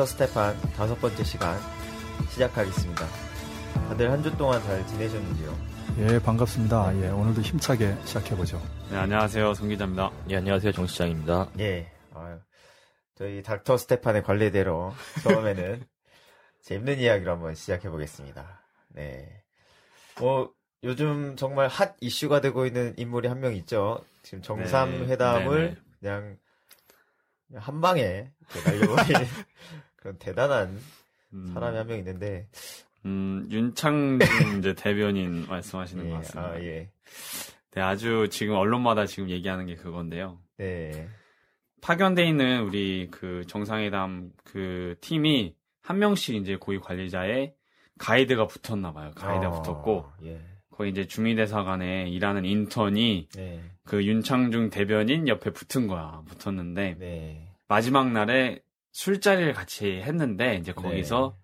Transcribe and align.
닥터 0.00 0.06
스테판 0.06 0.58
다섯 0.72 0.98
번째 0.98 1.22
시간 1.24 1.58
시작하겠습니다. 2.30 3.04
다들 3.88 4.10
한 4.10 4.22
주 4.22 4.34
동안 4.38 4.62
잘 4.62 4.86
지내셨는지요? 4.86 5.58
예, 5.98 6.18
반갑습니다. 6.20 6.96
예, 7.02 7.08
오늘도 7.08 7.42
힘차게 7.42 7.94
시작해보죠. 8.06 8.62
네, 8.90 8.96
안녕하세요. 8.96 9.52
송 9.52 9.68
기자입니다. 9.68 10.10
예, 10.30 10.36
안녕하세요. 10.38 10.72
정 10.72 10.86
시장입니다. 10.86 11.50
예, 11.58 11.92
아유, 12.14 12.38
저희 13.14 13.42
닥터 13.42 13.76
스테판의 13.76 14.22
관례대로 14.22 14.94
처음에는 15.22 15.84
재밌는 16.62 16.98
이야기로 16.98 17.32
한번 17.32 17.54
시작해보겠습니다. 17.54 18.62
네. 18.94 19.42
뭐, 20.18 20.50
요즘 20.82 21.36
정말 21.36 21.68
hot 21.68 21.94
issue가 22.00 22.40
되고 22.40 22.64
있는 22.64 22.94
인물이 22.96 23.28
한 23.28 23.40
명 23.40 23.54
있죠. 23.56 24.02
지금 24.22 24.40
정상회담을 24.40 25.60
네, 25.60 25.68
네, 25.68 25.74
네. 25.74 25.76
그냥, 26.00 26.36
한 27.56 27.80
방에 27.80 28.30
날려버린 28.64 29.26
그런 30.00 30.18
대단한 30.18 30.78
음, 31.32 31.50
사람이 31.54 31.76
한 31.76 31.86
명 31.86 31.98
있는데, 31.98 32.48
음, 33.06 33.46
윤창중 33.50 34.18
이제 34.58 34.74
대변인 34.74 35.46
말씀하시는 35.46 36.04
예, 36.06 36.10
것 36.10 36.16
같습니다. 36.16 36.50
아, 36.52 36.60
예. 36.60 36.90
네, 37.72 37.80
아주 37.80 38.28
지금 38.30 38.56
언론마다 38.56 39.06
지금 39.06 39.30
얘기하는 39.30 39.66
게 39.66 39.76
그건데요. 39.76 40.38
네. 40.58 41.08
파견돼 41.80 42.26
있는 42.26 42.62
우리 42.64 43.08
그 43.10 43.44
정상회담 43.46 44.32
그 44.44 44.96
팀이 45.00 45.54
한 45.82 45.98
명씩 45.98 46.34
이제 46.36 46.56
고위 46.56 46.78
관리자의 46.78 47.54
가이드가 47.98 48.46
붙었나 48.46 48.92
봐요. 48.92 49.12
가이드가 49.14 49.48
어, 49.56 49.62
붙었고 49.62 50.06
예. 50.24 50.40
거기 50.70 50.90
이제 50.90 51.06
주미대사관에 51.06 52.08
일하는 52.08 52.44
인턴이 52.44 53.28
네. 53.34 53.62
그 53.84 54.04
윤창중 54.04 54.70
대변인 54.70 55.28
옆에 55.28 55.50
붙은 55.50 55.86
거야. 55.86 56.22
붙었는데 56.26 56.96
네. 56.98 57.48
마지막 57.68 58.10
날에 58.10 58.60
술자리를 58.92 59.52
같이 59.52 59.86
했는데 60.00 60.56
이제 60.56 60.72
거기서 60.72 61.36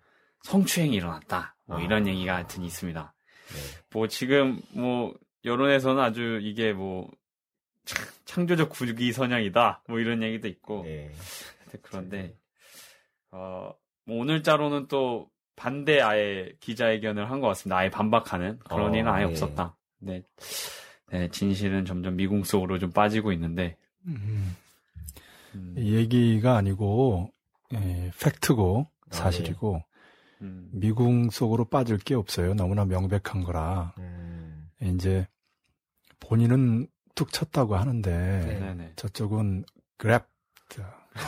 성추행이 0.43 0.95
일어났다. 0.95 1.55
뭐 1.65 1.77
아. 1.77 1.81
이런 1.81 2.07
얘기가 2.07 2.35
하여튼 2.35 2.63
있습니다. 2.63 3.13
네. 3.49 3.55
뭐 3.93 4.07
지금 4.07 4.61
뭐 4.71 5.13
여론에서는 5.45 6.01
아주 6.01 6.39
이게 6.41 6.73
뭐 6.73 7.09
창- 7.85 8.05
창조적 8.25 8.69
국기 8.69 9.11
선양이다. 9.13 9.83
뭐 9.87 9.99
이런 9.99 10.21
얘기도 10.23 10.47
있고. 10.47 10.83
네. 10.83 11.11
그런데 11.81 12.35
어, 13.31 13.71
뭐 14.05 14.19
오늘자로는 14.21 14.87
또 14.87 15.29
반대 15.55 15.99
아예 16.01 16.53
기자회견을 16.59 17.29
한 17.31 17.41
것 17.41 17.47
같습니다. 17.49 17.77
아예 17.77 17.89
반박하는 17.89 18.59
그런 18.59 18.93
어, 18.93 18.95
일은 18.95 19.07
아예 19.07 19.23
예. 19.23 19.27
없었다. 19.27 19.75
네. 19.99 20.23
네, 21.09 21.29
진실은 21.29 21.85
점점 21.85 22.15
미궁 22.17 22.43
속으로 22.43 22.77
좀 22.79 22.91
빠지고 22.91 23.31
있는데. 23.31 23.77
음, 24.05 24.55
음, 25.55 25.73
얘기가 25.77 26.55
아니고, 26.57 27.31
예, 27.73 28.11
팩트고, 28.21 28.89
사실이고, 29.11 29.81
음, 30.41 30.69
미궁 30.71 31.29
속으로 31.29 31.65
빠질 31.65 31.97
게 31.97 32.15
없어요. 32.15 32.53
너무나 32.53 32.85
명백한 32.85 33.43
거라. 33.43 33.93
음. 33.97 34.69
이제, 34.81 35.27
본인은 36.19 36.87
툭 37.15 37.31
쳤다고 37.31 37.75
하는데, 37.75 38.11
네. 38.11 38.59
네네. 38.59 38.93
저쪽은 38.95 39.65
그랩, 39.97 40.25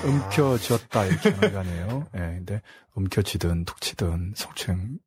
움켜쥐었다, 0.05 1.05
이렇게 1.05 1.29
하는 1.31 1.51
거 1.51 1.59
아니에요. 1.59 2.07
예, 2.16 2.19
근데, 2.19 2.61
움켜쥐든 2.95 3.66
툭 3.66 3.81
치든 3.81 4.33
성추행, 4.35 5.00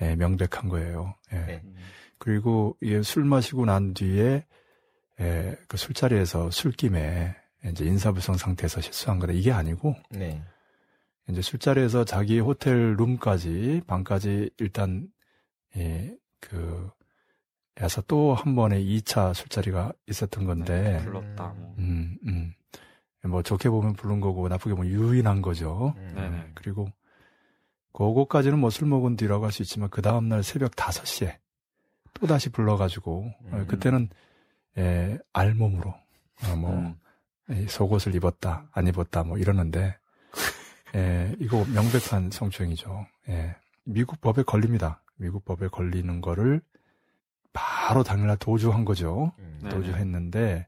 예, 0.00 0.16
명백한 0.16 0.68
거예요. 0.68 1.14
예. 1.32 1.36
네. 1.36 1.62
음, 1.64 1.76
그리고 2.18 2.76
이게 2.80 3.02
술 3.02 3.24
마시고 3.24 3.64
난 3.64 3.94
뒤에 3.94 4.44
에, 5.20 5.56
그 5.68 5.76
술자리에서 5.76 6.50
술김에 6.50 7.36
이제 7.66 7.84
인사불성 7.84 8.36
상태에서 8.36 8.80
실수한 8.80 9.18
거다. 9.18 9.32
이게 9.32 9.52
아니고 9.52 9.94
네. 10.10 10.42
이제 11.28 11.40
술자리에서 11.42 12.04
자기 12.04 12.40
호텔 12.40 12.96
룸까지 12.96 13.82
방까지 13.86 14.50
일단 14.58 15.08
예, 15.76 16.16
그 16.40 16.90
해서 17.80 18.02
또 18.02 18.34
한 18.34 18.54
번의 18.54 18.84
2차 18.84 19.32
술자리가 19.34 19.92
있었던 20.08 20.44
건데 20.44 21.00
불렀다. 21.04 21.54
뭐. 21.56 21.74
음, 21.78 22.18
음. 22.26 22.52
뭐 23.24 23.42
좋게 23.42 23.70
보면 23.70 23.94
부른 23.94 24.20
거고 24.20 24.48
나쁘게 24.48 24.74
보면 24.74 24.90
유인한 24.90 25.40
거죠. 25.42 25.94
음. 25.96 26.12
네네. 26.14 26.50
그리고 26.54 26.88
그거까지는 27.92 28.58
뭐 28.58 28.70
술 28.70 28.88
먹은 28.88 29.16
뒤라고 29.16 29.44
할 29.44 29.52
수 29.52 29.62
있지만 29.62 29.88
그 29.90 30.02
다음 30.02 30.28
날 30.28 30.42
새벽 30.42 30.72
5시에 30.72 31.36
또 32.14 32.26
다시 32.26 32.48
불러가지고 32.50 33.24
어, 33.24 33.50
음. 33.52 33.66
그때는 33.68 34.08
에, 34.76 35.18
알몸으로 35.32 35.90
어, 35.90 36.56
뭐 36.56 36.70
음, 36.72 36.94
이 36.94 37.01
속옷을 37.68 38.14
입었다 38.14 38.68
안 38.72 38.86
입었다 38.86 39.24
뭐 39.24 39.38
이러는데 39.38 39.96
에, 40.94 41.34
이거 41.40 41.64
명백한 41.64 42.30
성추행이죠. 42.30 43.06
예. 43.28 43.56
미국 43.84 44.20
법에 44.20 44.42
걸립니다. 44.42 45.02
미국 45.16 45.44
법에 45.44 45.68
걸리는 45.68 46.20
거를 46.20 46.60
바로 47.52 48.02
당일날 48.02 48.36
도주한 48.38 48.84
거죠. 48.84 49.32
음. 49.38 49.60
네. 49.62 49.70
도주했는데 49.70 50.66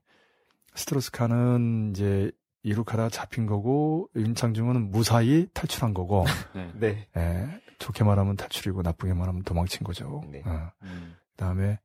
스트로스카는 0.75 1.91
이제 1.91 2.31
이룩하다가 2.63 3.11
잡힌 3.11 3.47
거고 3.47 4.09
윤창중은 4.17 4.91
무사히 4.91 5.49
탈출한 5.53 5.95
거고 5.95 6.25
네. 6.55 6.71
네. 6.75 7.09
예, 7.17 7.61
좋게 7.79 8.05
말하면 8.05 8.37
탈출이고 8.37 8.83
나쁘게 8.83 9.15
말하면 9.15 9.43
도망친 9.43 9.85
거죠. 9.85 10.23
네. 10.31 10.43
어, 10.45 10.71
음, 10.83 11.15
그 11.31 11.37
다음에 11.37 11.79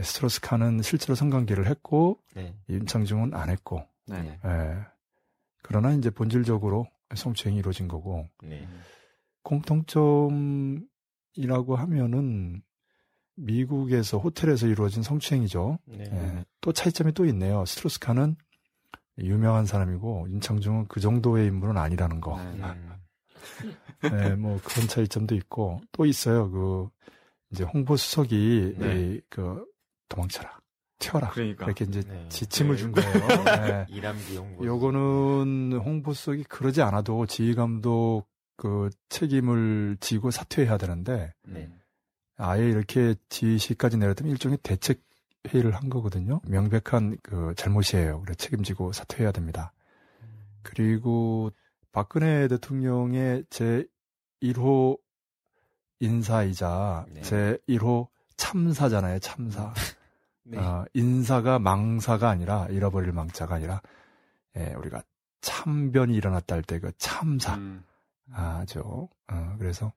스트로스카는 0.00 0.82
실제로 0.82 1.14
성관계를 1.14 1.66
했고 1.68 2.18
네. 2.34 2.54
윤창중은 2.68 3.34
안 3.34 3.48
했고 3.48 3.86
네네. 4.06 4.40
예. 4.44 4.86
그러나 5.62 5.92
이제 5.92 6.10
본질적으로 6.10 6.86
성추행이 7.14 7.58
이루어진 7.58 7.88
거고 7.88 8.28
네. 8.42 8.68
공통점이라고 9.42 10.86
하면은 11.76 12.62
미국에서 13.36 14.18
호텔에서 14.18 14.66
이루어진 14.66 15.02
성추행이죠. 15.02 15.78
네. 15.86 16.04
예. 16.04 16.44
또 16.60 16.72
차이점이 16.72 17.12
또 17.12 17.24
있네요. 17.26 17.64
스트로스카는 17.64 18.36
유명한 19.18 19.66
사람이고 19.66 20.26
윤창중은 20.30 20.86
그 20.88 21.00
정도의 21.00 21.46
인물은 21.48 21.76
아니라는 21.76 22.20
거. 22.20 22.36
네. 22.36 22.62
음. 22.62 22.94
네, 24.12 24.34
뭐 24.36 24.60
그런 24.62 24.88
차이점도 24.88 25.34
있고 25.36 25.80
또 25.92 26.04
있어요. 26.04 26.50
그 26.50 26.88
이제 27.50 27.64
홍보 27.64 27.96
수석이 27.96 28.74
네. 28.78 29.00
이, 29.00 29.20
그 29.30 29.64
도망쳐라, 30.08 30.58
튀어라. 30.98 31.30
그러니까. 31.30 31.66
이렇게 31.66 31.84
이제 31.84 32.02
네. 32.02 32.26
지침을 32.28 32.76
네. 32.76 32.82
준 32.82 32.92
거예요. 32.92 33.44
네. 33.44 33.86
이람기 33.90 34.36
홍보. 34.36 34.64
요거는 34.64 35.80
홍보 35.84 36.12
수석이 36.12 36.44
그러지 36.44 36.82
않아도 36.82 37.26
지휘 37.26 37.54
감독 37.54 38.24
그 38.56 38.90
책임을 39.08 39.96
지고 40.00 40.30
사퇴해야 40.30 40.78
되는데 40.78 41.34
네. 41.46 41.70
아예 42.36 42.68
이렇게 42.68 43.14
지시까지 43.28 43.96
내렸다면 43.96 44.32
일종의 44.32 44.58
대책 44.62 45.02
회의를 45.48 45.72
한 45.72 45.90
거거든요. 45.90 46.40
명백한 46.46 47.18
그 47.22 47.54
잘못이에요. 47.56 48.22
그래 48.22 48.34
책임지고 48.34 48.92
사퇴해야 48.92 49.32
됩니다. 49.32 49.72
그리고 50.62 51.50
박근혜 51.92 52.48
대통령의 52.48 53.44
제 53.50 53.86
1호 54.42 54.98
인사이자 56.00 57.06
네. 57.10 57.22
제 57.22 57.58
1호 57.68 58.08
참사잖아요. 58.36 59.18
참사. 59.20 59.72
네. 60.44 60.58
어, 60.58 60.84
인사가 60.94 61.58
망사가 61.58 62.28
아니라 62.28 62.66
잃어버릴 62.70 63.12
망자가 63.12 63.56
아니라 63.56 63.80
예, 64.56 64.74
우리가 64.74 65.02
참변이 65.40 66.14
일어났다 66.14 66.54
할 66.54 66.62
때 66.62 66.78
그 66.78 66.92
참사. 66.98 67.54
음, 67.56 67.82
아죠. 68.32 69.08
어, 69.30 69.56
그래서 69.58 69.92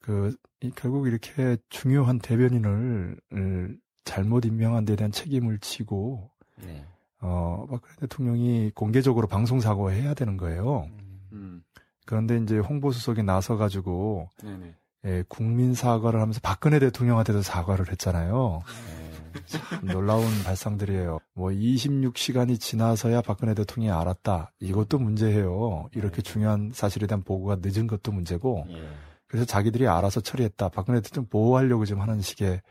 그 0.00 0.36
이, 0.60 0.70
결국 0.74 1.06
이렇게 1.08 1.56
중요한 1.68 2.18
대변인을 2.18 3.16
을 3.34 3.78
잘못 4.04 4.44
임명한 4.44 4.84
데 4.84 4.94
대한 4.96 5.10
책임을 5.10 5.58
지고 5.58 6.30
네. 6.62 6.84
어 7.20 7.66
박근혜 7.68 7.96
대통령이 8.00 8.70
공개적으로 8.74 9.26
방송 9.26 9.58
사과해야 9.60 10.14
되는 10.14 10.36
거예요. 10.36 10.88
음. 10.90 11.20
음, 11.32 11.64
그런데 12.04 12.36
이제 12.38 12.58
홍보수석이 12.58 13.22
나서 13.24 13.56
가지고 13.56 14.30
네 14.44 14.56
네. 14.56 14.74
예, 15.06 15.24
국민 15.28 15.74
사과를 15.74 16.20
하면서 16.20 16.40
박근혜 16.42 16.78
대통령한테도 16.78 17.42
사과를 17.42 17.90
했잖아요. 17.90 18.62
네. 18.66 19.05
참 19.46 19.86
놀라운 19.86 20.24
발상들이에요. 20.44 21.18
뭐 21.34 21.50
26시간이 21.50 22.58
지나서야 22.60 23.22
박근혜 23.22 23.54
대통령이 23.54 23.98
알았다. 23.98 24.52
이것도 24.60 24.98
문제예요. 24.98 25.88
이렇게 25.94 26.22
중요한 26.22 26.70
사실에 26.72 27.06
대한 27.06 27.22
보고가 27.22 27.58
늦은 27.62 27.86
것도 27.86 28.12
문제고. 28.12 28.64
예. 28.70 28.88
그래서 29.26 29.44
자기들이 29.44 29.88
알아서 29.88 30.20
처리했다. 30.20 30.68
박근혜 30.68 31.00
대통령 31.00 31.28
보호하려고 31.28 31.84
지금 31.84 32.00
하는 32.00 32.20
식의 32.20 32.62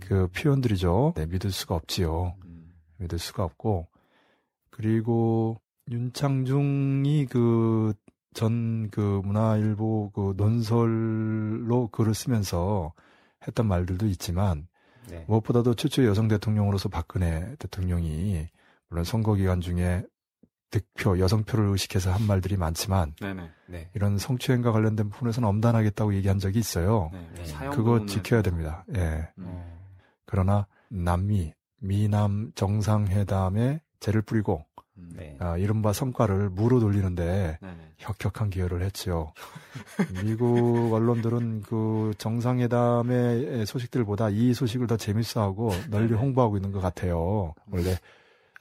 그 0.00 0.28
표현들이죠. 0.28 1.14
네, 1.16 1.26
믿을 1.26 1.50
수가 1.50 1.74
없지요. 1.74 2.34
음, 2.44 2.72
믿을 2.98 3.18
수가 3.18 3.44
없고. 3.44 3.88
그리고 4.70 5.60
윤창중이 5.90 7.26
그전그 7.26 9.22
문화일보 9.24 10.12
그 10.14 10.34
논설로 10.36 11.88
글을 11.88 12.14
쓰면서 12.14 12.92
했던 13.46 13.66
말들도 13.66 14.06
있지만 14.06 14.67
네. 15.10 15.24
무엇보다도 15.28 15.74
최초의 15.74 16.08
여성 16.08 16.28
대통령으로서 16.28 16.88
박근혜 16.88 17.54
대통령이 17.58 18.48
물론 18.88 19.04
선거 19.04 19.34
기간 19.34 19.60
중에 19.60 20.04
득표, 20.70 21.18
여성표를 21.18 21.66
의식해서 21.66 22.12
한 22.12 22.26
말들이 22.26 22.56
많지만 22.56 23.14
네네. 23.20 23.50
네. 23.68 23.90
이런 23.94 24.18
성추행과 24.18 24.72
관련된 24.72 25.08
부분에서는 25.08 25.48
엄단하겠다고 25.48 26.14
얘기한 26.14 26.38
적이 26.38 26.58
있어요. 26.58 27.10
네. 27.12 27.28
네. 27.34 27.70
그거 27.70 28.04
지켜야 28.06 28.42
됩니다. 28.42 28.84
예. 28.94 29.28
음. 29.38 29.44
어. 29.46 29.78
그러나 30.26 30.66
남미, 30.88 31.54
미남 31.80 32.52
정상회담에 32.54 33.80
죄를 34.00 34.22
뿌리고 34.22 34.58
음. 34.58 34.67
네. 35.14 35.36
아, 35.40 35.56
이른바 35.56 35.92
성과를 35.92 36.50
무로 36.50 36.80
돌리는데 36.80 37.58
네네. 37.60 37.92
혁혁한 37.98 38.50
기여를 38.50 38.82
했죠. 38.82 39.32
미국 40.22 40.92
언론들은 40.92 41.62
그 41.62 42.12
정상회담의 42.18 43.66
소식들보다 43.66 44.30
이 44.30 44.54
소식을 44.54 44.86
더 44.86 44.96
재밌어하고 44.96 45.72
널리 45.90 46.14
홍보하고 46.14 46.56
있는 46.56 46.72
것 46.72 46.80
같아요. 46.80 47.54
원래 47.70 47.96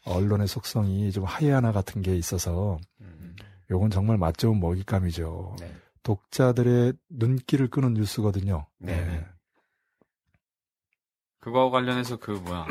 언론의 0.06 0.48
속성이 0.48 1.12
좀 1.12 1.24
하이아나 1.24 1.72
같은 1.72 2.02
게 2.02 2.16
있어서 2.16 2.80
음. 3.02 3.36
요건 3.70 3.90
정말 3.90 4.18
맛 4.18 4.38
좋은 4.38 4.60
먹잇감이죠. 4.60 5.58
네. 5.60 5.76
독자들의 6.04 6.94
눈길을 7.10 7.70
끄는 7.70 7.94
뉴스거든요. 7.94 8.66
네. 8.80 9.06
네. 9.06 9.26
그거 11.40 11.70
관련해서 11.70 12.18
그 12.18 12.32
뭐야 12.32 12.66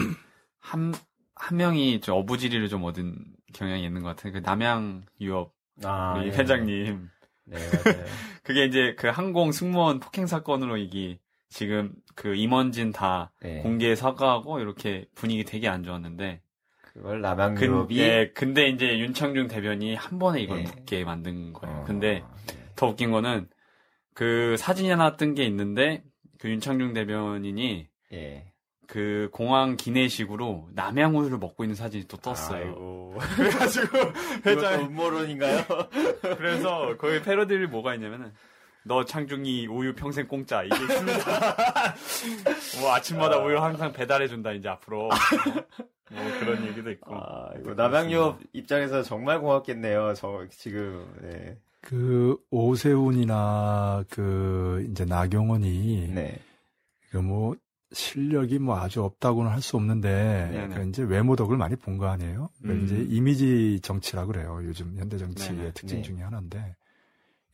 한 0.59 0.93
한 1.37 1.59
명이 1.59 2.01
좀 2.01 2.17
어부지리를 2.17 2.69
좀 2.69 2.83
얻은 2.85 3.36
경향이 3.57 3.85
있는 3.85 4.03
것 4.03 4.15
같아요. 4.17 4.33
그 4.33 4.39
남양 4.39 5.07
유업 5.21 5.55
아, 5.85 6.15
우리 6.19 6.29
예. 6.29 6.33
회장님 6.33 7.09
네. 7.45 7.57
그게 8.43 8.65
이제 8.65 8.95
그 8.99 9.09
항공 9.09 9.53
승무원 9.53 10.01
폭행 10.01 10.27
사건으로 10.27 10.77
이게 10.77 11.19
지금 11.49 11.93
그 12.15 12.35
임원진 12.35 12.93
다 12.93 13.31
네. 13.41 13.61
공개 13.63 13.95
사과하고 13.95 14.61
이렇게 14.61 15.07
분위기 15.15 15.45
되게 15.45 15.69
안 15.69 15.83
좋았는데 15.85 16.41
그걸 16.81 17.17
근, 17.17 17.23
남양 17.23 17.61
유업이 17.61 17.99
예, 18.01 18.31
근데 18.35 18.69
이제 18.69 18.99
윤창중 18.99 19.49
대변이 19.49 19.95
한 19.95 20.19
번에 20.19 20.41
이걸 20.41 20.61
예. 20.61 20.63
묻게 20.63 21.05
만든 21.05 21.53
거예요. 21.53 21.79
어, 21.79 21.85
근데 21.85 22.25
네. 22.47 22.55
더 22.75 22.89
웃긴 22.89 23.11
거는 23.11 23.49
그 24.15 24.57
사진이 24.59 24.89
하나 24.91 25.17
뜬 25.17 25.35
게 25.35 25.45
있는데 25.45 26.03
그 26.39 26.49
윤창중 26.51 26.95
대변인이 26.95 27.89
예. 28.13 28.53
그 28.87 29.29
공항 29.33 29.77
기내식으로 29.77 30.69
남양우유를 30.75 31.39
먹고 31.39 31.65
있는 31.65 31.75
사진이 31.75 32.07
또 32.09 32.17
떴어요. 32.17 32.65
아이고. 32.65 33.19
그래가지고 33.37 33.99
회장 34.47 34.87
음모론인가요? 34.87 35.65
그래서 36.37 36.97
거기 36.99 37.21
패러디를 37.23 37.69
뭐가 37.69 37.95
있냐면은 37.95 38.33
너 38.85 39.05
창중이 39.05 39.67
우유 39.67 39.95
평생 39.95 40.29
공짜 40.29 40.63
이게 40.63 40.77
있습니다. 40.77 41.25
뭐 42.81 42.95
아침마다 42.95 43.39
우유 43.39 43.59
항상 43.59 43.93
배달해 43.93 44.29
준다 44.29 44.53
이제 44.53 44.69
앞으로 44.69 45.09
뭐 46.11 46.39
그런 46.39 46.65
얘기도 46.67 46.91
있고. 46.93 47.17
아, 47.17 47.51
이거 47.61 47.75
남양유업 47.75 48.39
입장에서 48.53 49.03
정말 49.03 49.41
고맙겠네요. 49.41 50.15
저 50.15 50.47
지금 50.51 51.05
네. 51.21 51.59
그 51.81 52.37
오세훈이나 52.51 54.05
그 54.09 54.87
이제 54.91 55.05
나경원이 55.05 56.13
네. 56.15 56.39
그뭐 57.11 57.57
실력이 57.93 58.59
뭐 58.59 58.79
아주 58.79 59.03
없다고는 59.05 59.51
할 59.51 59.61
수 59.63 59.77
없는데 59.77 60.49
네네. 60.53 60.75
그 60.75 60.89
이제 60.89 61.03
외모 61.03 61.37
덕을 61.37 61.57
많이 61.57 61.77
본 61.77 61.99
거 61.99 62.07
아니에요? 62.09 62.51
그 62.63 62.73
음. 62.73 62.85
이제 62.85 62.97
이미지 63.09 63.81
정치라 63.83 64.27
그래요. 64.27 64.61
요즘 64.65 64.97
현대 64.99 65.19
정치의 65.19 65.57
네네. 65.57 65.73
특징 65.73 65.99
네. 65.99 66.03
중에 66.03 66.23
하나인데 66.23 66.77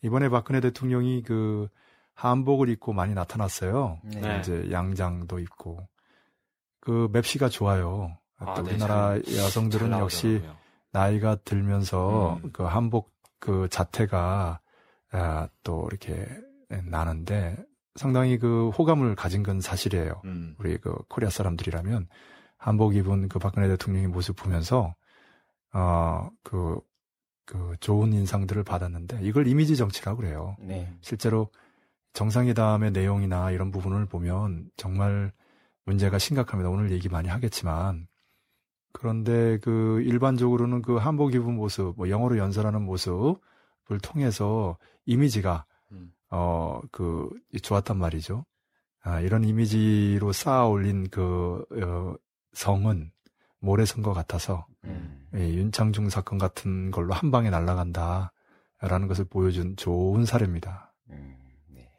이번에 0.02 0.28
박근혜 0.28 0.60
대통령이 0.60 1.22
그 1.22 1.68
한복을 2.14 2.68
입고 2.70 2.92
많이 2.92 3.14
나타났어요. 3.14 4.00
네. 4.04 4.40
이제 4.40 4.68
양장도 4.70 5.38
입고 5.38 5.86
그 6.80 7.08
맵시가 7.12 7.48
좋아요. 7.48 8.16
아, 8.38 8.54
또 8.54 8.62
네, 8.62 8.70
우리나라 8.70 9.20
잘 9.20 9.36
여성들은 9.36 9.92
역시. 9.92 10.42
나이가 10.90 11.36
들면서 11.36 12.38
음. 12.42 12.50
그 12.52 12.64
한복 12.64 13.12
그 13.38 13.68
자태가 13.70 14.60
아, 15.12 15.48
또 15.62 15.88
이렇게 15.90 16.26
나는데 16.84 17.56
상당히 17.94 18.38
그 18.38 18.70
호감을 18.70 19.14
가진 19.14 19.42
건 19.42 19.60
사실이에요. 19.60 20.22
음. 20.24 20.54
우리 20.58 20.78
그 20.78 20.94
코리아 21.08 21.30
사람들이라면 21.30 22.08
한복 22.56 22.94
입은 22.94 23.28
그 23.28 23.38
박근혜 23.38 23.68
대통령의 23.68 24.08
모습 24.08 24.36
보면서 24.36 24.94
어그 25.72 26.80
그 27.44 27.74
좋은 27.80 28.12
인상들을 28.12 28.62
받았는데 28.62 29.20
이걸 29.22 29.46
이미지 29.46 29.76
정치라고 29.76 30.18
그래요. 30.18 30.56
네. 30.60 30.92
실제로 31.00 31.50
정상회담의 32.12 32.92
내용이나 32.92 33.50
이런 33.50 33.70
부분을 33.70 34.06
보면 34.06 34.70
정말 34.76 35.32
문제가 35.84 36.18
심각합니다. 36.18 36.70
오늘 36.70 36.92
얘기 36.92 37.08
많이 37.08 37.28
하겠지만 37.28 38.06
그런데 38.92 39.58
그 39.58 40.02
일반적으로는 40.02 40.82
그 40.82 40.96
한복 40.96 41.34
입은 41.34 41.54
모습, 41.54 41.94
뭐 41.96 42.08
영어로 42.08 42.38
연설하는 42.38 42.82
모습을 42.82 43.98
통해서 44.02 44.76
이미지가 45.06 45.64
음. 45.66 45.71
어 46.34 46.80
그 46.90 47.28
좋았단 47.62 47.96
말이죠. 47.98 48.44
아, 49.02 49.20
이런 49.20 49.44
이미지로 49.44 50.32
쌓아 50.32 50.66
올린 50.66 51.08
그 51.10 51.64
어, 51.82 52.14
성은 52.52 53.10
모래선 53.60 54.02
것 54.02 54.12
같아서 54.14 54.66
음. 54.84 55.28
이 55.34 55.38
윤창중 55.38 56.08
사건 56.08 56.38
같은 56.38 56.90
걸로 56.90 57.12
한 57.14 57.30
방에 57.30 57.50
날아간다 57.50 58.32
라는 58.80 59.08
것을 59.08 59.24
보여준 59.24 59.76
좋은 59.76 60.24
사례입니다. 60.24 60.94
음. 61.10 61.36
네. 61.68 61.90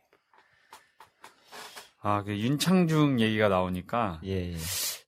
아, 2.01 2.23
그 2.23 2.37
윤창중 2.37 3.19
얘기가 3.19 3.49
나오니까 3.49 4.19
예, 4.25 4.53
예. 4.53 4.57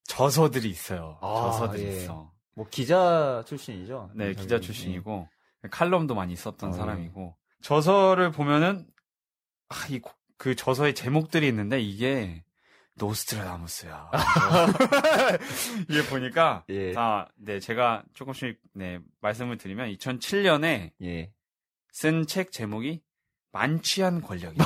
저서들이 0.06 0.70
있어요. 0.70 1.18
아, 1.22 1.52
저서들이 1.52 1.84
예. 1.84 1.88
있어. 1.98 2.32
뭐 2.56 2.66
기자 2.70 3.44
출신이죠? 3.46 4.12
네, 4.16 4.34
기자 4.34 4.60
출신이고 4.60 5.28
칼럼도 5.72 6.16
많이 6.16 6.36
썼던 6.36 6.70
어, 6.70 6.74
예. 6.74 6.78
사람이고 6.78 7.36
저서를 7.62 8.32
보면은 8.32 8.86
아, 9.70 9.88
이 9.90 10.00
그 10.38 10.56
저서의 10.56 10.94
제목들이 10.96 11.48
있는데 11.48 11.80
이게 11.80 12.44
노스트라다무스야. 12.96 14.10
이게 15.90 16.04
보니까 16.06 16.64
예. 16.70 16.94
아, 16.96 17.28
네, 17.36 17.60
제가 17.60 18.04
조금씩 18.14 18.60
네, 18.74 19.00
말씀을 19.22 19.58
드리면 19.58 19.90
2007년에 19.96 20.92
예. 21.04 21.32
쓴책 21.92 22.52
제목이 22.52 23.02
만취한 23.52 24.22
권력이에요. 24.22 24.64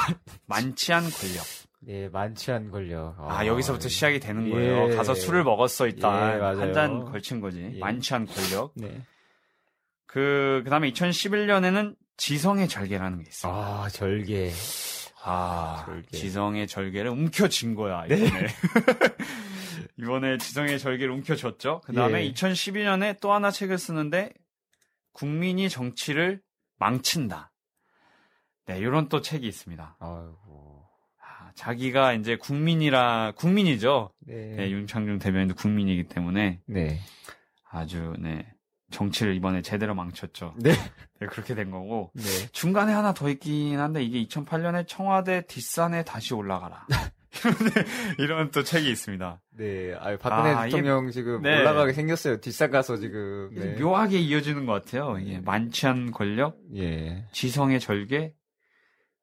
만취한 0.47 1.03
권력. 1.03 1.43
예, 1.87 2.09
만취한 2.09 2.71
권력. 2.71 3.15
아, 3.19 3.45
여기서부터 3.45 3.87
시작이 3.87 4.19
되는 4.19 4.49
거예요. 4.49 4.91
예. 4.91 4.95
가서 4.95 5.13
술을 5.15 5.43
먹었어 5.43 5.87
일단 5.87 6.33
예, 6.35 6.37
맞아요. 6.39 6.61
한잔 6.61 7.05
걸친 7.05 7.39
거지. 7.39 7.71
예. 7.75 7.79
만취한 7.79 8.25
권력. 8.25 8.73
네. 8.75 9.01
그 10.05 10.61
그 10.63 10.69
다음에 10.69 10.91
2011년에는 10.91 11.95
지성의 12.17 12.67
절개라는 12.67 13.23
게 13.23 13.29
있어요. 13.29 13.53
아, 13.53 13.89
절개. 13.89 14.51
아, 15.23 15.83
절개. 15.85 16.17
지성의 16.17 16.67
절개를 16.67 17.11
움켜쥔 17.11 17.75
거야 17.75 18.05
이번에. 18.05 18.47
이번에 19.97 20.37
지성의 20.37 20.79
절개를 20.79 21.13
움켜줬죠. 21.13 21.81
그 21.83 21.93
다음에 21.93 22.25
예. 22.25 22.31
2012년에 22.31 23.19
또 23.19 23.33
하나 23.33 23.51
책을 23.51 23.77
쓰는데 23.77 24.33
국민이 25.11 25.69
정치를 25.69 26.41
망친다. 26.77 27.51
네, 28.65 28.77
이런 28.77 29.09
또 29.09 29.21
책이 29.21 29.45
있습니다. 29.47 29.97
아이고. 29.99 30.85
아, 31.21 31.51
자기가 31.55 32.13
이제 32.13 32.37
국민이라 32.37 33.33
국민이죠. 33.35 34.13
네. 34.19 34.55
네, 34.55 34.71
윤창중 34.71 35.19
대변인도 35.19 35.55
국민이기 35.55 36.07
때문에 36.07 36.61
네. 36.65 36.99
아주 37.69 38.13
네 38.19 38.45
정치를 38.91 39.35
이번에 39.35 39.61
제대로 39.61 39.93
망쳤죠. 39.95 40.53
네. 40.57 40.71
네, 41.19 41.27
그렇게 41.27 41.53
된 41.55 41.69
거고 41.71 42.11
네. 42.15 42.23
중간에 42.51 42.91
하나 42.93 43.13
더 43.13 43.29
있긴 43.29 43.79
한데 43.79 44.01
이게 44.03 44.23
2008년에 44.25 44.87
청와대 44.87 45.45
뒷산에 45.47 46.03
다시 46.03 46.33
올라가라. 46.33 46.87
이런, 48.17 48.49
또 48.51 48.63
책이 48.63 48.89
있습니다. 48.89 49.39
네. 49.57 49.93
아, 49.99 50.17
박근혜 50.17 50.53
아, 50.55 50.65
이게- 50.65 50.77
대통령 50.77 51.11
지금 51.11 51.41
네. 51.43 51.59
올라가게 51.59 51.93
생겼어요. 51.93 52.41
뒷산 52.41 52.71
가서 52.71 52.97
지금. 52.97 53.51
네. 53.53 53.75
묘하게 53.79 54.17
이어지는 54.19 54.65
것 54.65 54.73
같아요. 54.73 55.17
이게 55.19 55.39
만취한 55.39 56.11
권력, 56.11 56.57
예. 56.75 57.27
지성의 57.31 57.79
절개, 57.79 58.33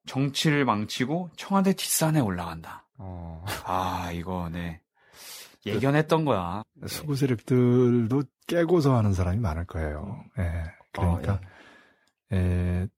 정치를 0.06 0.64
망치고 0.64 1.30
청와대 1.36 1.72
뒷산에 1.72 2.20
올라간다. 2.20 2.86
어. 2.98 3.44
아 3.64 4.10
이거 4.14 4.48
네 4.52 4.80
예견했던 5.66 6.24
거야. 6.24 6.62
수구 6.86 7.16
세력들도 7.16 8.22
깨고서 8.46 8.96
하는 8.96 9.12
사람이 9.12 9.38
많을 9.38 9.66
거예요. 9.66 10.24
예. 10.38 10.62
그러니까 10.92 11.34
어, 11.34 11.40
에, 12.34 12.88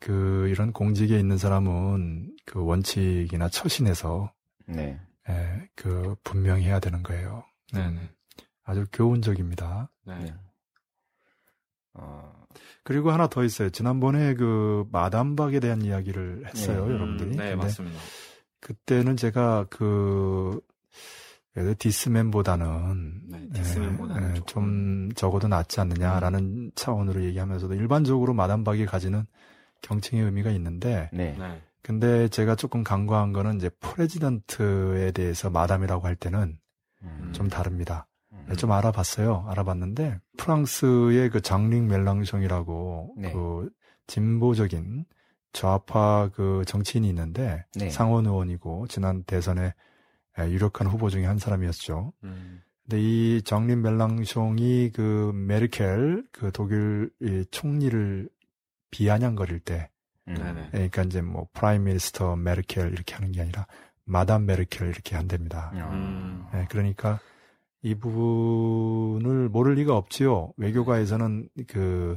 그 0.00 0.48
이런 0.48 0.72
공직에 0.72 1.18
있는 1.18 1.38
사람은 1.38 2.36
그 2.44 2.64
원칙이나 2.64 3.48
처신에서 3.48 4.32
네. 4.66 5.00
에, 5.28 5.68
그 5.74 6.16
분명히 6.24 6.64
해야 6.64 6.80
되는 6.80 7.02
거예요. 7.02 7.44
네네. 7.72 8.10
아주 8.64 8.86
교훈적입니다. 8.92 9.90
네. 10.06 10.18
네. 10.18 10.34
어. 11.94 12.38
그리고 12.84 13.10
하나 13.10 13.26
더 13.28 13.44
있어요. 13.44 13.70
지난번에 13.70 14.34
그 14.34 14.86
마담박에 14.92 15.60
대한 15.60 15.82
이야기를 15.82 16.46
했어요, 16.46 16.86
네. 16.86 16.94
여러분들이. 16.94 17.30
음, 17.32 17.36
네 17.36 17.54
맞습니다. 17.56 17.98
그때는 18.60 19.16
제가 19.16 19.66
그 19.70 20.60
그래서 21.58 21.74
디스맨보다는 21.78 23.20
네, 23.30 23.48
디스맨보다는 23.52 24.22
예, 24.22 24.30
예, 24.30 24.34
조금. 24.34 24.46
좀 24.46 25.12
적어도 25.16 25.48
낫지 25.48 25.80
않느냐라는 25.80 26.70
차원으로 26.76 27.24
얘기하면서도 27.24 27.74
일반적으로 27.74 28.32
마담 28.32 28.62
박이 28.62 28.86
가지는 28.86 29.26
경칭의 29.82 30.24
의미가 30.24 30.50
있는데 30.52 31.10
네. 31.12 31.34
네. 31.36 31.60
근데 31.82 32.28
제가 32.28 32.54
조금 32.54 32.84
간과한 32.84 33.32
거는 33.32 33.56
이제 33.56 33.70
프레지던트에 33.80 35.10
대해서 35.10 35.50
마담이라고 35.50 36.06
할 36.06 36.14
때는 36.14 36.58
음. 37.02 37.32
좀 37.32 37.48
다릅니다. 37.48 38.06
음. 38.32 38.44
네, 38.48 38.54
좀 38.54 38.70
알아봤어요. 38.70 39.46
알아봤는데 39.48 40.20
프랑스의 40.36 41.30
그 41.30 41.40
장링 41.40 41.88
멜랑숑이라고 41.88 43.14
네. 43.16 43.32
그 43.32 43.68
진보적인 44.06 45.06
좌파 45.52 46.30
그 46.32 46.62
정치인이 46.66 47.08
있는데 47.08 47.64
네. 47.74 47.90
상원 47.90 48.26
의원이고 48.26 48.86
지난 48.86 49.24
대선에 49.24 49.64
에, 49.66 49.74
유력한 50.46 50.86
후보 50.86 51.10
중에 51.10 51.24
한 51.24 51.38
사람이었죠. 51.38 52.12
음. 52.24 52.62
근데 52.82 53.02
이 53.02 53.42
장린 53.42 53.82
멜랑숑이 53.82 54.92
그 54.94 55.32
메르켈 55.34 56.24
그 56.32 56.52
독일 56.52 57.10
이 57.20 57.44
총리를 57.50 58.28
비아냥거릴 58.90 59.60
때 59.60 59.90
음. 60.28 60.34
네네. 60.34 60.68
그러니까 60.70 61.02
이제 61.02 61.22
뭐 61.22 61.48
Prime 61.52 61.84
Minister 61.84 62.36
메르켈 62.36 62.92
이렇게 62.92 63.14
하는 63.14 63.32
게 63.32 63.40
아니라 63.42 63.66
Madam 64.04 64.46
메르켈 64.46 64.88
이렇게 64.88 65.16
한답니다. 65.16 65.70
음. 65.74 66.46
예, 66.54 66.66
그러니까 66.70 67.20
이 67.82 67.94
부분을 67.94 69.48
모를 69.48 69.74
리가 69.74 69.96
없지요. 69.96 70.52
외교가에서는 70.56 71.48
그 71.66 72.16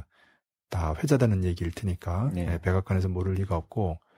다 0.72 0.94
회자되는 0.94 1.44
얘기일 1.44 1.70
테니까 1.70 2.30
네. 2.32 2.46
예, 2.50 2.58
백악관에서 2.58 3.08
모를 3.08 3.34
리가 3.34 3.54
없고 3.54 4.00
그 4.00 4.11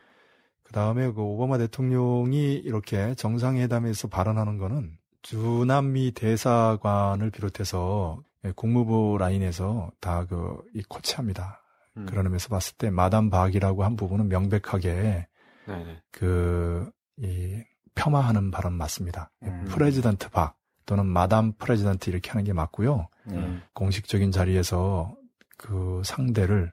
다음에 0.74 1.12
그 1.12 1.22
오바마 1.22 1.56
대통령이 1.58 2.54
이렇게 2.54 3.14
정상회담에서 3.14 4.08
발언하는 4.08 4.58
거는 4.58 4.98
주남미 5.22 6.12
대사관을 6.12 7.30
비롯해서 7.30 8.20
예, 8.44 8.52
국무부 8.56 9.16
라인에서 9.20 9.92
다그이 10.00 10.82
코치합니다. 10.88 11.62
음. 11.96 12.06
그런 12.06 12.26
의미에서 12.26 12.48
봤을 12.48 12.74
때 12.76 12.90
Madam 12.90 13.30
박이라고 13.30 13.84
한 13.84 13.94
부분은 13.94 14.28
명백하게 14.28 15.28
네네. 15.66 16.02
그, 16.10 16.90
이, 17.18 17.62
폄하하는 17.94 18.50
발언 18.50 18.72
맞습니다. 18.72 19.30
음. 19.44 19.66
President 19.68 20.30
박 20.30 20.56
또는 20.86 21.06
Madam 21.06 21.52
President 21.52 22.10
이렇게 22.10 22.30
하는 22.30 22.42
게 22.42 22.52
맞고요. 22.52 23.06
네. 23.26 23.36
음. 23.36 23.62
공식적인 23.74 24.32
자리에서 24.32 25.16
그 25.56 26.02
상대를, 26.04 26.72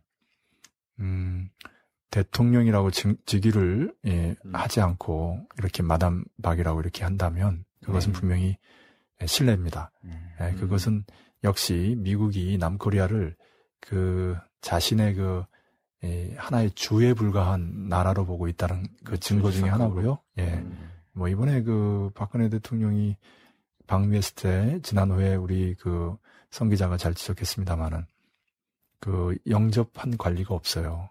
음, 1.00 1.52
대통령이라고 2.12 2.92
직, 2.92 3.26
직위를 3.26 3.94
예, 4.06 4.36
음. 4.46 4.56
하지 4.56 4.82
않고 4.82 5.48
이렇게 5.58 5.82
Madam 5.82 6.24
박이라고 6.44 6.82
이렇게 6.82 7.04
한다면 7.04 7.66
그것은 7.84 8.14
네. 8.14 8.20
분명히 8.20 8.58
예, 9.22 9.26
실례입니다. 9.26 9.92
음. 10.04 10.30
예, 10.42 10.50
음. 10.50 10.58
그것은 10.58 11.06
역시 11.44 11.96
미국이 11.98 12.58
남코리아를 12.60 13.36
그 13.80 14.38
자신의 14.62 15.16
그 15.16 15.44
예, 16.04 16.34
하나의 16.38 16.72
주에 16.72 17.14
불과한 17.14 17.88
나라로 17.88 18.26
보고 18.26 18.48
있다는 18.48 18.88
그 19.04 19.20
증거 19.20 19.52
중에. 19.52 19.70
하나고요. 19.70 20.20
예. 20.40 20.56
음. 20.56 20.92
뭐 21.14 21.28
이번에 21.28 21.64
그 21.64 22.10
박근혜 22.16 22.50
대통령이 22.50 23.18
방미했을 23.88 24.36
때 24.36 24.80
지난 24.84 25.12
후에 25.12 25.36
우리 25.36 25.76
그 25.76 26.16
성기자가 26.50 26.98
잘 26.98 27.14
지적했습니다마는 27.14 28.06
그 29.00 29.38
영접한 29.48 30.18
관리가 30.18 30.54
없어요. 30.54 31.10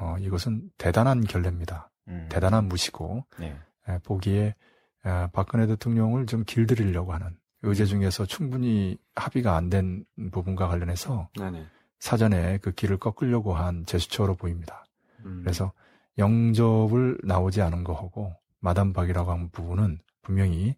어, 0.00 0.16
이것은 0.20 0.70
대단한 0.78 1.22
결례입니다. 1.24 1.90
음. 2.08 2.26
대단한 2.30 2.68
무시고 2.68 3.24
네. 3.38 3.56
예, 3.88 3.98
보기에 4.04 4.54
예, 5.06 5.28
박근혜 5.32 5.66
대통령을 5.66 6.26
좀 6.26 6.44
길들이려고 6.44 7.12
하는 7.12 7.36
의제 7.62 7.84
중에서 7.84 8.26
충분히 8.26 8.96
합의가 9.16 9.56
안 9.56 9.70
된 9.70 10.04
부분과 10.32 10.68
관련해서 10.68 11.28
네네. 11.38 11.66
사전에 11.98 12.58
그 12.58 12.72
길을 12.72 12.98
꺾으려고 12.98 13.54
한 13.54 13.84
제스처로 13.86 14.36
보입니다. 14.36 14.84
음. 15.24 15.40
그래서 15.42 15.72
영접을 16.16 17.18
나오지 17.24 17.60
않은 17.62 17.84
거하고 17.84 18.34
마담박이라고 18.60 19.32
하는 19.32 19.50
부분은 19.50 19.98
분명히 20.22 20.76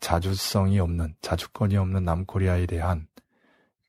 자주성이 0.00 0.78
없는 0.78 1.14
자주권이 1.20 1.76
없는 1.76 2.04
남코리아에 2.04 2.66
대한 2.66 3.06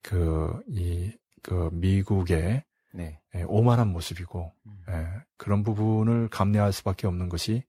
그 0.01 0.61
이그 0.67 1.69
미국의 1.73 2.63
네. 2.93 3.19
예, 3.35 3.43
오만한 3.43 3.87
모습이고 3.87 4.51
음. 4.65 4.83
예, 4.89 5.07
그런 5.37 5.63
부분을 5.63 6.27
감내할 6.29 6.71
수밖에 6.71 7.07
없는 7.07 7.29
것이 7.29 7.63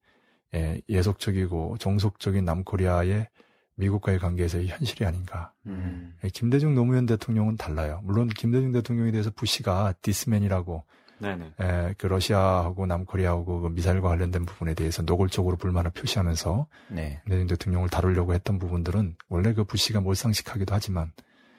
예, 0.55 0.81
예속적이고 0.89 1.77
종속적인 1.79 2.45
남코리아의 2.45 3.29
미국과의 3.77 4.19
관계에서의 4.19 4.69
현실이 4.69 5.05
아닌가. 5.05 5.53
음. 5.67 6.15
예, 6.25 6.29
김대중 6.29 6.75
노무현 6.75 7.07
대통령은 7.07 7.57
달라요. 7.57 8.01
물론 8.05 8.29
김대중 8.29 8.73
대통령에 8.73 9.11
대해서 9.11 9.31
부시가 9.31 9.95
디스맨이라고 10.03 10.85
네네. 11.19 11.53
에, 11.61 11.95
그 11.99 12.09
러시아하고 12.09 12.87
남코리아하고 12.87 13.61
그 13.61 13.69
미사일과 13.69 14.09
관련된 14.09 14.45
부분에 14.45 14.75
대해서 14.75 15.03
노골적으로 15.03 15.57
불만을 15.57 15.93
표시하면서 15.93 16.67
네. 16.89 17.21
김대중 17.25 17.47
대통령을 17.47 17.89
다루려고 17.89 18.35
했던 18.35 18.59
부분들은 18.59 19.15
원래 19.29 19.55
그 19.55 19.63
부시가 19.63 20.01
몰상식하기도 20.01 20.75
하지만 20.75 21.13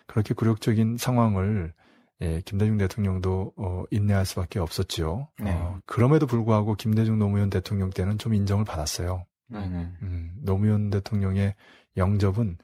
그렇게 0.06 0.34
굴욕적인 0.34 0.98
상황을 0.98 1.74
예, 2.24 2.42
김대중 2.46 2.78
대통령도 2.78 3.54
어, 3.58 3.84
인내할 3.92 4.26
수밖에 4.26 4.60
없었지요. 4.60 5.28
네. 5.42 5.52
어, 5.52 5.80
그럼에도 5.86 6.26
불구하고 6.26 6.76
김대중 6.76 7.20
노무현 7.20 7.50
대통령 7.50 7.90
때는 7.90 8.18
좀 8.18 8.34
인정을 8.34 8.66
받았어요. 8.66 9.26
음. 9.52 9.98
음, 10.02 10.34
노무현 10.42 10.90
대통령의 10.90 11.54
영접은 11.98 12.58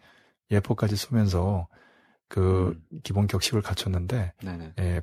예포까지 0.49 0.95
쏘면서 0.95 1.67
그 2.29 2.79
음. 2.91 2.99
기본 3.03 3.27
격식을 3.27 3.61
갖췄는데. 3.61 4.33
예, 4.79 5.01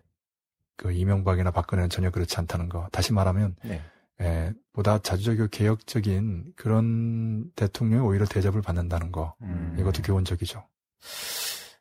그 0.77 0.93
이명박이나 0.93 1.51
박근혜는 1.51 1.91
전혀 1.91 2.11
그렇지 2.11 2.37
않다는 2.39 2.69
거. 2.69 2.89
다시 2.93 3.13
말하면 3.13 3.57
네. 3.63 3.83
예, 4.21 4.53
보다 4.73 4.99
자주적이고 4.99 5.49
개혁적인 5.49 6.55
그런 6.57 7.51
대통령이 7.57 8.03
오히려 8.03 8.25
대접을 8.25 8.63
받는다는 8.63 9.13
거. 9.13 9.35
음. 9.43 9.77
이것도 9.79 10.03
교훈적이죠. 10.03 10.67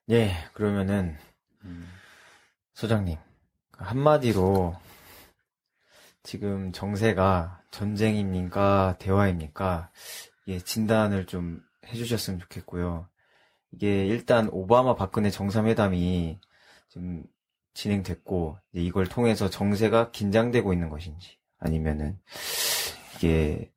예, 0.10 0.34
그러면은 0.54 1.16
음. 1.64 1.88
소장님 2.76 3.18
한마디로 3.72 4.76
지금 6.24 6.74
정세가 6.74 7.64
전쟁입니까 7.72 8.98
대화입니까? 9.00 9.92
예, 10.50 10.60
진단을 10.60 11.26
좀 11.26 11.62
해주셨으면 11.88 12.42
좋겠고요. 12.42 13.08
이게 13.72 14.06
일단 14.06 14.50
오바마 14.50 14.96
박근혜 14.96 15.30
정상회담이 15.30 16.38
지금 16.90 17.24
진행됐고 17.76 18.58
이걸 18.74 19.08
통해서 19.08 19.50
정세가 19.50 20.12
긴장되고 20.12 20.74
있는 20.74 20.90
것인지 20.90 21.38
아니면은 21.58 22.20
이게 23.16 23.72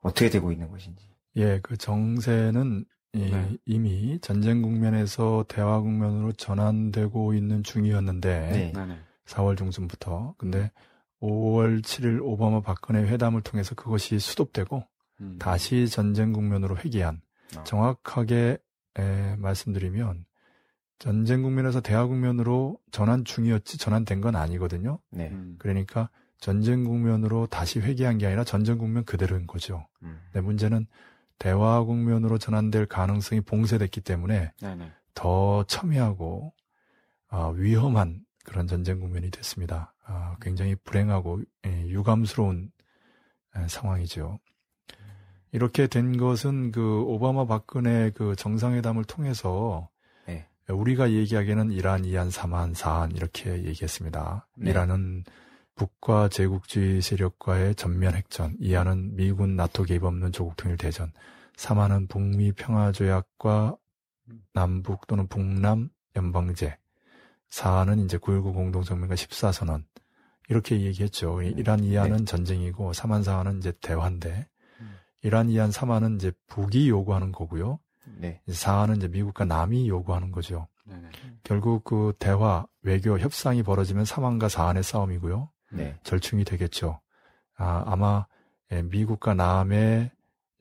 어떻게 0.00 0.30
되고 0.30 0.52
있는 0.52 0.68
것인지. 0.70 1.04
예, 1.36 1.58
그 1.60 1.76
정세는 1.76 2.84
이, 3.12 3.18
네. 3.18 3.56
이미 3.64 4.18
전쟁 4.20 4.62
국면에서 4.62 5.44
대화 5.48 5.80
국면으로 5.80 6.32
전환되고 6.32 7.34
있는 7.34 7.62
중이었는데 7.62 8.50
네. 8.50 8.72
네네. 8.72 8.98
4월 9.26 9.56
중순부터. 9.56 10.34
근데 10.38 10.70
5월 11.20 11.82
7일 11.82 12.20
오바마 12.22 12.60
박근혜 12.62 13.02
회담을 13.02 13.42
통해서 13.42 13.74
그것이 13.74 14.18
수독되고 14.18 14.84
음. 15.20 15.36
다시 15.38 15.88
전쟁 15.88 16.32
국면으로 16.32 16.76
회귀한 16.78 17.20
어. 17.56 17.64
정확하게 17.64 18.58
에, 18.98 19.36
말씀드리면 19.36 20.24
전쟁 20.98 21.42
국면에서 21.42 21.80
대화 21.80 22.06
국면으로 22.06 22.78
전환 22.90 23.24
중이었지 23.24 23.78
전환된 23.78 24.20
건 24.20 24.36
아니거든요. 24.36 24.98
네. 25.10 25.28
음. 25.30 25.56
그러니까 25.58 26.10
전쟁 26.38 26.84
국면으로 26.84 27.46
다시 27.46 27.80
회귀한 27.80 28.18
게 28.18 28.26
아니라 28.26 28.44
전쟁 28.44 28.78
국면 28.78 29.04
그대로인 29.04 29.46
거죠. 29.46 29.86
음. 30.02 30.20
근데 30.26 30.40
문제는 30.44 30.86
대화 31.40 31.82
국면으로 31.82 32.36
전환될 32.38 32.86
가능성이 32.86 33.40
봉쇄됐기 33.40 34.02
때문에 34.02 34.52
네네. 34.60 34.92
더 35.14 35.64
첨예하고 35.64 36.52
아, 37.30 37.48
위험한 37.56 38.20
그런 38.44 38.66
전쟁 38.66 39.00
국면이 39.00 39.30
됐습니다. 39.30 39.94
아, 40.04 40.36
굉장히 40.42 40.76
불행하고 40.76 41.40
예, 41.66 41.88
유감스러운 41.88 42.70
예, 43.56 43.68
상황이죠. 43.68 44.38
이렇게 45.52 45.86
된 45.86 46.18
것은 46.18 46.72
그 46.72 47.02
오바마 47.06 47.46
박근혜 47.46 48.10
그 48.10 48.36
정상회담을 48.36 49.04
통해서 49.04 49.88
네. 50.26 50.46
우리가 50.68 51.10
얘기하기에는 51.10 51.72
이란, 51.72 52.04
이안, 52.04 52.30
사만, 52.30 52.74
사안 52.74 53.12
이렇게 53.12 53.64
얘기했습니다. 53.64 54.46
네. 54.56 54.70
이란은 54.70 55.24
북과 55.84 56.28
제국주의 56.28 57.00
세력과의 57.00 57.74
전면 57.74 58.14
핵전, 58.14 58.54
이안은 58.60 59.16
미군 59.16 59.56
나토 59.56 59.84
개입 59.84 60.04
없는 60.04 60.30
조국 60.30 60.54
통일 60.56 60.76
대전, 60.76 61.10
사만은 61.56 62.06
북미 62.06 62.52
평화조약과 62.52 63.76
남북 64.52 65.06
또는 65.06 65.26
북남 65.26 65.88
연방제, 66.16 66.76
사안은 67.48 67.98
이제 68.00 68.18
9.19 68.18 68.52
공동성명과 68.52 69.14
14선언 69.14 69.84
이렇게 70.50 70.82
얘기했죠. 70.82 71.40
이- 71.40 71.54
이란 71.56 71.82
이안은 71.82 72.26
전쟁이고 72.26 72.92
사만 72.92 73.22
사안은 73.22 73.58
이제 73.58 73.72
대화인데 73.80 74.48
음. 74.80 74.94
이란 75.22 75.48
이안 75.48 75.70
사만은 75.70 76.16
이제 76.16 76.30
북이 76.48 76.90
요구하는 76.90 77.32
거고요. 77.32 77.78
네. 78.18 78.42
사안은 78.50 78.96
이제 78.98 79.08
미국과 79.08 79.46
남이 79.46 79.88
요구하는 79.88 80.30
거죠. 80.30 80.68
네네. 80.84 81.08
결국 81.42 81.84
그 81.84 82.12
대화, 82.18 82.66
외교, 82.82 83.18
협상이 83.18 83.62
벌어지면 83.62 84.04
사망과 84.04 84.50
사안의 84.50 84.82
싸움이고요. 84.82 85.50
네. 85.72 85.98
절충이 86.02 86.44
되겠죠. 86.44 87.00
아, 87.56 87.84
아마 87.86 88.26
예, 88.72 88.82
미국과 88.82 89.34
남의 89.34 90.10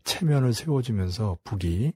체면을 0.03 0.53
세워주면서 0.53 1.39
북이 1.43 1.93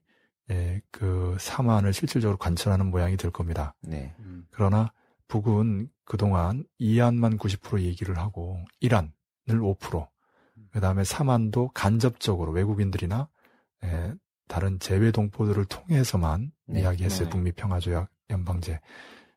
예, 0.51 0.81
그 0.91 1.35
사만을 1.39 1.93
실질적으로 1.93 2.37
관철하는 2.37 2.87
모양이 2.87 3.17
될 3.17 3.31
겁니다. 3.31 3.75
네. 3.81 4.13
음. 4.19 4.45
그러나 4.51 4.91
북은 5.27 5.89
그동안 6.05 6.65
이안만 6.77 7.37
90% 7.37 7.81
얘기를 7.81 8.17
하고 8.17 8.63
이란을 8.81 9.11
5%, 9.47 10.07
그 10.71 10.79
다음에 10.79 11.03
사만도 11.03 11.71
간접적으로 11.73 12.51
외국인들이나 12.51 13.29
예, 13.85 14.13
다른 14.47 14.79
재외 14.79 15.11
동포들을 15.11 15.65
통해서만 15.65 16.51
네. 16.67 16.81
이야기했어요. 16.81 17.25
네. 17.25 17.29
북미 17.29 17.51
평화조약 17.51 18.09
연방제. 18.29 18.79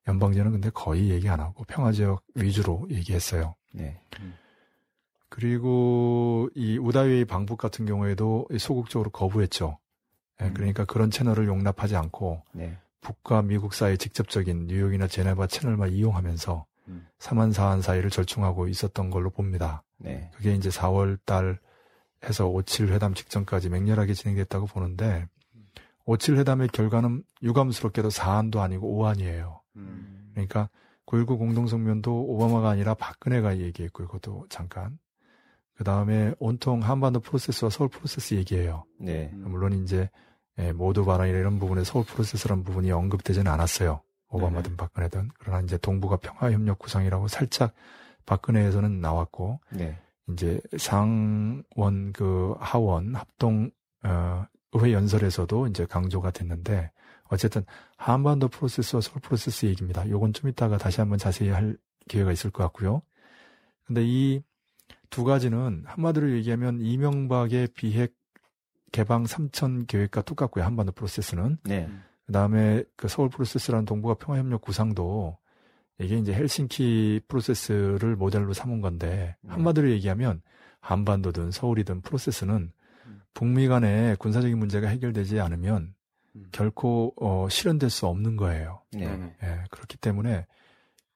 연방제는 0.08 0.52
근데 0.52 0.70
거의 0.70 1.10
얘기 1.10 1.28
안 1.28 1.40
하고 1.40 1.64
평화지역 1.64 2.22
위주로 2.34 2.86
얘기했어요. 2.90 3.54
네. 3.76 4.00
그리고 5.28 6.48
이 6.54 6.78
우다웨이 6.78 7.24
방북 7.24 7.58
같은 7.58 7.84
경우에도 7.84 8.46
소극적으로 8.58 9.10
거부했죠. 9.10 9.78
예, 10.40 10.46
음. 10.46 10.54
그러니까 10.54 10.84
그런 10.84 11.10
채널을 11.10 11.46
용납하지 11.46 11.96
않고 11.96 12.42
네. 12.52 12.76
북과 13.00 13.42
미국 13.42 13.74
사이 13.74 13.98
직접적인 13.98 14.66
뉴욕이나 14.66 15.06
제네바 15.06 15.46
채널만 15.46 15.92
이용하면서 15.92 16.66
음. 16.88 17.06
사만사한 17.18 17.82
사이를 17.82 18.10
절충하고 18.10 18.68
있었던 18.68 19.10
걸로 19.10 19.30
봅니다. 19.30 19.82
네. 19.98 20.30
그게 20.34 20.54
이제 20.54 20.68
4월 20.68 21.18
달 21.24 21.58
해서 22.24 22.46
5.7 22.46 22.88
회담 22.88 23.14
직전까지 23.14 23.68
맹렬하게 23.68 24.14
진행됐다고 24.14 24.66
보는데 24.66 25.26
5.7 26.06 26.38
회담의 26.38 26.68
결과는 26.68 27.24
유감스럽게도 27.42 28.10
사안도 28.10 28.60
아니고 28.60 28.88
오안이에요. 28.88 29.60
음. 29.76 30.30
그러니까 30.32 30.68
9.19 31.06 31.38
공동성명도 31.38 32.24
오바마가 32.26 32.70
아니라 32.70 32.94
박근혜가 32.94 33.58
얘기했고요. 33.58 34.08
그것도 34.08 34.46
잠깐. 34.48 34.98
그 35.74 35.84
다음에 35.84 36.34
온통 36.38 36.82
한반도 36.82 37.20
프로세스와 37.20 37.70
서울 37.70 37.88
프로세스 37.90 38.34
얘기해요. 38.34 38.84
네. 38.98 39.30
음. 39.34 39.44
물론 39.50 39.72
이제 39.84 40.10
예, 40.58 40.72
모두 40.72 41.04
발언이나 41.04 41.38
이런 41.38 41.58
부분에 41.58 41.84
서울 41.84 42.04
프로세스라는 42.06 42.64
부분이 42.64 42.90
언급되지는 42.90 43.50
않았어요. 43.50 44.00
오바마든 44.28 44.76
박근혜든. 44.76 45.30
그러나 45.38 45.60
이제 45.60 45.76
동북아 45.78 46.16
평화 46.16 46.50
협력 46.50 46.78
구상이라고 46.78 47.28
살짝 47.28 47.74
박근혜에서는 48.24 49.00
나왔고 49.00 49.60
네. 49.70 49.98
이제 50.32 50.60
상원 50.78 52.12
그 52.12 52.54
하원 52.58 53.14
합동 53.14 53.70
어 54.02 54.44
의회 54.72 54.92
연설에서도 54.92 55.68
이제 55.68 55.86
강조가 55.86 56.30
됐는데 56.32 56.90
어쨌든 57.28 57.64
한반도 57.96 58.48
프로세스와 58.48 59.00
서울 59.00 59.20
프로세스 59.20 59.66
얘기입니다. 59.66 60.08
요건 60.08 60.32
좀 60.32 60.48
이따가 60.48 60.78
다시 60.78 61.00
한번 61.00 61.18
자세히 61.18 61.50
할 61.50 61.76
기회가 62.08 62.32
있을 62.32 62.50
것 62.50 62.62
같고요. 62.62 63.02
근데 63.86 64.02
이 64.04 64.42
두 65.10 65.24
가지는 65.24 65.82
한마디로 65.86 66.32
얘기하면 66.32 66.80
이명박의 66.80 67.68
비핵 67.74 68.14
개방 68.92 69.24
3천 69.24 69.86
계획과 69.86 70.22
똑같고요. 70.22 70.64
한반도 70.64 70.92
프로세스는. 70.92 71.58
네. 71.64 71.88
그 72.26 72.32
다음에 72.32 72.82
그 72.96 73.08
서울 73.08 73.28
프로세스라는 73.28 73.84
동북아 73.84 74.14
평화협력 74.14 74.60
구상도 74.60 75.38
이게 75.98 76.18
이제 76.18 76.34
헬싱키 76.34 77.22
프로세스를 77.28 78.16
모델로 78.16 78.52
삼은 78.52 78.80
건데 78.80 79.36
네. 79.42 79.50
한마디로 79.50 79.90
얘기하면 79.90 80.42
한반도든 80.80 81.50
서울이든 81.50 82.02
프로세스는 82.02 82.72
음. 83.06 83.20
북미 83.32 83.68
간의 83.68 84.16
군사적인 84.16 84.58
문제가 84.58 84.88
해결되지 84.88 85.40
않으면 85.40 85.94
음. 86.36 86.46
결코 86.52 87.12
어, 87.20 87.48
실현될 87.48 87.90
수 87.90 88.06
없는 88.06 88.36
거예요. 88.36 88.82
네. 88.92 89.06
네네. 89.06 89.36
예, 89.42 89.64
그렇기 89.70 89.96
때문에 89.96 90.46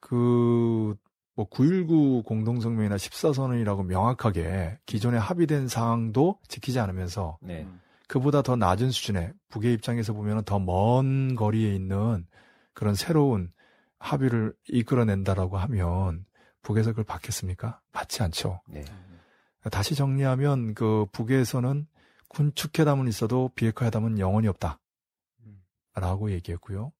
그, 0.00 0.96
뭐, 1.35 1.48
9.19 1.48 2.24
공동성명이나 2.24 2.96
14선언이라고 2.96 3.85
명확하게 3.87 4.78
기존에 4.87 5.18
합의된 5.18 5.68
사항도 5.68 6.38
지키지 6.48 6.80
않으면서 6.80 7.38
네. 7.40 7.62
음. 7.62 7.80
그보다 8.09 8.42
더 8.42 8.56
낮은 8.56 8.90
수준의 8.90 9.33
북의 9.50 9.72
입장에서 9.74 10.12
보면 10.12 10.42
더 10.44 10.59
먼 10.59 11.37
거리에 11.37 11.72
있는 11.74 12.26
그런 12.72 12.94
새로운 12.94 13.52
합의를 13.98 14.52
이끌어낸다라고 14.68 15.59
하면 15.59 16.24
북에서 16.62 16.90
그걸 16.90 17.04
받겠습니까? 17.04 17.80
받지 17.92 18.22
않죠. 18.22 18.62
네. 18.66 18.83
다시 19.70 19.94
정리하면 19.94 20.74
그 20.74 21.06
북에서는 21.12 21.87
군축회담은 22.28 23.09
있어도 23.09 23.50
비핵화 23.54 23.87
회담은 23.87 24.18
영원히 24.18 24.48
없다. 24.48 24.78
음. 25.96 26.00
라고 26.00 26.31
얘기했고요. 26.31 26.92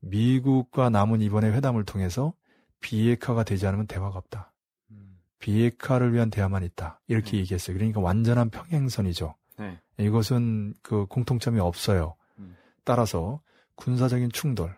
미국과 0.00 0.90
남은 0.90 1.20
이번에 1.20 1.50
회담을 1.50 1.84
통해서 1.84 2.34
비핵화가 2.80 3.44
되지 3.44 3.66
않으면 3.66 3.86
대화가 3.86 4.18
없다. 4.18 4.52
음. 4.90 5.18
비핵화를 5.38 6.12
위한 6.12 6.30
대화만 6.30 6.62
있다. 6.62 7.00
이렇게 7.06 7.36
음. 7.36 7.40
얘기했어요. 7.40 7.76
그러니까 7.76 8.00
완전한 8.00 8.50
평행선이죠. 8.50 9.34
네. 9.58 9.80
이것은 9.98 10.74
그 10.82 11.06
공통점이 11.06 11.58
없어요. 11.60 12.14
음. 12.38 12.56
따라서 12.84 13.40
군사적인 13.76 14.30
충돌, 14.32 14.76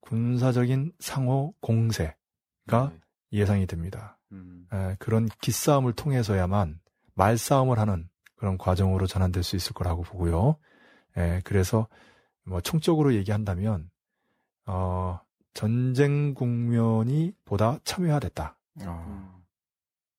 군사적인 0.00 0.92
상호 0.98 1.54
공세가 1.60 2.14
네. 2.66 3.00
예상이 3.32 3.66
됩니다. 3.66 4.18
음. 4.32 4.66
에, 4.72 4.96
그런 4.98 5.28
기싸움을 5.40 5.92
통해서야만 5.92 6.80
말싸움을 7.14 7.78
하는 7.78 8.08
그런 8.36 8.58
과정으로 8.58 9.06
전환될 9.06 9.42
수 9.42 9.56
있을 9.56 9.72
거라고 9.72 10.02
보고요. 10.02 10.56
에, 11.16 11.40
그래서 11.44 11.88
뭐 12.44 12.60
총적으로 12.60 13.14
얘기한다면 13.14 13.90
어, 14.66 15.20
전쟁 15.52 16.34
국면이 16.34 17.32
보다 17.44 17.78
첨예화됐다. 17.84 18.56
어, 18.86 19.04
음. 19.08 19.44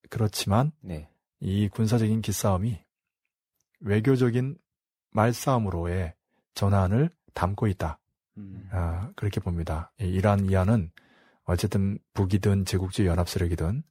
그렇지만 0.10 0.72
네. 0.82 1.10
이 1.40 1.68
군사적인 1.70 2.22
기싸움이 2.22 2.80
외교적인 3.82 4.58
말싸움으로의 5.12 6.14
전환을 6.54 7.10
담고 7.34 7.68
있다. 7.68 8.00
음. 8.38 8.70
아, 8.72 9.12
그렇게 9.16 9.40
봅니다. 9.40 9.92
이 10.00 10.06
이란 10.06 10.46
이안은 10.46 10.92
어쨌든 11.44 12.00
북이든 12.14 12.66
제국주의 12.66 13.08
연합세력이든 13.08 13.84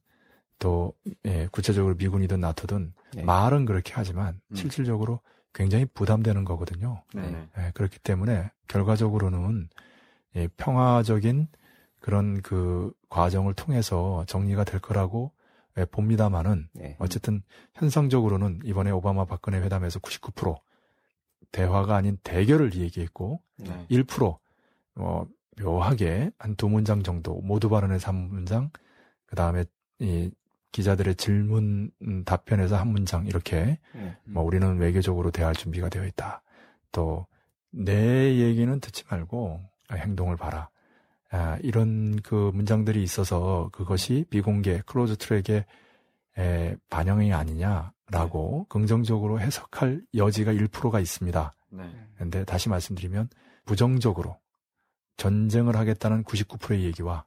또 0.59 0.93
예, 1.25 1.47
구체적으로 1.51 1.95
미군이든 1.95 2.39
나토든 2.39 2.93
네. 3.13 3.23
말은 3.23 3.65
그렇게 3.65 3.93
하지만 3.93 4.39
음. 4.51 4.55
실질적으로 4.55 5.21
굉장히 5.55 5.85
부담되는 5.85 6.43
거거든요. 6.45 7.01
네네. 7.15 7.49
예, 7.57 7.71
그렇기 7.73 7.97
때문에 7.99 8.51
결과적으로는 8.67 9.69
예, 10.35 10.47
평화적인 10.57 11.47
그런 11.99 12.41
그 12.41 12.93
과정을 13.09 13.55
통해서 13.55 14.23
정리가 14.27 14.65
될 14.65 14.79
거라고 14.81 15.31
예, 15.77 15.85
봅니다만은 15.85 16.67
네. 16.73 16.95
어쨌든 16.99 17.41
현상적으로는 17.73 18.59
이번에 18.65 18.91
오바마 18.91 19.25
박근혜 19.25 19.59
회담에서 19.59 19.99
99% 19.99 20.55
대화가 21.51 21.95
아닌 21.95 22.17
대결을 22.23 22.75
얘기했고 22.75 23.41
네. 23.57 23.87
1% 23.89 24.37
어, 24.97 25.25
묘하게 25.61 26.31
한 26.37 26.55
두 26.57 26.67
문장 26.69 27.01
정도 27.01 27.39
모두 27.41 27.69
발언에서 27.69 28.09
한 28.09 28.15
문장 28.29 28.69
그 29.25 29.35
다음에 29.37 29.63
이 29.99 30.29
기자들의 30.75 31.15
질문 31.15 31.89
음, 32.01 32.23
답변에서 32.25 32.75
한 32.75 32.89
문장 32.89 33.25
이렇게 33.27 33.79
네. 33.93 34.17
뭐 34.25 34.43
우리는 34.43 34.77
외교적으로 34.77 35.31
대할 35.31 35.53
준비가 35.55 35.87
되어 35.89 36.05
있다. 36.05 36.41
또 36.91 37.25
내 37.75 38.37
얘기는 38.37 38.79
듣지 38.79 39.03
말고 39.09 39.61
아, 39.89 39.95
행동을 39.95 40.37
봐라. 40.37 40.69
아, 41.29 41.57
이런 41.61 42.21
그 42.21 42.51
문장들이 42.53 43.03
있어서 43.03 43.69
그것이 43.73 44.25
비공개 44.29 44.81
closed 44.85 45.17
track의 45.17 45.65
에, 46.37 46.75
반영이 46.89 47.33
아니냐라고 47.33 48.65
긍정적으로 48.69 49.39
해석할 49.41 50.01
여지가 50.15 50.53
1%가 50.53 50.99
있습니다. 50.99 51.55
네. 51.71 52.07
근데 52.17 52.45
다시 52.45 52.69
말씀드리면 52.69 53.29
부정적으로 53.65 54.37
전쟁을 55.17 55.75
하겠다는 55.75 56.23
99%의 56.23 56.83
얘기와 56.85 57.25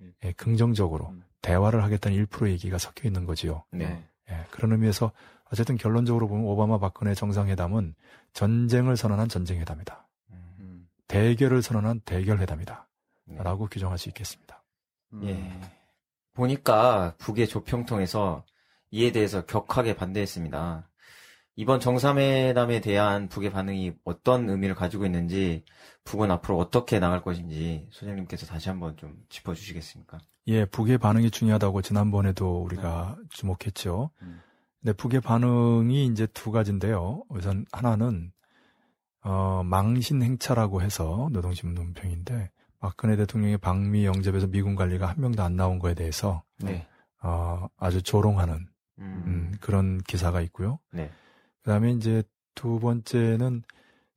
음. 0.00 0.12
예, 0.24 0.32
긍정적으로 0.32 1.08
음. 1.08 1.22
대화를 1.42 1.82
하겠다는 1.84 2.26
1%의 2.26 2.52
얘기가 2.52 2.78
섞여 2.78 3.06
있는 3.06 3.24
거지요. 3.24 3.64
네. 3.70 4.04
예, 4.30 4.44
그런 4.50 4.72
의미에서 4.72 5.12
어쨌든 5.50 5.76
결론적으로 5.76 6.28
보면 6.28 6.44
오바마 6.44 6.78
박근혜 6.78 7.14
정상회담은 7.14 7.94
전쟁을 8.32 8.96
선언한 8.96 9.28
전쟁회담이다. 9.28 10.08
음, 10.30 10.56
음. 10.60 10.88
대결을 11.06 11.62
선언한 11.62 12.00
대결회담이다. 12.04 12.88
네. 13.26 13.42
라고 13.42 13.66
규정할 13.66 13.98
수 13.98 14.08
있겠습니다. 14.08 14.62
음. 15.14 15.24
예. 15.24 15.60
보니까 16.34 17.14
북의 17.18 17.48
조평통에서 17.48 18.44
이에 18.90 19.12
대해서 19.12 19.44
격하게 19.44 19.96
반대했습니다. 19.96 20.87
이번 21.58 21.80
정상회담에 21.80 22.80
대한 22.80 23.28
북의 23.28 23.50
반응이 23.50 23.94
어떤 24.04 24.48
의미를 24.48 24.76
가지고 24.76 25.04
있는지, 25.06 25.64
북은 26.04 26.30
앞으로 26.30 26.56
어떻게 26.56 27.00
나갈 27.00 27.20
것인지 27.20 27.88
소장님께서 27.90 28.46
다시 28.46 28.68
한번 28.68 28.96
좀 28.96 29.16
짚어주시겠습니까? 29.28 30.18
예, 30.46 30.64
북의 30.66 30.98
반응이 30.98 31.32
중요하다고 31.32 31.82
지난번에도 31.82 32.62
우리가 32.62 33.16
주목했죠. 33.30 34.10
음. 34.22 34.40
근데 34.80 34.92
북의 34.92 35.20
반응이 35.20 36.06
이제 36.06 36.28
두 36.28 36.52
가지인데요. 36.52 37.24
우선 37.28 37.66
하나는 37.72 38.30
어, 39.24 39.64
망신 39.64 40.22
행차라고 40.22 40.80
해서 40.80 41.28
노동신문 41.32 41.74
논평인데 41.74 42.52
박근혜 42.78 43.16
대통령의 43.16 43.58
방미 43.58 44.06
영접에서 44.06 44.46
미군 44.46 44.76
관리가 44.76 45.06
한 45.06 45.20
명도 45.20 45.42
안 45.42 45.56
나온 45.56 45.80
거에 45.80 45.94
대해서 45.94 46.44
네. 46.60 46.86
어, 47.20 47.66
아주 47.76 48.00
조롱하는 48.00 48.68
음. 49.00 49.22
음, 49.26 49.52
그런 49.60 49.98
기사가 49.98 50.40
있고요. 50.40 50.78
네. 50.92 51.10
그다음에 51.68 51.92
이제 51.92 52.22
두 52.54 52.78
번째는 52.80 53.62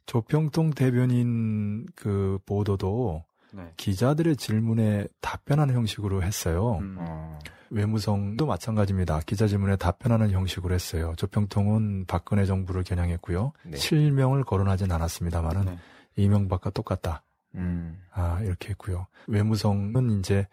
조평통 0.06 0.70
대변인 0.72 1.86
그 1.96 2.40
보도도 2.46 3.26
네. 3.52 3.74
기자들의 3.76 4.38
질문에 4.38 5.06
답변하는 5.20 5.76
형식으로 5.76 6.24
했어요. 6.24 6.78
음. 6.80 6.96
어. 7.00 7.40
외무성도 7.70 8.46
마찬가지입니다. 8.46 9.20
기자 9.26 9.48
질문에 9.48 9.76
답변하는 9.76 10.32
형식으로 10.32 10.74
했어요. 10.74 11.14
조평통은 11.18 12.06
박근혜 12.06 12.46
정부를 12.46 12.84
겨냥했고요. 12.84 13.52
네. 13.66 13.78
실명을 13.78 14.46
거론하진 14.46 14.90
않았습니다만은 14.90 15.66
네. 15.66 15.78
이명박과 16.16 16.70
똑같다. 16.70 17.24
음. 17.56 18.02
아, 18.14 18.40
이렇게 18.44 18.70
했고요. 18.70 19.08
외무성은 19.28 20.20
이제 20.20 20.48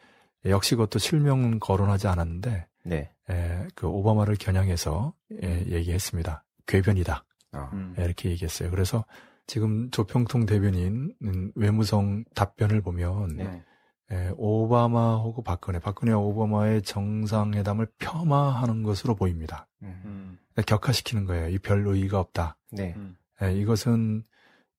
역시 0.46 0.74
그것도 0.74 0.98
실명은 0.98 1.61
거론하지 1.61 2.08
않았는데 2.08 2.66
네. 2.84 3.11
에, 3.30 3.68
그 3.76 3.87
오바마를 3.87 4.34
겨냥해서 4.34 5.12
에, 5.42 5.64
얘기했습니다. 5.68 6.42
궤변이다. 6.68 7.24
어. 7.54 7.70
음. 7.72 7.94
에, 7.98 8.04
이렇게 8.04 8.31
얘기했어요. 8.31 8.70
그래서 8.70 9.04
지금 9.48 9.90
조평통 9.90 10.46
대변인 10.46 11.14
외무성 11.57 12.24
답변을 12.35 12.83
보면 12.83 13.37
네. 13.37 13.64
에, 14.12 14.31
오바마하고 14.37 15.42
박근혜, 15.42 15.78
박근혜와 15.81 16.18
오바마의 16.18 16.83
정상회담을 16.83 17.88
폄하하는 17.98 18.83
것으로 18.85 19.16
보입니다. 19.16 19.66
음. 19.83 20.00
음. 20.04 20.38
격하시키는 20.66 21.24
거예요. 21.24 21.48
이 21.48 21.59
별 21.59 21.87
의의가 21.87 22.20
없다. 22.20 22.57
네. 22.70 22.94
음. 22.96 23.16
에, 23.42 23.54
이것은 23.57 24.22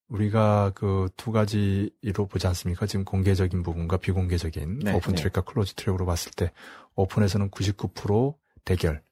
우리가 0.08 0.70
그 0.74 1.08
두 1.16 1.30
가지로 1.30 2.26
보지 2.28 2.46
않습니까? 2.48 2.86
지금 2.86 3.04
공개적인 3.04 3.62
부분과 3.62 3.96
비공개적인 3.98 4.80
네, 4.80 4.92
오픈 4.92 5.14
네. 5.14 5.20
track과 5.22 5.42
close 5.42 5.74
track으로 5.74 6.04
봤을 6.06 6.32
때 6.36 6.50
open에서는 6.96 7.50
99% 7.50 8.34
대결, 8.64 9.02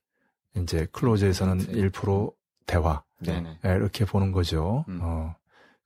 이제 0.56 0.86
close에서는 0.92 1.58
네. 1.58 1.72
1% 1.90 2.32
대화 2.68 3.02
네. 3.20 3.40
네네. 3.40 3.58
에, 3.64 3.74
이렇게 3.74 4.04
보는 4.04 4.30
거죠. 4.30 4.84
음. 4.88 5.00
어, 5.02 5.34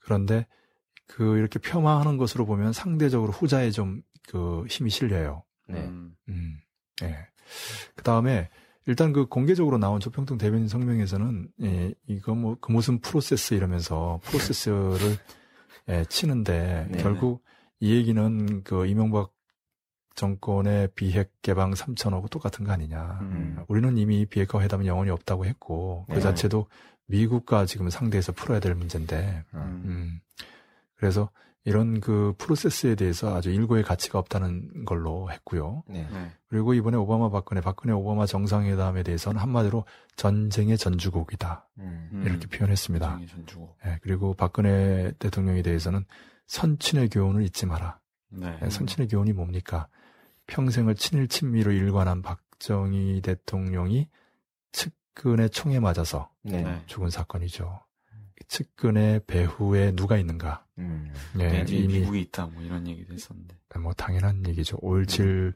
그런데 0.01 0.47
그 1.07 1.39
이렇게 1.39 1.59
폄하하는 1.59 2.19
것으로 2.19 2.45
보면 2.45 2.75
상대적으로 2.75 3.33
후자에 3.33 3.71
좀 3.71 4.03
그 4.29 4.65
힘이 4.69 4.91
실려요. 4.91 5.45
네. 5.69 5.81
음. 5.81 6.15
음, 6.29 6.59
예. 7.03 7.17
그 7.95 8.03
다음에 8.03 8.49
일단 8.87 9.13
그 9.13 9.27
공개적으로 9.27 9.79
나온 9.79 10.01
조평통 10.01 10.39
대변인 10.39 10.69
성명에서는 10.69 11.49
예, 11.63 11.95
이거 12.09 12.35
뭐 12.35 12.57
그 12.61 12.73
무슨 12.73 13.01
프로세스 13.01 13.55
이러면서 13.55 14.21
프로세스를 14.25 14.99
예, 15.89 16.05
치는데 16.09 16.89
네. 16.91 17.03
결국 17.03 17.45
이 17.81 17.95
얘기는 17.95 18.63
그 18.65 18.87
이명박 18.87 19.33
정권의 20.15 20.89
비핵 20.95 21.33
개방 21.43 21.73
3천억하고 21.73 22.31
똑같은 22.31 22.65
거 22.65 22.73
아니냐. 22.73 23.19
음. 23.23 23.65
우리는 23.69 23.97
이미 23.99 24.27
비핵화 24.27 24.61
회담은 24.61 24.87
영원히 24.87 25.11
없다고 25.11 25.47
했고 25.47 26.05
그 26.09 26.15
네. 26.15 26.21
자체도 26.21 26.67
미국과 27.07 27.67
지금 27.67 27.91
상대해서 27.91 28.33
풀어야 28.33 28.61
될 28.61 28.75
문제인데 28.75 29.45
음. 29.55 29.83
음. 29.85 30.21
그래서 30.97 31.31
이런 31.65 32.01
그 32.01 32.35
프로세스에 32.39 32.97
대해서 32.97 33.37
아주 33.37 33.51
일고의 33.51 33.85
가치가 33.85 34.19
없다는 34.19 34.85
걸로 34.85 35.31
했고요. 35.31 35.85
네. 35.89 36.09
네. 36.13 36.33
그리고 36.49 36.75
이번에 36.75 36.97
오바마 36.97 37.31
박근혜, 37.31 37.61
박근혜 37.61 37.95
오바마 37.95 38.27
정상회담에 38.27 39.05
대해서는 39.05 39.41
한마디로 39.41 39.85
전쟁의 40.17 40.77
전주곡이다. 40.77 41.69
음. 41.79 42.11
음. 42.13 42.23
이렇게 42.27 42.49
표현했습니다. 42.49 43.07
전쟁의 43.07 43.29
전주고. 43.29 43.77
예, 43.87 43.99
그리고 44.03 44.35
박근혜 44.35 45.13
대통령에 45.21 45.63
대해서는 45.63 46.05
선친의 46.47 47.11
교훈을 47.11 47.45
잊지 47.45 47.67
마라. 47.67 48.01
네. 48.31 48.59
예, 48.63 48.69
선친의 48.69 49.09
교훈이 49.09 49.33
뭡니까? 49.33 49.87
평생을 50.47 50.95
친일 50.97 51.29
친미로 51.29 51.73
일관한 51.73 52.23
박정희 52.23 53.21
대통령이 53.23 54.09
측근의 54.73 55.51
총에 55.51 55.81
맞아서 55.81 56.31
네. 56.43 56.63
네. 56.63 56.83
죽은 56.87 57.11
사건이죠. 57.11 57.81
측근의 58.49 59.21
배후에 59.27 59.93
누가 59.93 60.17
있는가? 60.17 60.67
음. 60.79 61.13
예, 61.39 61.49
네, 61.49 61.63
이제 61.63 61.77
이미 61.77 62.01
미국이 62.01 62.21
있다 62.23 62.47
뭐 62.47 62.63
이런 62.63 62.87
얘기도 62.87 63.15
했었는데. 63.15 63.57
뭐 63.79 63.93
당연한 63.95 64.47
얘기죠. 64.47 64.77
5.17 64.79 65.21
음. 65.21 65.53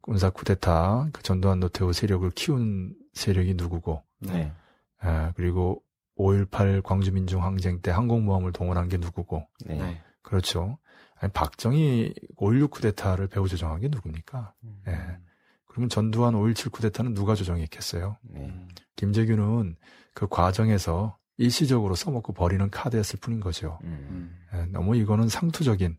군사 0.00 0.30
쿠데타, 0.30 1.10
그 1.12 1.22
전두환 1.22 1.60
노태우 1.60 1.92
세력을 1.92 2.28
키운 2.30 2.94
세력이 3.12 3.54
누구고, 3.54 4.02
네. 4.20 4.52
아, 4.98 5.32
그리고 5.36 5.82
5.18 6.16 6.82
광주민중 6.82 7.44
항쟁 7.44 7.80
때 7.80 7.90
항공모함을 7.90 8.52
동원한 8.52 8.88
게 8.88 8.96
누구고, 8.96 9.46
네. 9.66 9.74
네. 9.78 10.02
그렇죠. 10.22 10.78
아니, 11.20 11.32
박정희 11.32 12.14
5.16 12.36 12.70
쿠데타를 12.70 13.28
배후 13.28 13.46
조정한 13.46 13.80
게 13.80 13.88
누굽니까? 13.88 14.54
음. 14.64 14.82
예. 14.88 15.18
그러면 15.66 15.88
전두환 15.88 16.34
5.17 16.34 16.72
쿠데타는 16.72 17.14
누가 17.14 17.34
조정했겠어요? 17.34 18.16
네. 18.22 18.40
음. 18.40 18.68
김재규는 18.96 19.76
그 20.14 20.26
과정에서 20.26 21.16
일시적으로 21.36 21.94
써먹고 21.94 22.32
버리는 22.32 22.68
카드였을 22.70 23.20
뿐인 23.20 23.40
거죠. 23.40 23.78
음. 23.84 24.06
음. 24.10 24.58
예, 24.58 24.66
너무 24.66 24.96
이거는 24.96 25.28
상투적인 25.28 25.96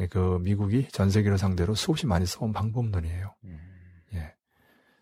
예, 0.00 0.06
그 0.06 0.38
미국이 0.42 0.88
전 0.88 1.10
세계를 1.10 1.38
상대로 1.38 1.74
수없이 1.74 2.06
많이 2.06 2.26
써온 2.26 2.52
방법론이에요. 2.52 3.34
음. 3.44 3.58
예. 4.14 4.34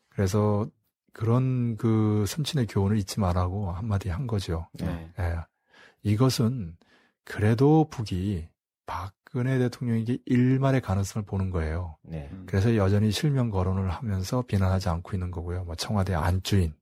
그래서 0.08 0.66
그런 1.12 1.76
그 1.76 2.24
선친의 2.26 2.66
교훈을 2.66 2.98
잊지 2.98 3.20
말라고 3.20 3.72
한마디 3.72 4.08
한 4.08 4.26
거죠. 4.26 4.68
네. 4.74 5.10
예. 5.18 5.36
이것은 6.02 6.76
그래도 7.24 7.88
북이 7.90 8.48
박 8.86 9.12
근혜 9.36 9.58
대통령에게 9.58 10.16
일말의 10.24 10.80
가능성을 10.80 11.26
보는 11.26 11.50
거예요. 11.50 11.98
네. 12.02 12.30
음. 12.32 12.46
그래서 12.48 12.74
여전히 12.74 13.10
실명 13.10 13.50
거론을 13.50 13.90
하면서 13.90 14.40
비난하지 14.40 14.88
않고 14.88 15.14
있는 15.14 15.30
거고요. 15.30 15.64
뭐 15.64 15.74
청와대 15.74 16.14
안주인, 16.14 16.72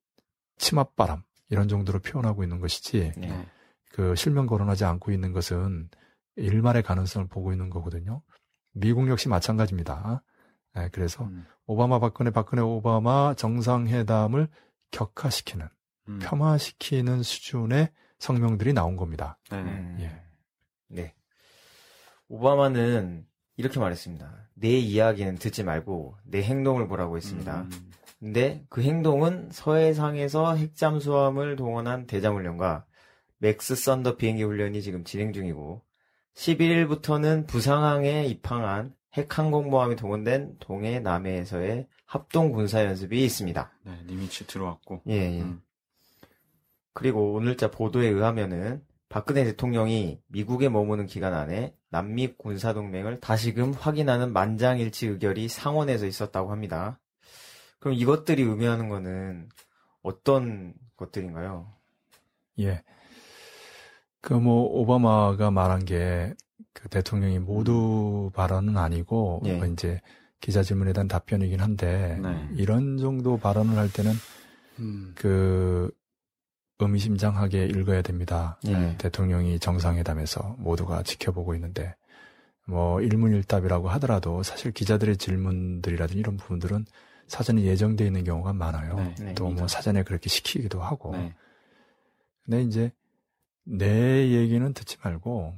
치맛바람 0.58 1.24
이런 1.50 1.66
정도로 1.66 1.98
표현하고 1.98 2.44
있는 2.44 2.60
것이지 2.60 3.12
네. 3.16 3.26
네. 3.26 3.46
그 3.90 4.14
실명 4.14 4.46
거론하지 4.46 4.84
않고 4.84 5.10
있는 5.10 5.32
것은 5.32 5.88
일말의 6.36 6.84
가능성을 6.84 7.26
보고 7.26 7.50
있는 7.50 7.70
거거든요. 7.70 8.22
미국 8.72 9.08
역시 9.08 9.28
마찬가지입니다. 9.28 10.22
예, 10.76 10.88
그래서 10.92 11.24
음. 11.24 11.44
오바마 11.66 11.98
박근혜 11.98 12.30
박근혜 12.30 12.62
오바마 12.62 13.34
정상회담을 13.34 14.46
격화시키는 14.92 15.68
음. 16.06 16.18
폄하시키는 16.22 17.24
수준의 17.24 17.90
성명들이 18.20 18.74
나온 18.74 18.94
겁니다. 18.94 19.38
네. 19.50 19.58
음. 19.58 19.96
예. 19.98 20.22
네. 20.86 21.14
오바마는 22.28 23.26
이렇게 23.56 23.78
말했습니다. 23.78 24.48
내 24.54 24.68
이야기는 24.70 25.37
듣지 25.37 25.62
말고 25.64 26.16
내 26.24 26.42
행동을 26.42 26.88
보라고 26.88 27.16
했습니다. 27.16 27.62
음. 27.62 27.90
근데 28.18 28.64
그 28.68 28.82
행동은 28.82 29.50
서해상에서 29.52 30.56
핵잠수함을 30.56 31.56
동원한 31.56 32.06
대잠훈련과 32.06 32.87
맥스 33.38 33.74
썬더 33.74 34.16
비행기 34.16 34.42
훈련이 34.42 34.80
지금 34.80 35.04
진행 35.04 35.32
중이고 35.32 35.82
11일부터는 36.34 37.46
부산항에 37.46 38.24
입항한 38.26 38.94
핵항공모함이 39.12 39.96
동원된 39.96 40.56
동해 40.58 41.00
남해에서의 41.00 41.87
합동 42.06 42.52
군사 42.52 42.84
연습이 42.84 43.24
있습니다. 43.24 43.70
네. 43.82 43.92
니미츠 44.06 44.46
들어왔고. 44.46 45.02
예, 45.08 45.14
예. 45.14 45.40
음. 45.42 45.62
그리고 46.92 47.34
오늘자 47.34 47.70
보도에 47.70 48.08
의하면은 48.08 48.82
박근혜 49.14 49.44
대통령이 49.44 50.18
미국에 50.27 50.68
머무는 50.68 51.07
기간 51.07 51.35
안에 51.35 51.72
남미 51.88 52.35
군사동맹을 52.37 53.20
다시금 53.20 53.72
확인하는 53.72 54.33
만장일치 54.33 55.07
의결이 55.07 55.46
상원에서 55.46 56.07
있었다고 56.07 56.50
합니다. 56.50 56.98
그럼 57.79 57.94
이것들이 57.94 58.42
의미하는 58.42 58.88
거는 58.88 59.48
어떤 60.03 60.74
것들인가요? 60.96 61.72
예. 62.59 62.83
그 64.20 64.35
뭐 64.35 64.64
오바마가 64.64 65.53
말한 65.53 65.85
게 65.85 66.35
그 66.74 66.88
대통령이 66.88 67.38
모두 67.38 68.31
발언은 68.35 68.77
아니고 68.77 69.42
예. 69.44 69.57
뭐 69.57 69.66
이제 69.66 70.00
기자 70.40 70.62
질문에 70.62 70.92
대한 70.92 71.09
답변이긴 71.09 71.61
한데 71.61 72.18
네. 72.22 72.48
이런 72.57 72.98
정도 72.98 73.38
발언을 73.38 73.79
할 73.79 73.90
때는 73.90 74.12
음. 74.81 75.12
그 75.14 75.90
의미심장하게 76.78 77.66
읽어야 77.66 78.02
됩니다. 78.02 78.58
예. 78.66 78.96
대통령이 78.98 79.58
정상회담에서 79.58 80.56
모두가 80.58 81.02
지켜보고 81.02 81.54
있는데 81.54 81.94
뭐 82.66 83.00
일문일답이라고 83.00 83.88
하더라도 83.90 84.42
사실 84.42 84.72
기자들의 84.72 85.16
질문들이라든지 85.16 86.18
이런 86.18 86.37
부분들은 86.37 86.87
사전에 87.28 87.62
예정되어 87.62 88.06
있는 88.06 88.24
경우가 88.24 88.52
많아요. 88.52 88.96
네. 88.96 89.14
네. 89.20 89.34
또뭐 89.34 89.68
사전에 89.68 90.02
그렇게 90.02 90.28
시키기도 90.28 90.80
하고. 90.82 91.12
네. 91.12 91.34
근데 92.44 92.62
이제 92.62 92.92
내 93.64 94.28
얘기는 94.30 94.72
듣지 94.74 94.96
말고 95.02 95.54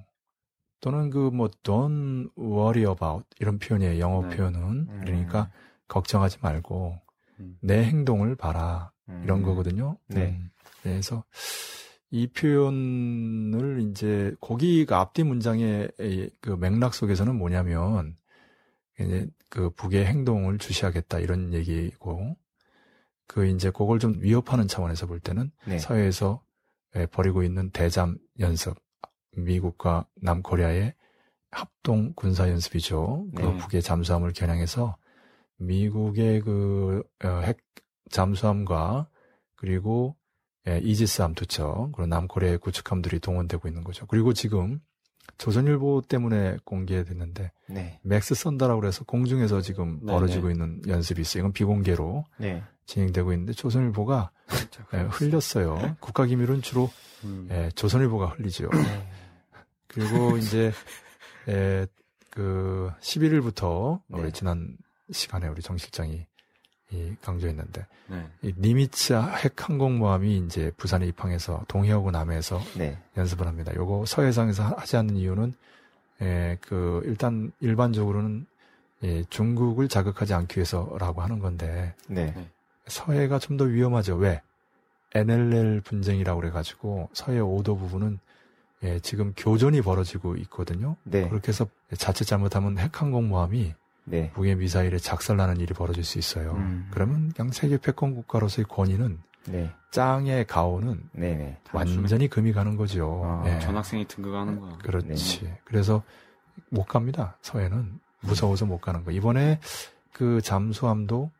또는 0.80 1.10
그 1.10 1.30
뭐 1.30 1.48
don't 1.62 2.30
worry 2.38 2.90
about 2.90 3.24
이런 3.40 3.58
표현이에요. 3.58 3.98
영어 3.98 4.22
네. 4.28 4.36
표현은 4.36 4.60
음. 4.60 5.00
그러니까 5.04 5.50
걱정하지 5.88 6.38
말고 6.42 7.00
음. 7.40 7.58
내 7.60 7.84
행동을 7.84 8.36
봐라 8.36 8.92
음. 9.08 9.22
이런 9.24 9.42
거거든요. 9.42 9.96
네. 10.08 10.36
음. 10.38 10.50
그래서 10.90 11.24
이 12.10 12.28
표현을 12.28 13.88
이제 13.90 14.34
거기가 14.40 15.00
앞뒤 15.00 15.24
문장의 15.24 15.90
그 16.40 16.50
맥락 16.50 16.94
속에서는 16.94 17.34
뭐냐면 17.34 18.16
이제 19.00 19.28
그 19.50 19.70
북의 19.70 20.06
행동을 20.06 20.58
주시하겠다 20.58 21.18
이런 21.18 21.52
얘기고 21.52 22.36
그 23.26 23.46
이제 23.46 23.70
그걸 23.70 23.98
좀 23.98 24.14
위협하는 24.18 24.68
차원에서 24.68 25.06
볼 25.06 25.18
때는 25.18 25.50
네. 25.66 25.78
사회에서 25.78 26.42
예, 26.94 27.06
벌이고 27.06 27.42
있는 27.42 27.70
대잠 27.70 28.18
연습 28.38 28.76
미국과 29.36 30.06
남코리아의 30.22 30.94
합동 31.50 32.12
군사 32.14 32.48
연습이죠. 32.48 33.26
그 33.34 33.42
네. 33.42 33.56
북의 33.56 33.82
잠수함을 33.82 34.32
겨냥해서 34.32 34.96
미국의 35.58 36.40
그 36.42 37.02
어, 37.24 37.40
핵 37.42 37.58
잠수함과 38.10 39.08
그리고 39.56 40.16
예, 40.68 40.78
이지스함 40.78 41.34
두 41.34 41.46
척, 41.46 41.90
그리고 41.92 42.06
남코리아의 42.06 42.58
구축함들이 42.58 43.20
동원되고 43.20 43.68
있는 43.68 43.84
거죠. 43.84 44.06
그리고 44.06 44.32
지금 44.32 44.80
조선일보 45.38 46.02
때문에 46.08 46.56
공개됐는데 46.64 47.52
네. 47.68 48.00
맥스 48.02 48.34
썬다라고 48.34 48.80
그래서 48.80 49.04
공중에서 49.04 49.60
지금 49.60 50.00
네, 50.02 50.12
벌어지고 50.12 50.48
네. 50.48 50.54
있는 50.54 50.80
연습이 50.86 51.20
있어요. 51.20 51.42
이건 51.42 51.52
비공개로 51.52 52.24
네. 52.38 52.62
진행되고 52.86 53.32
있는데 53.32 53.52
조선일보가 53.52 54.30
예, 54.94 54.98
흘렸어요. 54.98 55.96
국가기밀은 56.00 56.62
주로 56.62 56.90
음. 57.24 57.48
예, 57.50 57.70
조선일보가 57.74 58.26
흘리죠. 58.26 58.70
그리고 59.88 60.36
이제 60.38 60.72
예, 61.48 61.86
그 62.30 62.90
11일부터 63.00 64.00
네. 64.08 64.20
우리 64.20 64.32
지난 64.32 64.76
시간에 65.12 65.48
우리 65.48 65.62
정 65.62 65.76
실장이 65.76 66.14
이 66.14 66.26
강조했는데 67.22 67.86
네. 68.08 68.26
이 68.42 68.54
니미츠 68.56 69.12
핵 69.14 69.68
항공모함이 69.68 70.38
이제 70.46 70.70
부산에 70.76 71.06
입항해서 71.06 71.64
동해하고 71.68 72.10
남해에서 72.10 72.60
네. 72.76 72.98
연습을 73.16 73.46
합니다. 73.46 73.72
요거 73.74 74.06
서해상에서 74.06 74.62
하- 74.64 74.76
하지 74.78 74.96
않는 74.96 75.16
이유는 75.16 75.54
예, 76.22 76.56
그 76.60 77.02
일단 77.04 77.52
일반적으로는 77.60 78.46
예, 79.02 79.24
중국을 79.24 79.88
자극하지 79.88 80.32
않기 80.34 80.58
위해서라고 80.58 81.20
하는 81.22 81.38
건데 81.40 81.94
네. 82.08 82.34
서해가 82.86 83.38
좀 83.40 83.56
더 83.56 83.64
위험하죠. 83.64 84.14
왜? 84.16 84.40
NLL 85.14 85.80
분쟁이라고 85.82 86.40
그래가지고 86.40 87.08
서해 87.12 87.38
5도 87.40 87.78
부분은 87.78 88.18
예, 88.84 88.98
지금 89.00 89.32
교전이 89.36 89.80
벌어지고 89.82 90.36
있거든요. 90.36 90.96
네. 91.04 91.28
그렇게 91.28 91.48
해서 91.48 91.66
자칫 91.98 92.24
잘못하면 92.26 92.78
핵항공모함이 92.78 93.74
네. 94.06 94.30
북의 94.34 94.56
미사일에 94.56 94.98
작살나는 94.98 95.60
일이 95.60 95.74
벌어질 95.74 96.04
수 96.04 96.18
있어요. 96.18 96.52
음. 96.52 96.88
그러면 96.92 97.32
그냥 97.34 97.52
세계 97.52 97.76
패권 97.76 98.14
국가로서의 98.14 98.66
권위는 98.68 99.18
네. 99.48 99.72
짱의 99.90 100.46
가오는 100.46 101.08
네. 101.12 101.34
네. 101.34 101.60
완전히 101.72 102.28
금이 102.28 102.52
가는 102.52 102.76
거죠. 102.76 103.22
아, 103.24 103.44
예. 103.46 103.58
전학생이 103.60 104.06
등극하는 104.08 104.60
거야. 104.60 104.78
그렇지. 104.78 105.52
그래서 105.64 106.02
못 106.70 106.84
갑니다. 106.84 107.36
서해는 107.42 107.98
무서워서 108.20 108.64
못 108.66 108.80
가는 108.80 109.04
거. 109.04 109.10
이번에 109.10 109.60
그 110.12 110.40
잠수함도 110.40 111.30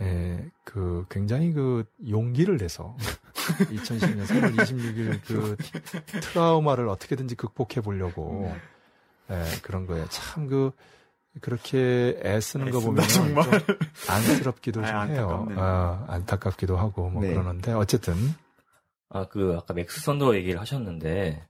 에, 0.00 0.44
그 0.64 1.04
굉장히 1.10 1.52
그 1.52 1.84
용기를 2.08 2.56
내서 2.56 2.96
2010년 3.58 4.24
3월 4.24 4.56
26일 4.56 5.20
그 5.24 5.56
트라우마를 6.20 6.88
어떻게든지 6.88 7.34
극복해 7.34 7.80
보려고 7.82 8.52
에, 9.30 9.44
그런 9.62 9.86
거예요. 9.86 10.06
참그 10.08 10.72
그렇게 11.40 12.20
애쓰는 12.24 12.70
거 12.70 12.80
보면 12.80 13.06
정말. 13.08 13.44
좀 13.44 13.76
안쓰럽기도 14.08 14.80
아이, 14.84 15.08
좀 15.08 15.16
해요. 15.16 15.48
아, 15.56 16.04
안타깝기도 16.08 16.76
하고 16.76 17.08
뭐 17.10 17.22
네. 17.22 17.30
그러는데 17.32 17.72
어쨌든 17.72 18.14
아, 19.08 19.26
그, 19.28 19.56
아까 19.60 19.74
맥스 19.74 20.00
선더 20.00 20.34
얘기를 20.36 20.58
하셨는데, 20.58 21.46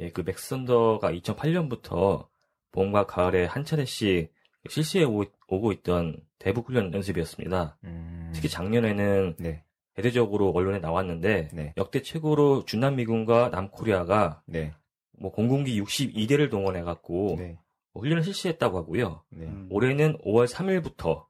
예, 0.00 0.10
그 0.10 0.22
맥스 0.26 0.48
선더가 0.48 1.12
2008년부터 1.12 2.26
봄과 2.72 3.06
가을에 3.06 3.44
한 3.46 3.64
차례씩 3.64 4.32
실시해 4.68 5.04
오- 5.04 5.24
오고 5.46 5.70
있던 5.72 6.16
대북 6.40 6.68
훈련 6.68 6.92
연습이었습니다. 6.92 7.78
음. 7.84 8.32
특히 8.34 8.48
작년에는 8.48 9.36
네. 9.38 9.62
대대적으로 9.94 10.50
언론에 10.50 10.80
나왔는데, 10.80 11.50
네. 11.52 11.74
역대 11.76 12.02
최고로 12.02 12.64
주남미군과 12.64 13.50
남코리아가 13.50 14.42
네. 14.46 14.72
뭐 15.18 15.30
공군기 15.30 15.80
62대를 15.80 16.50
동원해 16.50 16.82
갖고 16.82 17.36
네. 17.38 17.52
뭐 17.52 17.62
훈련을 17.94 18.22
실시했다고 18.22 18.78
하고요. 18.78 19.24
네. 19.30 19.46
음. 19.46 19.66
올해는 19.70 20.18
5월 20.18 20.46
3일부터 20.48 21.26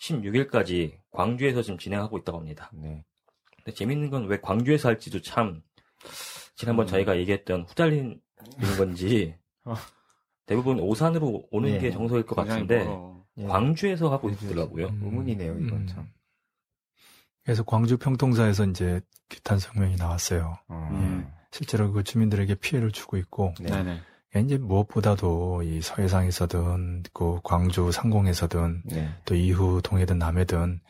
16일까지 0.00 0.98
광주에서 1.10 1.62
지금 1.62 1.78
진행하고 1.78 2.18
있다고 2.18 2.38
합니다. 2.38 2.70
네. 2.72 3.04
근데 3.56 3.72
재밌는 3.72 4.10
건 4.10 4.26
왜 4.26 4.40
광주에서 4.40 4.88
할지도 4.88 5.20
참 5.20 5.62
지난번 6.54 6.86
음. 6.86 6.88
저희가 6.88 7.16
얘기했던 7.18 7.62
후달리는 7.68 8.20
건지 8.76 9.34
어. 9.64 9.74
대부분 10.46 10.78
오산으로 10.80 11.48
오는 11.50 11.72
네. 11.72 11.78
게 11.78 11.90
정석일 11.90 12.24
것 12.26 12.36
같은데 12.36 12.84
멀어. 12.84 13.24
예. 13.38 13.44
광주에서 13.46 14.10
하고 14.10 14.30
있더라고요. 14.30 14.86
음. 14.86 15.00
의문이네요, 15.04 15.58
이건 15.58 15.72
음. 15.80 15.86
참. 15.86 16.08
그래서 17.44 17.62
광주 17.64 17.98
평통사에서 17.98 18.64
이제 18.66 19.00
규탄 19.30 19.58
성명이 19.58 19.96
나왔어요. 19.96 20.58
어. 20.68 20.88
음. 20.92 21.30
실제로 21.50 21.92
그 21.92 22.02
주민들에게 22.04 22.54
피해를 22.56 22.92
주고 22.92 23.16
있고 23.16 23.54
네. 23.60 23.70
네네. 23.70 24.00
이제 24.36 24.58
무엇보다도 24.58 25.62
이 25.62 25.80
서해상에서든 25.80 27.04
그 27.12 27.40
광주 27.42 27.90
상공에서든 27.90 28.82
네. 28.84 29.08
또 29.24 29.34
이후 29.34 29.80
동해든 29.82 30.18
남해든 30.18 30.80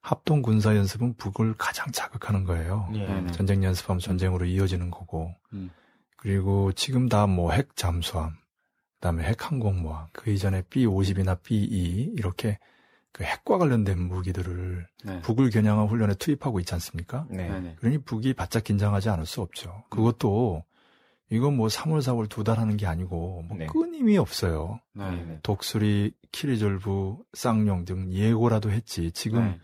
합동 0.00 0.40
군사 0.40 0.74
연습은 0.76 1.14
북을 1.14 1.54
가장 1.58 1.90
자극하는 1.92 2.44
거예요. 2.44 2.88
예. 2.94 3.06
네네. 3.06 3.32
전쟁 3.32 3.62
연습하면 3.64 4.00
전쟁으로 4.00 4.46
이어지는 4.46 4.90
거고 4.90 5.34
음. 5.52 5.70
그리고 6.16 6.72
지금 6.72 7.08
다 7.08 7.26
뭐 7.26 7.52
핵 7.52 7.76
잠수함 7.76 8.32
그다음에 8.94 9.24
핵 9.24 9.44
항공모함 9.50 10.06
그 10.12 10.30
이전에 10.30 10.62
B50이나 10.62 11.42
B2 11.42 12.18
이렇게 12.18 12.58
그 13.12 13.24
핵과 13.24 13.58
관련된 13.58 13.98
무기들을 14.00 14.86
네. 15.04 15.20
북을 15.20 15.50
겨냥한 15.50 15.86
훈련에 15.88 16.14
투입하고 16.14 16.60
있지 16.60 16.72
않습니까? 16.74 17.26
네. 17.30 17.74
그러니 17.78 17.98
북이 17.98 18.34
바짝 18.34 18.64
긴장하지 18.64 19.10
않을 19.10 19.26
수 19.26 19.42
없죠. 19.42 19.84
그것도 19.90 20.64
이건 21.30 21.56
뭐 21.56 21.66
3월, 21.68 21.98
4월 21.98 22.28
두 22.28 22.44
달 22.44 22.58
하는 22.58 22.76
게 22.76 22.86
아니고 22.86 23.44
뭐 23.48 23.56
네. 23.58 23.66
끊임이 23.66 24.16
없어요. 24.16 24.80
네. 24.92 25.10
네. 25.10 25.38
독수리, 25.42 26.12
키리졸브, 26.32 27.16
쌍용 27.32 27.84
등 27.84 28.12
예고라도 28.12 28.70
했지. 28.70 29.10
지금 29.12 29.44
네. 29.44 29.58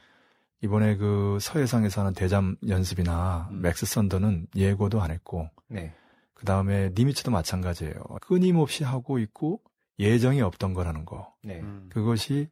이번에 0.63 0.97
그 0.97 1.39
서해상에서 1.41 2.01
하는 2.01 2.15
대잠 2.15 2.57
연습이나 2.67 3.49
음. 3.53 3.63
맥스 3.63 3.87
썬더는 3.87 4.49
예고도 4.57 5.01
안 5.01 5.11
했고 5.11 5.49
네. 5.69 5.93
그 6.35 6.45
다음에 6.45 6.91
니미츠도 6.97 7.31
마찬가지예요. 7.31 7.95
끊임없이 8.23 8.83
하고 8.85 9.19
있고 9.19 9.61
예정이 9.99 10.41
없던 10.41 10.75
거라는 10.75 11.05
거. 11.05 11.33
네. 11.45 11.61
음. 11.61 11.89
그것이 11.91 12.49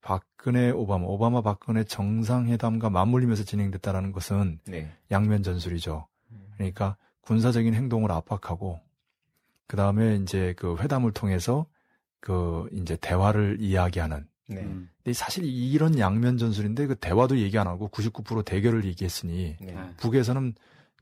박근혜, 0.00 0.70
오바마, 0.70 1.04
오바마 1.06 1.40
박근혜 1.42 1.84
정상회담과 1.84 2.90
맞물리면서 2.90 3.44
진행됐다라는 3.44 4.12
것은 4.12 4.60
네. 4.66 4.90
양면 5.10 5.42
전술이죠. 5.42 6.06
그러니까 6.54 6.96
군사적인 7.24 7.74
행동을 7.74 8.12
압박하고 8.12 8.80
그 9.66 9.76
다음에 9.76 10.16
이제 10.16 10.54
그 10.56 10.76
회담을 10.76 11.12
통해서 11.12 11.66
그 12.20 12.68
이제 12.72 12.96
대화를 12.96 13.58
이야기하는. 13.60 14.26
네. 14.48 14.60
음. 14.60 14.90
근데 15.02 15.12
사실 15.14 15.44
이런 15.44 15.98
양면 15.98 16.36
전술인데 16.38 16.86
그 16.86 16.94
대화도 16.96 17.38
얘기 17.38 17.58
안 17.58 17.66
하고 17.66 17.88
99% 17.88 18.44
대결을 18.44 18.84
얘기했으니 18.84 19.56
네. 19.60 19.72
네. 19.72 19.90
북에서는 19.96 20.54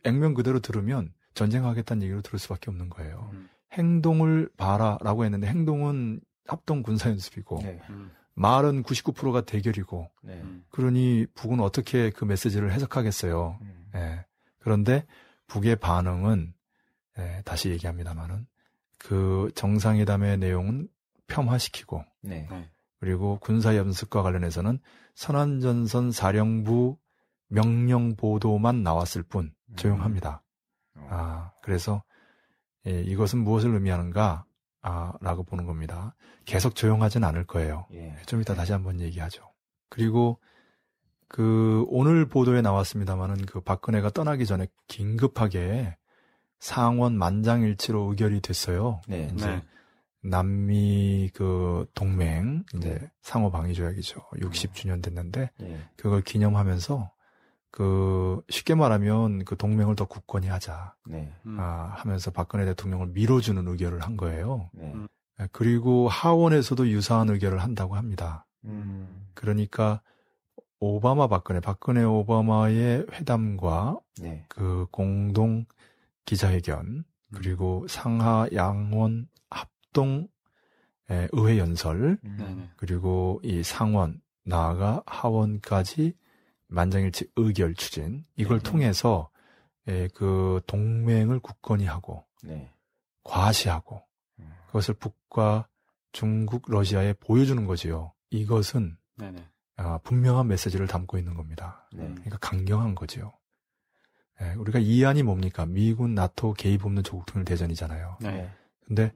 액면 0.04 0.34
그대로 0.34 0.60
들으면 0.60 1.12
전쟁하겠다는 1.34 2.02
얘기로 2.02 2.22
들을 2.22 2.38
수밖에 2.38 2.70
없는 2.70 2.88
거예요. 2.88 3.30
음. 3.32 3.48
행동을 3.72 4.48
봐라라고 4.56 5.24
했는데 5.24 5.46
행동은 5.48 6.20
합동 6.46 6.82
군사 6.82 7.08
연습이고 7.08 7.60
네. 7.62 7.80
음. 7.90 8.10
말은 8.34 8.82
99%가 8.82 9.42
대결이고 9.42 10.10
네. 10.22 10.34
음. 10.34 10.64
그러니 10.70 11.26
북은 11.34 11.60
어떻게 11.60 12.10
그 12.10 12.24
메시지를 12.24 12.72
해석하겠어요. 12.72 13.58
음. 13.60 13.86
예. 13.94 14.24
그런데 14.58 15.04
북의 15.52 15.76
반응은 15.76 16.54
예, 17.18 17.42
다시 17.44 17.68
얘기합니다만은 17.68 18.46
그 18.98 19.50
정상회담의 19.54 20.38
내용은 20.38 20.88
폄하시키고 21.26 22.02
네. 22.22 22.46
네. 22.50 22.70
그리고 23.00 23.38
군사 23.38 23.76
연습과 23.76 24.22
관련해서는 24.22 24.78
선안전선 25.14 26.10
사령부 26.10 26.96
명령 27.48 28.16
보도만 28.16 28.82
나왔을 28.82 29.22
뿐 29.22 29.52
조용합니다. 29.76 30.42
어. 30.94 31.08
아 31.10 31.52
그래서 31.62 32.02
예, 32.86 33.02
이것은 33.02 33.40
무엇을 33.40 33.74
의미하는가 33.74 34.46
아, 34.80 35.12
라고 35.20 35.44
보는 35.44 35.66
겁니다. 35.66 36.14
계속 36.46 36.74
조용하진 36.74 37.24
않을 37.24 37.44
거예요. 37.46 37.86
예. 37.92 38.16
좀 38.24 38.40
이따 38.40 38.54
다시 38.54 38.72
한번 38.72 39.00
얘기하죠. 39.00 39.52
그리고 39.90 40.40
그 41.32 41.86
오늘 41.88 42.26
보도에 42.26 42.60
나왔습니다마는 42.60 43.46
그 43.46 43.60
박근혜가 43.60 44.10
떠나기 44.10 44.44
전에 44.44 44.66
긴급하게 44.86 45.96
상원 46.58 47.16
만장일치로 47.16 48.10
의결이 48.10 48.42
됐어요. 48.42 49.00
네. 49.08 49.30
이제 49.34 49.46
네. 49.46 49.62
남미 50.22 51.30
그 51.34 51.86
동맹 51.94 52.64
이제 52.74 52.98
네. 53.00 53.10
상호 53.22 53.50
방위 53.50 53.72
조약이죠. 53.72 54.20
60주년 54.34 55.02
됐는데 55.02 55.50
예. 55.62 55.80
그걸 55.96 56.20
기념하면서 56.20 57.10
그 57.70 58.42
쉽게 58.50 58.74
말하면 58.74 59.46
그 59.46 59.56
동맹을 59.56 59.96
더 59.96 60.04
굳건히 60.04 60.48
하자 60.48 60.94
네. 61.06 61.32
음. 61.46 61.56
아, 61.58 61.94
하면서 61.96 62.30
박근혜 62.30 62.66
대통령을 62.66 63.06
밀어주는 63.08 63.66
의결을 63.66 64.00
한 64.00 64.18
거예요. 64.18 64.68
네. 64.74 64.92
음. 64.94 65.08
예, 65.40 65.48
그리고 65.50 66.08
하원에서도 66.08 66.88
유사한 66.90 67.30
의결을 67.30 67.62
한다고 67.62 67.96
합니다. 67.96 68.44
음. 68.66 69.28
그러니까 69.32 70.02
오바마 70.84 71.28
박근혜, 71.28 71.60
박근혜 71.60 72.02
오바마의 72.02 73.06
회담과 73.12 74.00
네. 74.20 74.44
그 74.48 74.88
공동 74.90 75.64
기자회견 76.24 77.04
그리고 77.32 77.86
상하 77.86 78.48
양원 78.52 79.28
합동 79.48 80.26
예, 81.08 81.28
의회 81.30 81.58
연설 81.58 82.18
음. 82.24 82.36
네네. 82.36 82.70
그리고 82.74 83.40
이 83.44 83.62
상원 83.62 84.20
나아가 84.42 85.04
하원까지 85.06 86.14
만장일치 86.66 87.30
의결 87.36 87.74
추진 87.76 88.24
이걸 88.34 88.58
네. 88.58 88.68
통해서 88.68 89.30
예, 89.86 90.08
그 90.12 90.60
동맹을 90.66 91.38
굳건히 91.38 91.84
하고 91.84 92.24
네. 92.42 92.68
과시하고 93.22 94.02
음. 94.40 94.52
그것을 94.66 94.94
북과 94.94 95.68
중국, 96.10 96.64
러시아에 96.68 97.12
보여주는 97.20 97.64
거지요. 97.66 98.14
이것은 98.30 98.96
네네. 99.14 99.51
아, 99.76 99.98
분명한 99.98 100.48
메시지를 100.48 100.86
담고 100.86 101.18
있는 101.18 101.34
겁니다. 101.34 101.88
네. 101.92 102.04
그러니까 102.04 102.38
강경한 102.38 102.94
거지요. 102.94 103.32
예, 104.40 104.54
우리가 104.54 104.78
이안이 104.78 105.22
뭡니까? 105.22 105.66
미군, 105.66 106.14
나토 106.14 106.54
개입 106.54 106.84
없는 106.84 107.02
조국 107.02 107.26
통일 107.26 107.44
대전이잖아요. 107.44 108.18
네. 108.20 108.50
근데 108.86 109.12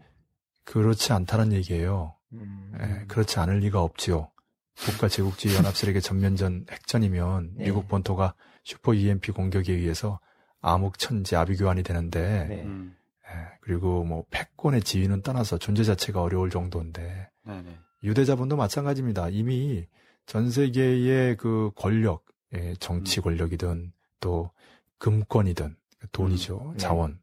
그렇지 0.65 1.13
않다는 1.13 1.53
얘기예요. 1.53 2.17
음. 2.33 2.73
예, 2.81 3.05
그렇지 3.07 3.39
않을 3.41 3.59
리가 3.59 3.83
없지요. 3.83 4.31
국가 4.77 5.09
제국주의 5.09 5.55
연합 5.57 5.75
세력의 5.75 6.03
전면전 6.03 6.67
핵전이면 6.71 7.55
네. 7.57 7.65
미국 7.65 7.89
본토가 7.89 8.35
슈퍼 8.63 8.95
EMP 8.95 9.33
공격에 9.33 9.73
의해서 9.73 10.21
암흑천지 10.61 11.37
아비규환이 11.37 11.83
되는데 11.83 12.47
네. 12.49 12.63
음. 12.63 12.95
예, 13.29 13.59
그리고 13.63 14.05
뭐 14.05 14.25
패권의 14.31 14.83
지위는 14.83 15.23
떠나서 15.23 15.59
존재 15.59 15.83
자체가 15.83 16.21
어려울 16.23 16.51
정도인데 16.51 17.31
네네. 17.45 17.79
유대 18.05 18.25
자본도 18.25 18.57
마찬가지입니다. 18.57 19.31
이미 19.31 19.87
전 20.27 20.51
세계의 20.51 21.37
그 21.37 21.71
권력, 21.77 22.25
예, 22.55 22.75
정치 22.81 23.21
음. 23.21 23.23
권력이든 23.25 23.93
또 24.21 24.51
금권이든 24.99 25.77
돈이죠, 26.13 26.59
음. 26.59 26.71
네. 26.73 26.77
자원 26.79 27.19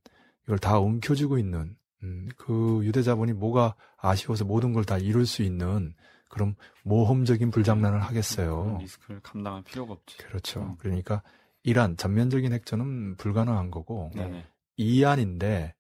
이걸 0.46 0.58
다 0.60 0.80
움켜쥐고 0.80 1.38
있는 1.38 1.76
음, 2.04 2.28
그 2.38 2.82
유대 2.84 3.02
자본이 3.02 3.34
뭐가 3.34 3.76
아쉬워서 3.98 4.44
모든 4.46 4.74
걸 4.74 4.84
다 4.84 4.98
이룰 4.98 5.26
수 5.26 5.42
있는 5.44 5.94
그런 6.30 6.56
모험적인 6.84 7.52
불장난을 7.52 8.00
그런 8.00 8.10
하겠어요. 8.10 8.78
리스크를 8.82 9.20
감당할 9.22 9.62
필요가 9.64 9.94
없지. 9.94 10.18
그렇죠. 10.18 10.62
음. 10.62 10.76
그러니까 10.80 11.22
이란 11.64 11.96
전면적인 11.96 12.52
핵전은 12.52 13.16
불가능한 13.18 13.72
거고 13.72 14.12
네네. 14.16 14.46
이안인데 14.76 15.76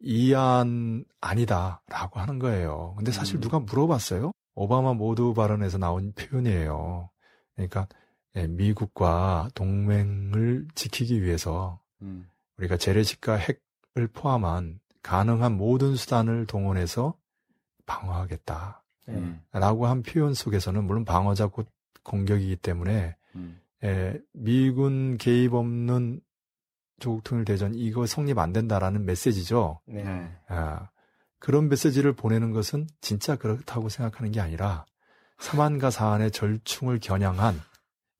이안 0.00 1.04
아니다라고 1.20 2.20
하는 2.20 2.38
거예요. 2.38 2.94
근데 2.96 3.12
사실 3.12 3.36
음. 3.36 3.40
누가 3.40 3.58
물어봤어요? 3.58 4.32
오바마 4.56 4.94
모두 4.94 5.34
발언에서 5.34 5.78
나온 5.78 6.12
표현이에요. 6.12 7.10
그러니까 7.54 7.86
예, 8.34 8.46
미국과 8.46 9.50
동맹을 9.54 10.66
지키기 10.74 11.22
위해서 11.22 11.80
음. 12.02 12.28
우리가 12.58 12.76
재래식과 12.76 13.36
핵을 13.36 14.08
포함한 14.12 14.80
가능한 15.02 15.56
모든 15.56 15.94
수단을 15.94 16.46
동원해서 16.46 17.16
방어하겠다. 17.86 18.82
네. 19.06 19.14
음. 19.14 19.40
라고 19.52 19.86
한 19.86 20.02
표현 20.02 20.34
속에서는 20.34 20.84
물론 20.84 21.04
방어자 21.04 21.46
곧 21.46 21.68
공격이기 22.02 22.56
때문에 22.56 23.14
음. 23.36 23.60
예, 23.84 24.18
미군 24.32 25.18
개입 25.18 25.54
없는 25.54 26.20
조국 26.98 27.24
통일 27.24 27.44
대전 27.44 27.74
이거 27.74 28.06
성립 28.06 28.38
안 28.38 28.52
된다라는 28.52 29.04
메시지죠. 29.04 29.80
네. 29.86 30.02
네. 30.02 30.36
아, 30.48 30.88
그런 31.46 31.68
메시지를 31.68 32.12
보내는 32.12 32.50
것은 32.50 32.88
진짜 33.00 33.36
그렇다고 33.36 33.88
생각하는 33.88 34.32
게 34.32 34.40
아니라 34.40 34.84
사만과 35.38 35.90
사안의 35.90 36.32
절충을 36.32 36.98
겨냥한 36.98 37.60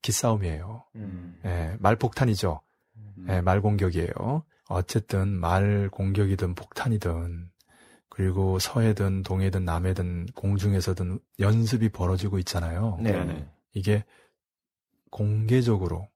기싸움이에요. 0.01 0.85
음. 0.95 1.37
예, 1.43 1.75
말폭탄이죠. 1.79 2.61
음. 2.95 3.27
예, 3.27 3.41
말공격이에요. 3.41 4.45
어쨌든 4.69 5.27
말 5.27 5.89
공격이든 5.91 6.55
폭탄이든 6.55 7.49
그리고 8.07 8.59
서해든 8.59 9.23
동해든 9.23 9.65
남해든 9.65 10.27
공중에서든 10.27 11.19
연습이 11.41 11.89
벌어지고 11.89 12.39
있잖아요. 12.39 12.97
네. 13.01 13.11
네네. 13.11 13.45
이게 13.73 14.05
공개적으로 15.11 16.07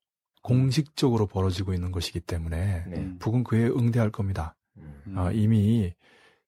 공식적으로 0.44 1.28
벌어지고 1.28 1.74
있는 1.74 1.92
것이기 1.92 2.22
때문에 2.22 2.86
네. 2.88 2.98
음. 3.00 3.18
북은 3.20 3.44
그에 3.44 3.66
응대할 3.68 4.12
겁니다. 4.12 4.56
음. 4.78 5.02
음. 5.08 5.18
어, 5.18 5.30
이미 5.34 5.94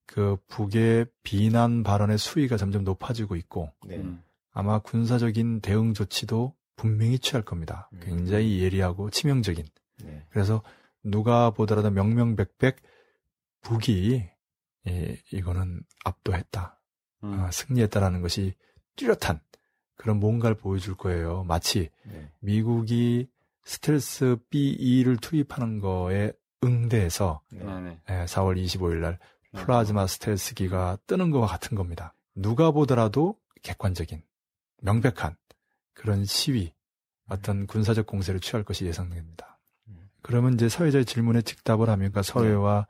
그 0.06 0.38
북의 0.48 1.08
비난 1.24 1.84
발언의 1.84 2.18
수위가 2.18 2.58
점점 2.58 2.84
높아지고 2.84 3.36
있고 3.36 3.72
네. 3.86 3.98
음. 3.98 4.24
아마 4.52 4.80
군사적인 4.80 5.62
대응 5.62 5.94
조치도 5.94 6.56
분명히 6.76 7.20
취할 7.20 7.44
겁니다. 7.44 7.90
음. 7.94 8.00
굉장히 8.04 8.62
예리하고 8.62 9.10
치명적인. 9.10 9.66
네. 10.04 10.26
그래서 10.30 10.62
누가 11.04 11.52
보더라도 11.52 11.90
명명백백 11.90 12.78
북이 13.62 14.30
예, 14.88 15.18
이거는 15.32 15.82
압도했다, 16.04 16.80
음. 17.24 17.34
아, 17.34 17.52
승리했다라는 17.52 18.22
것이 18.22 18.54
뚜렷한 18.98 19.40
그런 19.96 20.20
뭔가를 20.20 20.58
보여줄 20.58 20.96
거예요. 20.96 21.44
마치 21.46 21.90
네. 22.06 22.30
미국이 22.40 23.30
스텔스 23.64 24.38
B2를 24.52 25.22
투입하는 25.22 25.80
거에 25.80 26.34
응대해서 26.64 27.42
네. 27.52 27.62
예, 28.10 28.26
4월 28.26 28.62
25일 28.62 28.98
날 28.98 29.12
네. 29.14 29.18
플라즈마 29.54 30.08
스텔스기가 30.08 30.98
뜨는 31.08 31.32
것과 31.32 31.48
같은 31.48 31.76
겁니다. 31.76 32.14
누가 32.36 32.72
보더라도 32.72 33.36
객관적인, 33.62 34.22
명백한 34.82 35.36
그런 35.94 36.26
시위, 36.26 36.74
어떤 37.30 37.68
군사적 37.68 38.06
공세를 38.08 38.40
취할 38.40 38.64
것이 38.64 38.86
예상됩니다. 38.86 39.60
음. 39.88 40.10
그러면 40.22 40.54
이제 40.56 40.68
서해자의 40.70 41.06
질문에 41.06 41.42
직답을 41.42 41.88
하면, 41.90 42.12
그러니까 42.12 42.22
서해와 42.24 42.88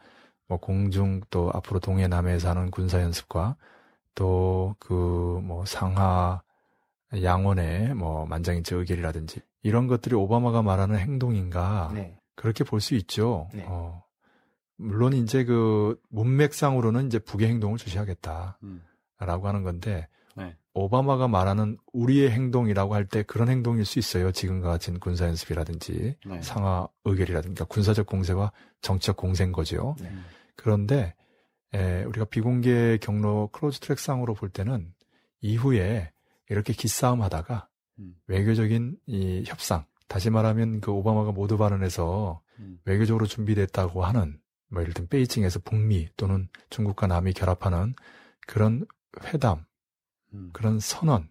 뭐 0.48 0.58
공중 0.58 1.22
또 1.30 1.52
앞으로 1.54 1.80
동해 1.80 2.08
남해에서 2.08 2.50
하는 2.50 2.72
군사 2.72 3.02
연습과 3.02 3.56
또 4.16 4.76
그 4.80 5.40
뭐 5.44 5.66
상하 5.66 6.42
양원의 7.14 7.94
뭐 7.96 8.26
만장일치 8.26 8.74
의결이라든지 8.76 9.42
이런 9.62 9.88
것들이 9.88 10.16
오바마가 10.16 10.62
말하는 10.62 10.98
행동인가 10.98 11.92
네. 11.94 12.18
그렇게 12.36 12.64
볼 12.64 12.80
수 12.82 12.96
있죠. 12.96 13.50
네. 13.54 13.66
어, 13.68 14.04
물론 14.84 15.14
이제 15.14 15.44
그 15.44 16.00
문맥상으로는 16.10 17.08
이제 17.08 17.20
북의 17.20 17.48
행동을 17.48 17.78
주시하겠다라고 17.78 18.56
음. 18.64 18.82
하는 19.20 19.64
건데 19.64 20.08
네. 20.36 20.56
오바마가 20.74 21.28
말하는 21.28 21.78
우리의 21.94 22.32
행동이라고 22.32 22.96
할 22.96 23.06
때 23.06 23.24
그런 23.24 23.50
행동일 23.50 23.86
수 23.86 24.00
있어요. 24.00 24.32
지금과 24.32 24.70
같은 24.70 25.00
군사 25.00 25.26
연습이라든지 25.28 26.18
네. 26.26 26.42
상원 26.42 26.88
의결이라든지 27.06 27.56
그러니까 27.56 27.66
군사적 27.66 28.08
공세와 28.08 28.52
정치적 28.82 29.16
공세인 29.18 29.52
거죠. 29.52 29.96
네. 30.00 30.10
음. 30.10 30.26
그런데 30.56 31.14
에, 31.74 32.04
우리가 32.04 32.26
비공개 32.26 32.98
경로 33.02 33.50
close 33.52 33.80
track상으로 33.80 34.34
볼 34.34 34.50
때는 34.50 34.94
이후에 35.42 36.12
이렇게 36.50 36.74
기싸움 36.74 37.22
하다가 37.22 37.68
음. 38.00 38.16
외교적인 38.28 38.98
이 39.08 39.44
협상 39.46 39.86
다시 40.08 40.30
말하면 40.30 40.82
그 40.82 40.92
오바마가 40.92 41.32
모두 41.32 41.58
발언에서 41.58 42.42
음. 42.60 42.80
외교적으로 42.86 43.26
준비됐다고 43.26 44.04
하는 44.06 44.40
뭐 44.74 44.82
예를 44.82 44.94
들면 44.94 45.08
베이징에서 45.10 45.60
북미 45.60 46.10
또는 46.18 46.50
중국과 46.70 47.08
남이 47.08 47.34
결합하는 47.34 47.94
그런 48.48 48.86
회담 49.26 49.64
음. 50.34 50.50
그런 50.52 50.80
선언 50.80 51.30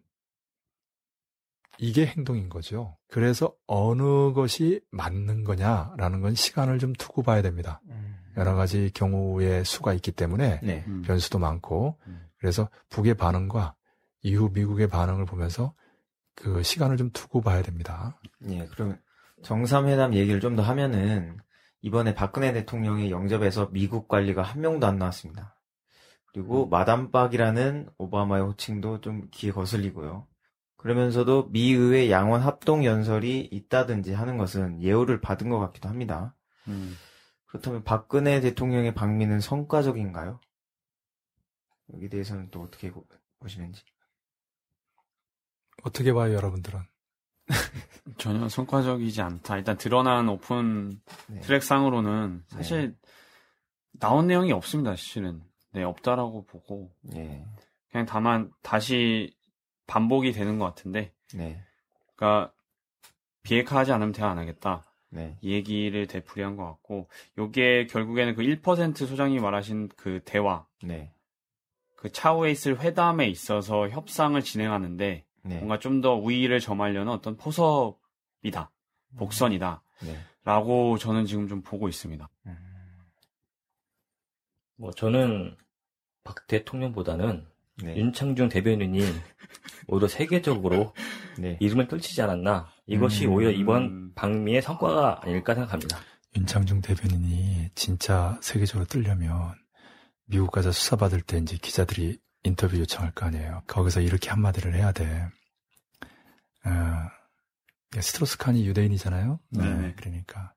이게 1.79 2.07
행동인 2.07 2.49
거죠. 2.49 2.97
그래서 3.09 3.53
어느 3.67 4.33
것이 4.33 4.81
맞는 4.93 5.43
거냐라는 5.43 6.21
건 6.21 6.35
시간을 6.35 6.79
좀 6.79 6.93
두고 6.93 7.23
봐야 7.23 7.43
됩니다. 7.43 7.81
음. 7.89 8.17
여러 8.37 8.55
가지 8.55 8.91
경우의 8.95 9.65
수가 9.65 9.93
있기 9.95 10.13
때문에 10.13 10.61
네. 10.63 10.85
음. 10.87 11.03
변수도 11.03 11.39
많고 11.41 11.99
음. 12.07 12.25
그래서 12.39 12.69
북의 12.91 13.15
반응과 13.15 13.75
이후 14.23 14.51
미국의 14.55 14.89
반응을 14.89 15.27
보면서 15.27 15.75
그 16.37 16.63
시간을 16.63 16.97
좀 16.97 17.11
두고 17.11 17.41
봐야 17.41 17.63
됩니다. 17.63 18.19
예, 18.49 18.67
그럼 18.67 18.97
정상회담 19.43 20.15
얘기를 20.15 20.41
좀 20.41 20.55
더 20.55 20.63
하면은 20.63 21.39
이번에 21.83 22.15
박근혜 22.15 22.53
대통령의 22.53 23.11
영접에서 23.11 23.69
미국 23.71 24.09
관리가 24.09 24.43
한 24.43 24.61
명도 24.61 24.87
안 24.87 24.99
나왔습니다. 24.99 25.57
그리고 26.33 26.65
음. 26.65 26.71
마담박이라는 26.71 27.91
오바마의 27.99 28.45
호칭도 28.45 29.01
좀 29.01 29.29
귀에 29.33 29.51
거슬리고요. 29.53 30.27
그러면서도 30.77 31.51
미 31.51 31.73
의회 31.73 32.11
양원 32.11 32.41
합동 32.41 32.85
연설이 32.85 33.41
있다든지 33.53 34.13
하는 34.15 34.39
것은 34.39 34.83
예우를 34.83 35.21
받은 35.21 35.49
것 35.49 35.59
같기도 35.59 35.89
합니다. 35.89 36.35
음. 36.69 36.97
그렇다면 37.47 37.85
박근혜 37.85 38.41
대통령의 38.41 38.95
방미는 38.95 39.41
성과적인가요? 39.41 40.41
여기 41.95 42.09
대해서는 42.09 42.51
또 42.51 42.63
어떻게 42.63 42.91
보- 42.91 43.07
보시는지. 43.41 43.83
어떻게 45.83 46.13
봐요, 46.13 46.33
여러분들은? 46.35 46.81
전혀 48.19 48.49
성과적이지 48.49 49.21
않다. 49.23 49.57
일단 49.59 49.77
드러난 49.77 50.29
오픈 50.29 51.01
네. 51.29 51.41
트랙상으로는 51.41 52.45
사실 52.49 52.97
나온 53.93 54.27
내용이 54.27 54.53
없습니다. 54.53 54.91
사실은 54.93 55.43
네 55.73 55.83
없다라고 55.83 56.45
보고 56.47 56.91
예. 57.15 57.45
그냥 57.91 58.07
다만 58.07 58.51
다시 58.63 59.35
반복이 59.87 60.33
되는 60.33 60.59
것 60.59 60.65
같은데, 60.65 61.13
네. 61.35 61.63
그러니까 62.17 62.53
비핵화하지 63.43 63.93
않으면 63.93 64.13
대화 64.13 64.31
안 64.31 64.39
하겠다. 64.39 64.85
네. 65.11 65.37
이 65.43 65.53
얘기를 65.53 66.07
되풀이한 66.07 66.57
것 66.57 66.65
같고, 66.65 67.09
요게 67.37 67.89
결국에는 67.91 68.35
그 68.35 68.43
1% 68.43 69.07
소장이 69.07 69.39
말하신 69.39 69.91
그 69.97 70.23
대화, 70.25 70.67
네. 70.83 71.13
그 71.97 72.11
차후에 72.11 72.51
있을 72.51 72.81
회담에 72.81 73.27
있어서 73.27 73.89
협상을 73.89 74.41
진행하는데 74.41 75.27
네. 75.45 75.57
뭔가 75.57 75.79
좀 75.79 76.01
더 76.01 76.15
우위를 76.15 76.61
점하려는 76.61 77.13
어떤 77.13 77.37
포섭이다, 77.37 78.71
복선이다, 79.17 79.83
네. 80.03 80.17
라고 80.45 80.99
저는 80.99 81.27
지금 81.27 81.49
좀 81.49 81.63
보고 81.63 81.89
있습니다. 81.89 82.29
음. 82.47 82.57
뭐 84.77 84.91
저는 84.93 85.57
박 86.25 86.47
대통령보다는 86.47 87.47
네. 87.83 87.97
윤창중 87.97 88.49
대변인이 88.49 88.99
오히려 89.89 90.09
세계적으로 90.09 90.95
네. 91.39 91.57
이름을 91.61 91.89
떨치지 91.89 92.23
않았나. 92.23 92.69
이것이 92.87 93.27
음. 93.27 93.33
오히려 93.33 93.51
이번 93.51 94.13
방미의 94.15 94.63
성과가 94.63 95.21
아닐까 95.23 95.55
생각합니다. 95.55 95.99
윤창중 96.37 96.81
대변인이 96.81 97.71
진짜 97.75 98.39
세계적으로 98.43 98.87
뜨려면 98.87 99.55
미국 100.25 100.51
가서 100.51 100.73
수사받을 100.73 101.21
때 101.21 101.39
이제 101.39 101.57
기자들이 101.61 102.19
인터뷰 102.45 102.79
요청할 102.79 103.13
거 103.13 103.27
아니에요. 103.27 103.63
거기서 103.67 104.01
이렇게 104.01 104.31
한마디를 104.31 104.75
해야 104.75 104.93
돼. 104.93 105.29
어, 106.65 108.01
스트로스칸이 108.01 108.67
유대인이잖아요. 108.67 109.39
네 109.51 109.75
네. 109.75 109.95
그러니까 109.97 110.53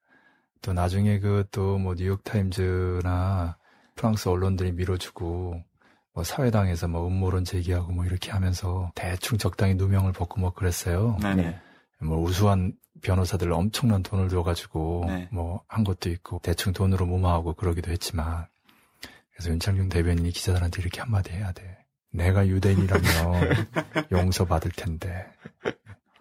또 0.62 0.74
나중에 0.74 1.20
그 1.20 1.46
또 1.52 1.78
뭐 1.78 1.96
뉴욕 1.96 2.24
타임즈나 2.24 3.58
프랑스 3.96 4.30
언론들이 4.30 4.72
밀어주고 4.72 5.64
뭐 6.14 6.24
사회당에서 6.24 6.88
뭐 6.88 7.08
음모론 7.08 7.44
제기하고 7.44 7.92
뭐 7.92 8.06
이렇게 8.06 8.32
하면서 8.32 8.92
대충 8.96 9.38
적당히 9.38 9.76
누명을 9.76 10.12
벗고 10.14 10.40
뭐 10.40 10.54
그랬어요. 10.54 11.18
네네. 11.22 11.60
뭐 12.02 12.20
우수한 12.22 12.74
변호사들 13.02 13.52
엄청난 13.52 14.02
돈을 14.04 14.30
줘가지고 14.30 15.04
네. 15.08 15.30
뭐한 15.32 15.84
것도 15.84 16.10
있고 16.10 16.40
대충 16.42 16.72
돈으로 16.74 17.06
무마하고 17.06 17.54
그러기도 17.54 17.92
했지만 17.92 18.48
그래서 19.36 19.52
윤창중 19.52 19.90
대변인이 19.90 20.32
기자들한테 20.32 20.82
이렇게 20.82 21.02
한마디 21.02 21.32
해야 21.34 21.52
돼. 21.52 21.78
내가 22.12 22.48
유대인이라면 22.48 23.04
용서받을 24.12 24.72
텐데 24.72 25.26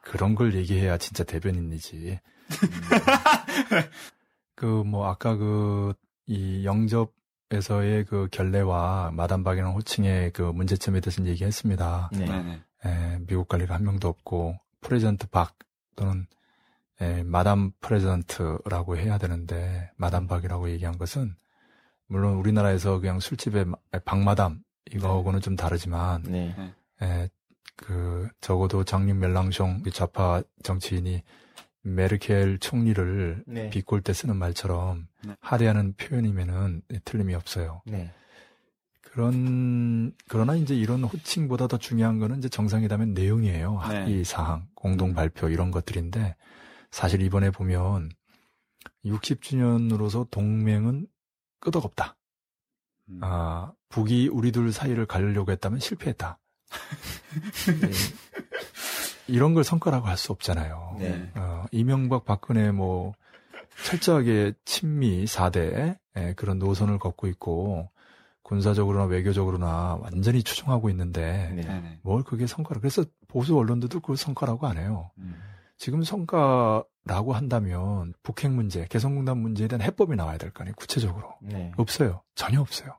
그런 0.02 0.34
걸 0.34 0.54
얘기해야 0.54 0.98
진짜 0.98 1.24
대변인이지. 1.24 2.18
그 4.56 4.84
뭐 4.84 5.06
아까 5.08 5.36
그 5.36 5.94
이 6.26 6.64
영접에서의 6.64 8.04
그 8.06 8.28
결례와 8.30 9.10
마담 9.12 9.44
박이라는 9.44 9.74
호칭의 9.74 10.32
그 10.32 10.42
문제점에 10.42 11.00
대해서 11.00 11.24
얘기했습니다. 11.26 12.10
네. 12.12 12.60
에, 12.84 13.18
미국 13.26 13.48
관리가 13.48 13.74
한 13.74 13.84
명도 13.84 14.08
없고 14.08 14.58
President 14.80 15.26
박 15.28 15.54
또는 15.96 16.26
에, 17.00 17.22
Madam 17.24 17.72
President라고 17.80 18.96
해야 18.96 19.18
되는데 19.18 19.90
마담 19.96 20.26
박이라고 20.26 20.70
얘기한 20.70 20.96
것은 20.96 21.36
물론 22.14 22.34
우리나라에서 22.36 23.00
그냥 23.00 23.18
술집의 23.18 23.64
마- 23.64 23.76
박마담 24.04 24.60
이거하고는 24.92 25.40
좀 25.40 25.56
다르지만 25.56 26.22
네. 26.22 26.54
에, 27.02 27.28
그 27.74 28.28
적어도 28.40 28.84
장림 28.84 29.18
멜랑숑 29.18 29.82
그 29.82 29.90
좌파 29.90 30.40
정치인이 30.62 31.24
메르켈 31.82 32.60
총리를 32.60 33.42
네. 33.48 33.68
비꼴 33.70 34.02
때 34.02 34.12
쓰는 34.12 34.36
말처럼 34.36 35.08
네. 35.26 35.34
하대하는 35.40 35.94
표현이면은 35.94 36.82
틀림이 37.04 37.34
없어요. 37.34 37.82
네. 37.84 38.12
그런 39.02 40.12
그러나 40.28 40.54
이제 40.54 40.76
이런 40.76 41.02
호칭보다 41.02 41.66
더 41.66 41.78
중요한 41.78 42.20
거는 42.20 42.38
이제 42.38 42.48
정상회담의 42.48 43.08
내용이에요. 43.08 43.72
네. 43.72 43.76
합의 43.98 44.24
사항, 44.24 44.68
공동 44.76 45.14
발표 45.14 45.48
이런 45.48 45.72
것들인데 45.72 46.36
사실 46.92 47.22
이번에 47.22 47.50
보면 47.50 48.10
60주년으로서 49.04 50.30
동맹은 50.30 51.08
끄덕없다. 51.64 52.16
음. 53.10 53.20
아, 53.22 53.72
북이 53.88 54.28
우리 54.28 54.52
둘 54.52 54.72
사이를 54.72 55.06
가려고 55.06 55.50
했다면 55.52 55.80
실패했다. 55.80 56.38
네. 57.80 57.90
이런 59.26 59.54
걸 59.54 59.64
성과라고 59.64 60.06
할 60.06 60.16
수 60.16 60.32
없잖아요. 60.32 60.96
네. 60.98 61.30
어, 61.34 61.64
이명박 61.72 62.24
박근혜 62.24 62.70
뭐 62.70 63.12
철저하게 63.84 64.52
친미 64.64 65.24
4대 65.24 65.98
예, 66.16 66.32
그런 66.34 66.58
노선을 66.58 66.98
걷고 66.98 67.26
있고 67.28 67.90
군사적으로나 68.42 69.06
외교적으로나 69.06 69.98
완전히 70.00 70.42
추종하고 70.42 70.90
있는데 70.90 71.50
네. 71.54 71.62
네네. 71.62 71.98
뭘 72.02 72.22
그게 72.22 72.46
성과라 72.46 72.80
그래서 72.80 73.04
보수 73.28 73.56
언론들도 73.56 74.00
그걸 74.00 74.16
성과라고 74.16 74.66
안 74.66 74.76
해요. 74.78 75.10
음. 75.18 75.34
지금 75.78 76.04
성과 76.04 76.84
라고 77.06 77.34
한다면 77.34 78.14
북핵 78.22 78.50
문제, 78.52 78.86
개성공단 78.88 79.36
문제에 79.38 79.68
대한 79.68 79.82
해법이 79.82 80.16
나와야 80.16 80.38
될 80.38 80.50
거 80.50 80.62
아니에요. 80.62 80.74
구체적으로 80.76 81.34
네. 81.42 81.72
없어요. 81.76 82.22
전혀 82.34 82.60
없어요. 82.60 82.96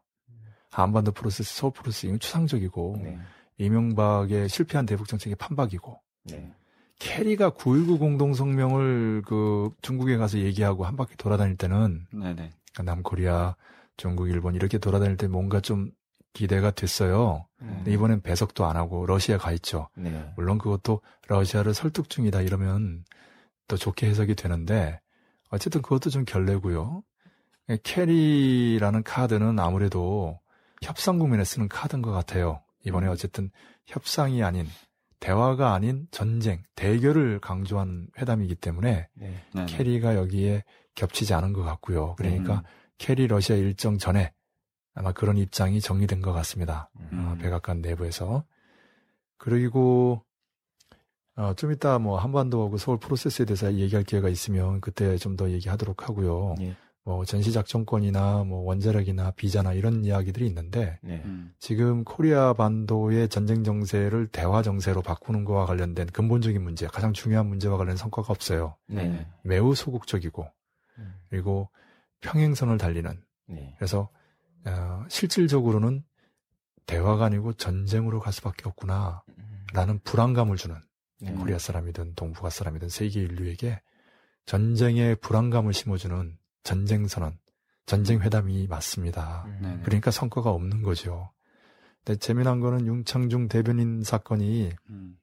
한반도 0.69 1.11
프로세스, 1.11 1.55
서울 1.55 1.73
프로세스 1.73 2.05
이건 2.07 2.19
추상적이고 2.19 2.99
네. 3.01 3.17
이명박의 3.57 4.49
실패한 4.49 4.85
대북 4.85 5.07
정책의 5.07 5.35
판박이고 5.37 5.99
네. 6.25 6.51
캐리가 6.99 7.51
9.19 7.51 7.97
공동성명을 7.99 9.23
그 9.25 9.71
중국에 9.81 10.17
가서 10.17 10.37
얘기하고 10.39 10.85
한 10.85 10.95
바퀴 10.95 11.15
돌아다닐 11.17 11.57
때는 11.57 12.05
네네. 12.11 12.51
남코리아, 12.83 13.55
중국, 13.97 14.29
일본 14.29 14.53
이렇게 14.55 14.77
돌아다닐 14.77 15.17
때 15.17 15.27
뭔가 15.27 15.61
좀 15.61 15.91
기대가 16.33 16.69
됐어요. 16.71 17.47
근데 17.57 17.91
이번엔 17.93 18.21
배석도 18.21 18.65
안 18.65 18.75
하고 18.75 19.05
러시아 19.05 19.37
가 19.37 19.51
있죠. 19.53 19.87
네. 19.95 20.31
물론 20.35 20.57
그것도 20.57 21.01
러시아를 21.27 21.73
설득 21.73 22.09
중이다 22.09 22.41
이러면 22.41 23.05
또 23.67 23.77
좋게 23.77 24.07
해석이 24.07 24.35
되는데 24.35 24.99
어쨌든 25.49 25.81
그것도 25.81 26.09
좀 26.09 26.25
결례고요. 26.25 27.03
케리라는 27.83 29.03
카드는 29.03 29.59
아무래도 29.59 30.39
협상 30.81 31.17
국면에 31.17 31.43
쓰는 31.43 31.67
카드인 31.67 32.01
것 32.01 32.11
같아요. 32.11 32.61
이번에 32.85 33.07
어쨌든 33.07 33.49
협상이 33.85 34.43
아닌 34.43 34.67
대화가 35.19 35.73
아닌 35.73 36.07
전쟁, 36.11 36.61
대결을 36.75 37.39
강조한 37.39 38.07
회담이기 38.19 38.55
때문에 38.55 39.07
네. 39.13 39.43
케리가 39.67 40.15
여기에 40.15 40.63
겹치지 40.93 41.33
않은 41.33 41.53
것 41.53 41.63
같고요. 41.63 42.15
그러니까 42.15 42.55
음. 42.55 42.61
케리 42.97 43.27
러시아 43.27 43.55
일정 43.55 43.97
전에 43.97 44.31
아마 44.93 45.11
그런 45.11 45.37
입장이 45.37 45.81
정리된 45.81 46.21
것 46.21 46.31
같습니다. 46.33 46.89
음. 47.11 47.27
어, 47.27 47.41
백악관 47.41 47.81
내부에서. 47.81 48.45
그리고 49.37 50.23
어, 51.37 51.53
좀 51.55 51.71
이따 51.71 51.99
뭐 51.99 52.17
한반도하고 52.17 52.77
서울 52.77 52.97
프로세스에 52.99 53.45
대해서 53.45 53.73
얘기할 53.73 54.03
기회가 54.03 54.29
있으면 54.29 54.79
그때 54.81 55.17
좀 55.17 55.35
더 55.35 55.49
얘기하도록 55.49 56.07
하고요. 56.07 56.55
예. 56.61 56.75
뭐 57.03 57.23
전시작전권이나 57.23 58.45
뭐 58.45 58.61
원자력이나 58.63 59.31
비자나 59.31 59.73
이런 59.73 60.03
이야기들이 60.05 60.47
있는데 60.47 60.97
네. 61.03 61.21
음. 61.25 61.53
지금 61.59 62.03
코리아 62.03 62.53
반도의 62.53 63.29
전쟁 63.29 63.63
정세를 63.63 64.27
대화 64.27 64.63
정세로 64.63 65.03
바꾸는 65.03 65.43
거와 65.45 65.65
관련된 65.67 66.07
근본적인 66.07 66.63
문제, 66.63 66.87
가장 66.87 67.13
중요한 67.13 67.47
문제와 67.47 67.77
관련된 67.77 67.97
성과가 67.97 68.31
없어요. 68.33 68.75
네. 68.87 69.27
매우 69.43 69.75
소극적이고 69.75 70.47
음. 70.97 71.13
그리고 71.29 71.69
평행선을 72.21 72.79
달리는 72.79 73.21
네. 73.47 73.75
그래서 73.77 74.09
어, 74.65 75.03
실질적으로는 75.09 76.03
대화가 76.87 77.25
아니고 77.25 77.53
전쟁으로 77.53 78.19
갈 78.19 78.33
수밖에 78.33 78.63
없구나 78.67 79.21
음. 79.37 79.67
라는 79.73 79.99
불안감을 80.03 80.57
주는 80.57 80.75
네. 81.21 81.31
코리아 81.33 81.57
사람이든 81.57 82.15
동북아 82.15 82.49
사람이든 82.49 82.89
세계 82.89 83.21
인류에게 83.21 83.81
전쟁의 84.45 85.15
불안감을 85.15 85.73
심어주는 85.73 86.37
전쟁 86.63 87.07
선언, 87.07 87.37
전쟁 87.85 88.21
회담이 88.21 88.67
맞습니다. 88.67 89.45
음. 89.47 89.59
네네. 89.61 89.81
그러니까 89.83 90.11
성과가 90.11 90.51
없는 90.51 90.81
거죠. 90.81 91.31
근데 92.03 92.19
재미난 92.19 92.59
거는 92.59 92.85
윤창중 92.85 93.47
대변인 93.47 94.03
사건이 94.03 94.71
음. 94.89 95.17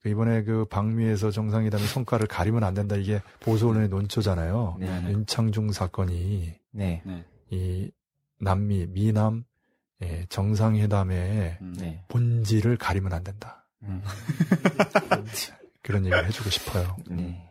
그 0.00 0.08
이번에 0.08 0.44
그 0.44 0.64
방미에서 0.66 1.30
정상회담의 1.30 1.86
성과를 1.86 2.26
가리면 2.26 2.64
안 2.64 2.74
된다 2.74 2.96
이게 2.96 3.20
보수 3.40 3.68
언론의 3.68 3.88
논조잖아요. 3.88 4.76
네. 4.80 5.12
윤창중 5.12 5.72
사건이 5.72 6.54
네. 6.72 7.02
네. 7.04 7.24
이 7.50 7.90
남미 8.38 8.86
미남 8.86 9.44
예, 10.02 10.24
정상회담의 10.30 11.58
음. 11.60 11.74
네. 11.78 12.04
본질을 12.08 12.78
가리면 12.78 13.12
안 13.12 13.22
된다. 13.22 13.59
음. 13.82 14.02
그런 15.82 16.04
얘기를 16.04 16.24
해주고 16.26 16.50
싶어요. 16.50 16.96
네. 17.08 17.50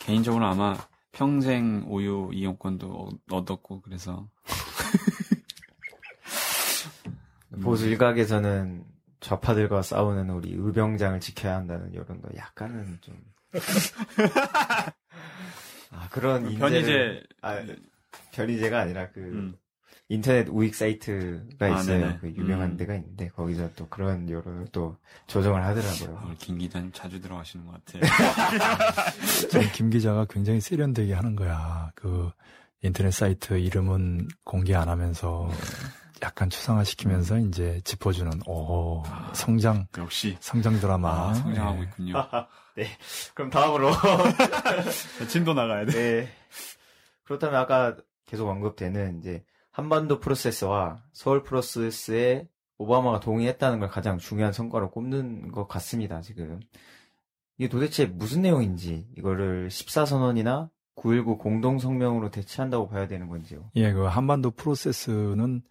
개인적으로 0.00 0.46
아마 0.46 0.76
평생 1.12 1.84
우유 1.88 2.30
이용권도 2.32 3.10
얻- 3.28 3.32
얻었고 3.32 3.80
그래서 3.82 4.28
보수 7.62 7.86
일각에서는 7.86 8.84
좌파들과 9.20 9.82
싸우는 9.82 10.30
우리 10.30 10.52
의병장을 10.54 11.18
지켜야 11.20 11.56
한다는 11.56 11.94
여론도 11.94 12.30
약간은 12.36 12.98
좀 13.00 13.16
아, 15.90 16.08
그런 16.10 16.48
인재를- 16.50 16.58
변이제 16.58 17.22
아, 17.42 17.62
변이제가 18.32 18.80
아니라 18.80 19.10
그 19.10 19.20
음. 19.20 19.56
인터넷 20.08 20.48
우익 20.48 20.74
사이트가 20.74 21.66
아, 21.66 21.80
있어요. 21.80 22.00
네네. 22.00 22.18
그 22.20 22.30
유명한 22.30 22.72
음. 22.72 22.76
데가 22.76 22.94
있는데 22.94 23.28
거기서 23.28 23.70
또 23.74 23.88
그런 23.88 24.28
여론을 24.28 24.66
또 24.70 24.96
조정을 25.26 25.64
하더라고요. 25.64 26.16
어, 26.16 26.34
김 26.38 26.58
기자님 26.58 26.92
자주 26.92 27.20
들어가시는 27.20 27.66
것 27.66 27.82
같아요. 27.84 28.02
김 29.74 29.88
기자가 29.88 30.26
굉장히 30.26 30.60
세련되게 30.60 31.14
하는 31.14 31.34
거야. 31.34 31.90
그 31.94 32.30
인터넷 32.82 33.12
사이트 33.12 33.54
이름은 33.54 34.28
공개 34.44 34.74
안 34.74 34.90
하면서 34.90 35.48
약간 36.22 36.50
추상화시키면서 36.50 37.38
이제 37.38 37.80
짚어주는 37.84 38.42
오 38.46 39.02
성장 39.32 39.86
역시 39.96 40.36
성장 40.40 40.78
드라마. 40.80 41.30
아, 41.30 41.34
성장하고 41.34 41.78
네. 41.78 41.84
있군요. 41.84 42.14
그럼 43.34 43.50
다음으로 43.50 43.90
침도 45.28 45.54
나가야 45.54 45.86
돼. 45.86 45.92
네. 45.92 46.28
그렇다면 47.24 47.58
아까 47.58 47.96
계속 48.26 48.48
언급되는 48.48 49.18
이제 49.18 49.42
한반도 49.74 50.20
프로세스와 50.20 51.02
서울 51.12 51.42
프로세스에 51.42 52.46
오바마가 52.78 53.18
동의했다는 53.18 53.80
걸 53.80 53.88
가장 53.88 54.18
중요한 54.18 54.52
성과로 54.52 54.92
꼽는 54.92 55.50
것 55.50 55.66
같습니다, 55.66 56.20
지금. 56.20 56.60
이게 57.58 57.68
도대체 57.68 58.06
무슨 58.06 58.42
내용인지, 58.42 59.08
이거를 59.18 59.68
14선언이나 59.68 60.70
9.19 60.94 61.40
공동성명으로 61.40 62.30
대체한다고 62.30 62.88
봐야 62.88 63.08
되는 63.08 63.28
건지요. 63.28 63.68
예, 63.74 63.92
그 63.92 64.04
한반도 64.04 64.52
프로세스는 64.52 65.62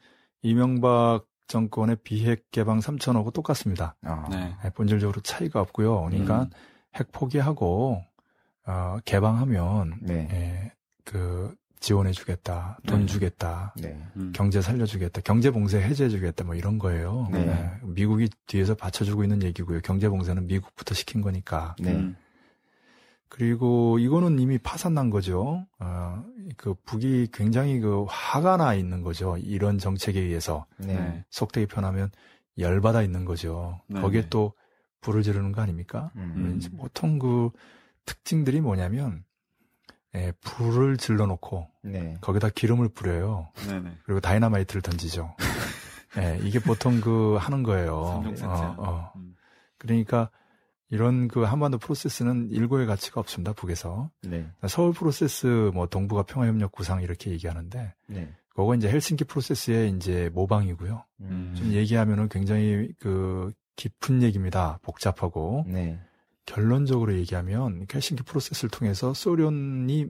이명박 0.42 1.26
정권의 1.48 1.96
비핵 2.04 2.52
개방 2.52 2.80
3천하고 2.80 3.32
똑같습니다. 3.32 3.96
아, 4.02 4.28
네. 4.30 4.54
예, 4.66 4.70
본질적으로 4.72 5.22
차이가 5.22 5.62
없고요. 5.62 6.04
그러니까 6.10 6.44
음. 6.44 6.50
핵 6.96 7.10
포기하고 7.14 8.04
어, 8.66 8.98
개방하면 9.06 10.00
네. 10.02 10.28
예, 10.30 10.72
그 11.06 11.56
지원해주겠다, 11.84 12.80
돈 12.88 13.02
네. 13.02 13.06
주겠다, 13.06 13.74
네. 13.76 14.02
음. 14.16 14.32
경제 14.34 14.62
살려주겠다, 14.62 15.20
경제 15.22 15.52
봉쇄 15.52 15.82
해제해주겠다, 15.82 16.46
뭐 16.46 16.56
이런 16.56 16.80
거예요. 16.80 17.28
네. 17.30 17.46
예, 17.46 17.86
미국이 17.86 18.30
뒤에서 18.48 18.74
받쳐주고 18.74 19.24
있는 19.24 19.44
얘기고요. 19.44 19.82
경제 19.82 20.08
봉쇄는 20.08 20.48
미국부터 20.48 20.96
시킨 20.96 21.22
거니까. 21.22 21.76
네. 21.80 21.92
음. 21.92 22.16
그리고 23.28 24.00
이거는 24.00 24.40
이미 24.40 24.58
파산난 24.58 25.10
거죠. 25.10 25.66
어, 25.80 26.24
그 26.56 26.74
북이 26.86 27.30
굉장히 27.34 27.82
그 27.82 28.06
화가 28.08 28.56
나 28.58 28.76
있는 28.76 29.02
거죠. 29.02 29.38
이런 29.38 29.78
정책에 29.78 30.22
의해서 30.22 30.66
네. 30.78 30.94
네. 30.94 31.26
속되게 31.32 31.66
표현하면 31.68 32.12
열받아 32.60 33.02
있는 33.02 33.26
거죠. 33.26 33.82
네, 33.88 34.00
거기에 34.00 34.22
네. 34.22 34.28
또 34.30 34.54
불을 35.02 35.22
지르는 35.22 35.52
거 35.52 35.62
아닙니까? 35.62 36.12
음. 36.16 36.56
이제 36.58 36.70
보통 36.78 37.20
그 37.20 37.50
특징들이 38.06 38.62
뭐냐면 38.62 39.26
예, 40.16 40.32
불을 40.42 40.98
질러놓고 40.98 41.68
네. 41.84 42.18
거기다 42.22 42.50
기름을 42.50 42.90
뿌려요. 42.90 43.50
네네. 43.68 43.98
그리고 44.04 44.20
다이나마이트를 44.20 44.82
던지죠. 44.82 45.36
예, 46.20 46.40
이게 46.44 46.60
보통 46.60 47.02
그 47.02 47.38
하는 47.40 47.64
거예요. 47.64 47.96
어, 47.96 48.76
어. 48.78 49.12
음. 49.16 49.36
그러니까 49.78 50.30
이런 50.90 51.28
그 51.28 51.42
한반도 51.42 51.80
프로세스는 51.80 52.52
일고의 52.52 52.86
가치가 52.86 53.20
없습니다. 53.20 53.54
북에서 53.54 54.12
네. 54.22 54.48
서울 54.68 54.94
프로세스 54.94 55.72
뭐 55.74 55.88
동북아 55.88 56.22
평화협력 56.24 56.72
구상 56.72 57.02
이렇게 57.02 57.32
얘기하는데 57.32 57.96
네. 58.06 58.34
그거 58.50 58.76
이제 58.76 58.88
헬싱키 58.90 59.24
프로세스의 59.24 59.90
이제 59.92 60.30
모방이고요. 60.34 61.04
음. 61.22 61.54
좀 61.58 61.72
얘기하면은 61.72 62.30
굉장히 62.30 62.90
그 63.00 63.52
깊은 63.76 64.22
얘기입니다. 64.22 64.78
복잡하고 64.84 65.66
네. 65.68 66.00
결론적으로 66.46 67.16
얘기하면 67.16 67.86
헬싱키 67.94 68.24
프로세스를 68.24 68.70
통해서 68.70 69.14
소련이 69.14 70.08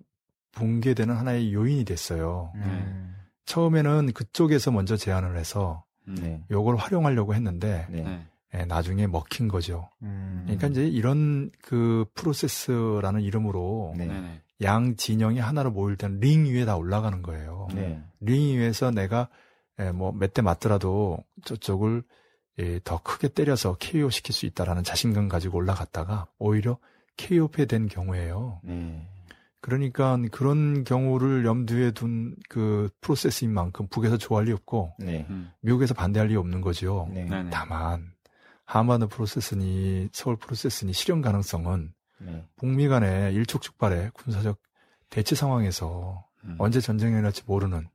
붕괴되는 0.53 1.15
하나의 1.15 1.53
요인이 1.53 1.85
됐어요. 1.85 2.51
음. 2.55 3.15
처음에는 3.45 4.13
그쪽에서 4.13 4.71
먼저 4.71 4.95
제안을 4.95 5.37
해서 5.37 5.83
음. 6.07 6.15
네. 6.15 6.43
요걸 6.51 6.75
활용하려고 6.75 7.33
했는데 7.33 7.87
네. 7.89 8.03
네. 8.03 8.27
예, 8.55 8.65
나중에 8.65 9.07
먹힌 9.07 9.47
거죠. 9.47 9.89
음. 10.03 10.41
그러니까 10.45 10.67
이제 10.67 10.87
이런 10.87 11.49
그 11.61 12.05
프로세스라는 12.13 13.21
이름으로 13.21 13.93
네. 13.97 14.41
양 14.61 14.95
진영이 14.95 15.39
하나로 15.39 15.71
모일 15.71 15.97
때는 15.97 16.19
링 16.19 16.45
위에 16.45 16.65
다 16.65 16.75
올라가는 16.75 17.21
거예요. 17.21 17.67
네. 17.73 18.01
링 18.19 18.59
위에서 18.59 18.91
내가 18.91 19.29
예, 19.79 19.91
뭐 19.91 20.10
몇 20.10 20.33
대 20.33 20.41
맞더라도 20.41 21.17
저쪽을 21.45 22.03
예, 22.03 22.13
더 22.83 23.01
크게 23.01 23.29
때려서 23.29 23.77
KO 23.79 24.09
시킬 24.09 24.33
수 24.33 24.45
있다라는 24.45 24.83
자신감 24.83 25.27
가지고 25.27 25.57
올라갔다가 25.57 26.27
오히려 26.37 26.77
KO 27.17 27.47
패된 27.47 27.87
경우예요. 27.87 28.59
네. 28.63 29.07
그러니까 29.59 30.17
그런 30.31 30.83
경우를 30.83 31.45
염두에 31.45 31.91
둔 31.91 32.35
그 32.49 32.89
프로세스인 33.01 33.53
만큼 33.53 33.87
북에서 33.87 34.17
좋아할 34.17 34.45
리 34.45 34.51
없고 34.51 34.93
네. 34.99 35.25
음. 35.29 35.51
미국에서 35.61 35.93
반대할 35.93 36.27
리 36.27 36.35
없는 36.35 36.61
거죠. 36.61 37.07
네. 37.13 37.23
네네. 37.25 37.49
다만 37.49 38.11
한반도 38.65 39.07
프로세스니 39.07 40.09
서울 40.11 40.35
프로세스니 40.35 40.93
실현 40.93 41.21
가능성은 41.21 41.93
네. 42.19 42.45
북미 42.57 42.87
간의 42.87 43.33
일촉즉발의 43.33 44.11
군사적 44.13 44.59
대치 45.09 45.35
상황에서 45.35 46.25
음. 46.43 46.55
언제 46.59 46.81
전쟁이 46.81 47.21
날지 47.21 47.43
모르는 47.45 47.87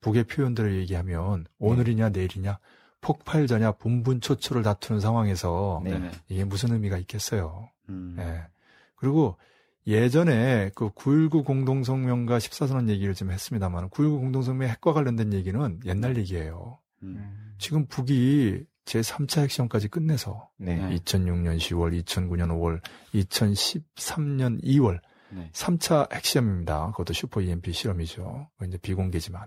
북의 0.00 0.24
표현들을 0.24 0.76
얘기하면 0.76 1.46
오늘이냐 1.58 2.10
내일이냐 2.10 2.58
폭발자냐 3.06 3.72
분분초초를 3.72 4.64
다투는 4.64 5.00
상황에서 5.00 5.80
네. 5.84 6.10
이게 6.28 6.42
무슨 6.42 6.72
의미가 6.72 6.98
있겠어요. 6.98 7.70
음. 7.88 8.16
예. 8.18 8.42
그리고 8.96 9.36
예전에 9.86 10.72
그 10.74 10.90
9.19 10.90 11.44
공동성명과 11.44 12.38
14선언 12.38 12.88
얘기를 12.88 13.14
좀 13.14 13.30
했습니다만 13.30 13.90
9.19 13.90 14.18
공동성명 14.18 14.68
핵과 14.70 14.92
관련된 14.92 15.32
얘기는 15.34 15.80
옛날 15.84 16.16
얘기예요. 16.16 16.80
음. 17.04 17.54
지금 17.58 17.86
북이 17.86 18.64
제3차 18.86 19.42
핵시험까지 19.42 19.86
끝내서 19.86 20.48
네. 20.56 20.74
네. 20.74 20.96
2006년 20.96 21.58
10월, 21.58 22.02
2009년 22.02 22.48
5월, 22.48 22.80
2013년 23.14 24.60
2월 24.64 24.98
네. 25.30 25.48
3차 25.52 26.12
핵시험입니다. 26.12 26.90
그것도 26.90 27.12
슈퍼 27.12 27.40
EMP 27.40 27.72
실험이죠. 27.72 28.48
그거 28.54 28.66
이제 28.66 28.78
비공개지만. 28.78 29.46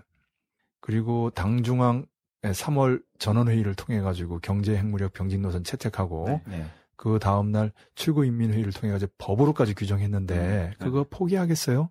그리고 0.80 1.28
당중앙 1.28 2.06
3월 2.42 3.02
전원회의를 3.18 3.74
통해 3.74 4.00
가지고 4.00 4.38
경제 4.40 4.76
핵무력 4.76 5.12
병진 5.12 5.42
노선 5.42 5.62
채택하고 5.62 6.24
네. 6.26 6.42
네. 6.46 6.66
그 6.96 7.18
다음날 7.18 7.72
최고인민회의를 7.94 8.72
통해 8.72 8.92
가지고 8.92 9.12
법으로까지 9.18 9.74
규정했는데 9.74 10.36
네. 10.36 10.70
그거 10.78 11.06
포기하겠어요? 11.08 11.90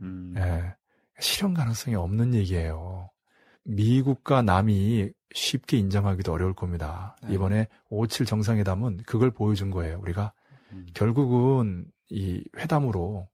음. 0.00 0.34
예. 0.36 0.74
실현 1.18 1.54
가능성이 1.54 1.96
없는 1.96 2.34
얘기예요. 2.34 3.10
미국과 3.64 4.42
남이 4.42 5.10
쉽게 5.34 5.76
인정하기도 5.78 6.32
어려울 6.32 6.54
겁니다. 6.54 7.16
네. 7.22 7.34
이번에 7.34 7.68
5.7 7.90 8.26
정상회담은 8.26 9.02
그걸 9.06 9.30
보여준 9.30 9.70
거예요. 9.70 9.98
우리가 10.00 10.32
음. 10.72 10.86
결국은 10.94 11.86
이 12.08 12.42
회담으로 12.56 13.28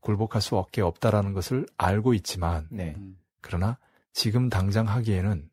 굴복할 0.00 0.40
수밖에 0.40 0.82
없다라는 0.82 1.32
것을 1.32 1.66
알고 1.76 2.14
있지만 2.14 2.68
네. 2.70 2.94
음. 2.96 3.18
그러나 3.40 3.78
지금 4.12 4.48
당장 4.48 4.86
하기에는 4.86 5.48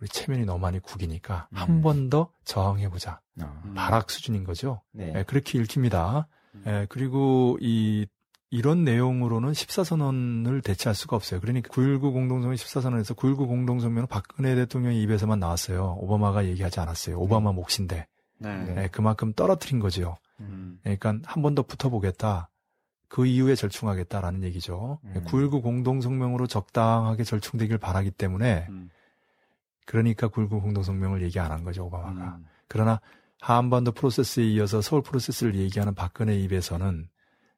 우리 0.00 0.08
체면이 0.08 0.44
너무 0.44 0.60
많이 0.60 0.78
구기니까 0.78 1.48
음. 1.52 1.56
한번 1.56 2.10
더 2.10 2.30
저항해보자. 2.44 3.20
아, 3.40 3.62
음. 3.64 3.74
발악 3.74 4.10
수준인 4.10 4.44
거죠. 4.44 4.80
네. 4.92 5.12
예, 5.16 5.22
그렇게 5.24 5.58
읽힙니다. 5.58 6.28
음. 6.54 6.62
예, 6.66 6.86
그리고 6.88 7.58
이 7.60 8.06
이런 8.50 8.82
내용으로는 8.84 9.52
14선언을 9.52 10.64
대체할 10.64 10.94
수가 10.94 11.16
없어요. 11.16 11.40
그러니까 11.40 11.68
9.19 11.70 12.12
공동성명 12.12 12.54
14선언에서 12.54 13.14
9.19 13.14 13.46
공동성명은 13.46 14.06
박근혜 14.06 14.54
대통령의 14.54 15.02
입에서만 15.02 15.38
나왔어요. 15.38 15.96
오바마가 16.00 16.46
얘기하지 16.46 16.80
않았어요. 16.80 17.18
오바마 17.18 17.52
몫인데. 17.52 18.06
네. 18.38 18.56
네. 18.64 18.84
예, 18.84 18.88
그만큼 18.88 19.32
떨어뜨린 19.34 19.80
거죠. 19.80 20.16
음. 20.40 20.78
그러니까 20.82 21.14
한 21.24 21.42
번 21.42 21.54
더 21.54 21.62
붙어보겠다. 21.62 22.48
그 23.08 23.26
이후에 23.26 23.54
절충하겠다라는 23.54 24.44
얘기죠. 24.44 24.98
음. 25.04 25.24
9.19 25.26 25.62
공동성명으로 25.62 26.46
적당하게 26.46 27.24
절충되길 27.24 27.78
바라기 27.78 28.10
때문에 28.12 28.66
음. 28.70 28.90
그러니까 29.88 30.28
9.19 30.28 30.60
공동성명을 30.60 31.22
얘기 31.22 31.40
안 31.40 31.50
한 31.50 31.64
거죠, 31.64 31.86
오바마가. 31.86 32.36
음. 32.36 32.44
그러나 32.68 33.00
한반도 33.40 33.92
프로세스에 33.92 34.44
이어서 34.44 34.82
서울 34.82 35.02
프로세스를 35.02 35.54
얘기하는 35.54 35.94
박근혜 35.94 36.36
입에서는 36.38 37.08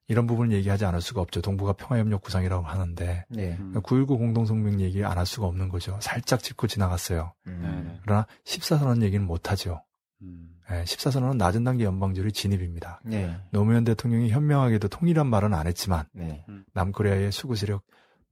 이런 0.07 0.27
부분을 0.27 0.53
얘기하지 0.57 0.85
않을 0.85 1.01
수가 1.01 1.21
없죠. 1.23 1.41
동북아 1.41 1.73
평화협력 1.73 2.21
구상이라고 2.23 2.65
하는데 2.65 3.25
네. 3.29 3.57
음. 3.59 3.73
9.19 3.75 4.07
공동성명 4.19 4.81
얘기 4.81 5.05
안 5.05 5.19
할 5.19 5.27
수가 5.27 5.47
없는 5.49 5.69
거죠. 5.69 5.99
살짝 6.01 6.41
짚고 6.43 6.67
지나갔어요. 6.69 7.33
음. 7.49 7.61
네네. 7.63 8.01
그러나 8.05 8.27
14선언 8.45 9.03
얘기는 9.03 9.25
못하죠. 9.27 9.83
음. 10.23 10.51
예, 10.71 10.85
14선언은 10.85 11.37
낮은 11.37 11.65
단계 11.65 11.85
연방제로의 11.85 12.31
진입입니다. 12.33 13.01
네. 13.05 13.37
노무현 13.51 13.83
대통령이 13.83 14.31
현명하게도 14.31 14.87
통일한 14.89 15.27
말은 15.27 15.53
안 15.55 15.67
했지만 15.67 16.05
네. 16.13 16.45
남코리아의 16.75 17.33
수구 17.33 17.57
세력, 17.57 17.83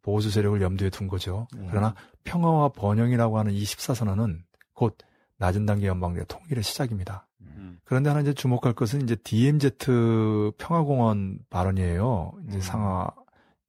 보수 0.03 0.31
세력을 0.31 0.61
염두에 0.61 0.91
둔 0.91 1.09
거죠. 1.09 1.47
네. 1.57 1.67
그러나 1.71 1.95
평화와 2.25 2.71
번영이라고 2.71 3.39
하는 3.39 3.53
이 3.53 3.63
14선언은 3.63 4.41
곧 4.73 4.97
낮은 5.39 5.67
단계 5.67 5.87
연방제 5.87 6.25
통일의 6.29 6.63
시작입니다. 6.63 7.27
음. 7.41 7.79
그런데 7.85 8.11
하나 8.11 8.21
이제 8.21 8.33
주목할 8.33 8.75
것은 8.75 9.03
이제 9.03 9.17
DMZ 9.17 9.71
평화공원 10.59 11.39
발언이에요. 11.51 12.33
이제 12.49 12.57
음. 12.57 12.61
상하 12.61 13.11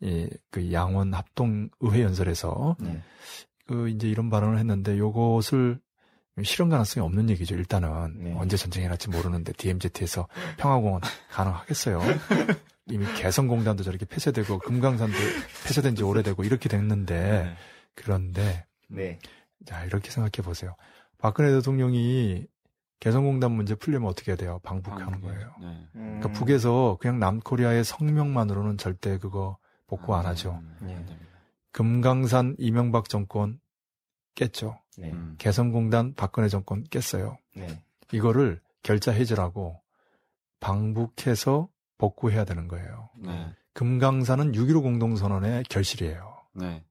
예, 0.04 0.30
그 0.50 0.72
양원 0.72 1.14
합동 1.14 1.70
의회 1.82 2.04
연설에서 2.04 2.78
네. 2.80 3.02
그 3.68 3.90
이제 3.90 4.08
이런 4.08 4.30
발언을 4.30 4.58
했는데 4.58 4.98
요것을 4.98 5.80
실현 6.44 6.70
가능성이 6.70 7.06
없는 7.06 7.30
얘기죠. 7.32 7.56
일단은 7.56 8.24
네. 8.24 8.36
언제 8.38 8.56
전쟁이 8.56 8.88
날지 8.88 9.10
모르는데 9.10 9.52
DMZ에서 9.54 10.28
평화공원 10.58 11.02
가능하겠어요. 11.32 12.02
이미 12.90 13.06
개성공단도 13.16 13.84
저렇게 13.84 14.06
폐쇄되고 14.06 14.60
금강산도 14.60 15.18
폐쇄된 15.66 15.96
지 15.96 16.04
오래되고 16.04 16.44
이렇게 16.44 16.70
됐는데 16.70 17.44
네. 17.44 17.56
그런데 17.96 18.66
네. 18.88 19.20
자 19.66 19.84
이렇게 19.86 20.10
생각해 20.10 20.44
보세요. 20.44 20.76
박근혜 21.18 21.52
대통령이 21.52 22.48
개성공단 23.00 23.52
문제 23.52 23.76
풀려면 23.76 24.10
어떻게 24.10 24.32
해야 24.32 24.38
돼요? 24.38 24.60
방북하는 24.64 25.22
거예요. 25.22 25.54
네. 25.62 25.68
음. 25.96 26.20
그러니까 26.20 26.32
북에서 26.32 26.98
그냥 27.00 27.20
남코리아의 27.20 27.84
성명만으로는 27.84 28.78
절대 28.78 29.18
그거 29.18 29.58
복구 29.88 30.16
안 30.16 30.26
하죠. 30.26 30.60
음, 30.62 30.78
네. 30.82 30.96
안 30.96 31.06
됩니다. 31.06 31.30
금강산 31.72 32.56
이명박 32.58 33.10
정권 33.10 33.60
깼죠. 34.36 34.80
네. 34.98 35.12
음. 35.12 35.36
개성공단 35.38 36.14
박근혜 36.16 36.50
정권 36.50 36.84
깼어요. 36.84 37.38
네. 37.56 37.82
이거를 38.12 38.60
결자 38.84 39.12
해제라고 39.12 39.82
방북해서 40.60 41.70
복구해야 42.00 42.46
되는 42.46 42.68
거예요. 42.68 43.10
네. 43.18 43.54
금강산은 43.74 44.54
6.15 44.54 44.82
공동선언의 44.82 45.66
결실이에요. 45.66 46.44
네. 46.56 46.84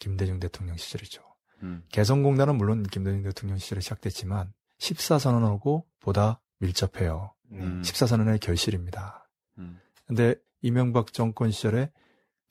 김대중 0.00 0.40
대통령 0.40 0.76
시절이죠. 0.76 1.22
음. 1.62 1.84
개성공단은 1.90 2.56
물론 2.56 2.82
김대중 2.82 3.22
대통령 3.22 3.58
시절에 3.58 3.80
시작됐지만 3.80 4.52
14선언하고 4.78 5.84
보다 6.00 6.40
밀접해요. 6.58 7.32
네. 7.50 7.60
음. 7.60 7.82
14선언의 7.82 8.40
결실입니다. 8.40 9.30
음. 9.58 9.78
근데 10.06 10.34
이명박 10.62 11.12
정권 11.12 11.50
시절에 11.52 11.92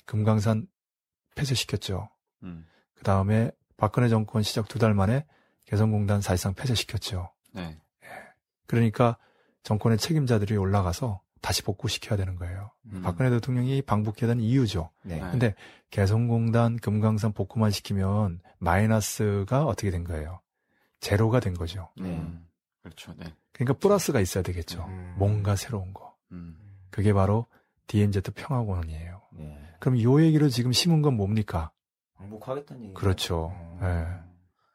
금강산 0.06 0.68
폐쇄시켰죠. 1.36 2.10
음. 2.44 2.66
그 2.96 3.04
다음에 3.04 3.52
박근혜 3.78 4.08
정권 4.08 4.42
시작 4.42 4.68
두 4.70 4.80
달 4.80 4.94
만에 4.94 5.26
개성공단 5.66 6.22
사실상 6.22 6.54
폐쇄시켰죠. 6.54 7.32
네. 7.52 7.78
그러니까 8.68 9.18
정권의 9.64 9.98
책임자들이 9.98 10.56
올라가서 10.58 11.22
다시 11.46 11.62
복구시켜야 11.62 12.18
되는 12.18 12.38
거예요. 12.38 12.72
음. 12.92 13.04
박근혜 13.04 13.30
대통령이 13.30 13.84
방북해야 13.84 14.28
되는 14.28 14.44
이유죠. 14.44 14.90
네. 15.04 15.18
네. 15.18 15.30
근데 15.30 15.54
개성공단, 15.92 16.78
금강산 16.78 17.34
복구만 17.34 17.70
시키면 17.70 18.40
마이너스가 18.58 19.64
어떻게 19.66 19.92
된 19.92 20.04
거예요? 20.04 20.40
제로가 21.02 21.40
된 21.42 21.54
거죠. 21.54 21.90
네. 21.98 22.18
음. 22.18 22.48
그렇죠. 22.82 23.14
네. 23.18 23.32
그러니까 23.52 23.78
플러스가 23.78 24.22
있어야 24.22 24.44
되겠죠. 24.44 24.86
음. 24.88 25.14
뭔가 25.20 25.56
새로운 25.56 25.94
거. 25.94 26.16
음. 26.32 26.58
그게 26.90 27.14
바로 27.14 27.46
DMZ 27.86 28.22
평화공원이에요. 28.22 29.22
네. 29.34 29.60
그럼 29.80 30.02
요 30.02 30.24
얘기를 30.24 30.50
지금 30.50 30.72
심은 30.72 31.04
건 31.04 31.14
뭡니까? 31.14 31.70
방북하겠다는 32.16 32.84
얘기. 32.86 32.94
그렇죠. 32.96 33.52
어. 33.54 33.80
예. 33.84 34.08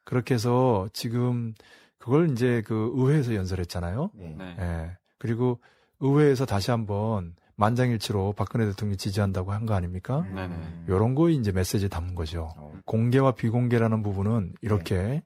그렇게 0.05 0.35
해서 0.35 0.87
지금 0.93 1.53
그걸 1.97 2.31
이제 2.31 2.61
그 2.65 2.93
의회에서 2.95 3.35
연설했잖아요. 3.35 4.11
네. 4.13 4.35
네. 4.37 4.55
예. 4.57 4.97
그리고 5.17 5.59
의회에서 6.01 6.45
다시 6.45 6.71
한번 6.71 7.35
만장일치로 7.55 8.33
박근혜 8.33 8.65
대통령이 8.65 8.97
지지한다고 8.97 9.51
한 9.53 9.65
거 9.65 9.73
아닙니까? 9.75 10.19
음. 10.21 10.35
네네. 10.35 10.55
요런 10.89 11.15
거 11.15 11.29
이제 11.29 11.51
메시지 11.51 11.89
담은 11.89 12.15
거죠. 12.15 12.49
어. 12.57 12.73
공개와 12.85 13.33
비공개라는 13.33 14.01
부분은 14.03 14.53
이렇게 14.61 15.21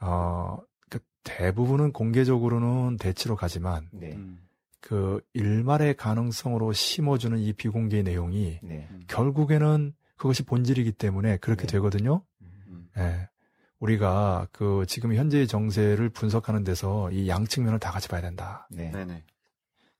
어, 0.00 0.58
그 0.90 0.98
대부분은 1.24 1.92
공개적으로는 1.92 2.96
대치로 2.98 3.36
가지만 3.36 3.88
네. 3.92 4.12
음. 4.14 4.40
그 4.80 5.20
일말의 5.32 5.96
가능성으로 5.96 6.72
심어주는 6.72 7.38
이 7.38 7.52
비공개 7.52 8.02
내용이 8.02 8.58
네. 8.62 8.88
음. 8.90 9.02
결국에는 9.08 9.94
그것이 10.16 10.42
본질이기 10.44 10.92
때문에 10.92 11.36
그렇게 11.38 11.62
네. 11.66 11.72
되거든요. 11.74 12.22
음. 12.42 12.88
예. 12.98 13.28
우리가 13.78 14.48
그 14.52 14.84
지금 14.88 15.14
현재의 15.14 15.46
정세를 15.46 16.08
분석하는 16.08 16.64
데서 16.64 17.10
이 17.10 17.28
양측면을 17.28 17.78
다 17.78 17.90
같이 17.90 18.08
봐야 18.08 18.20
된다. 18.22 18.66
네. 18.70 18.90
네네. 18.90 19.22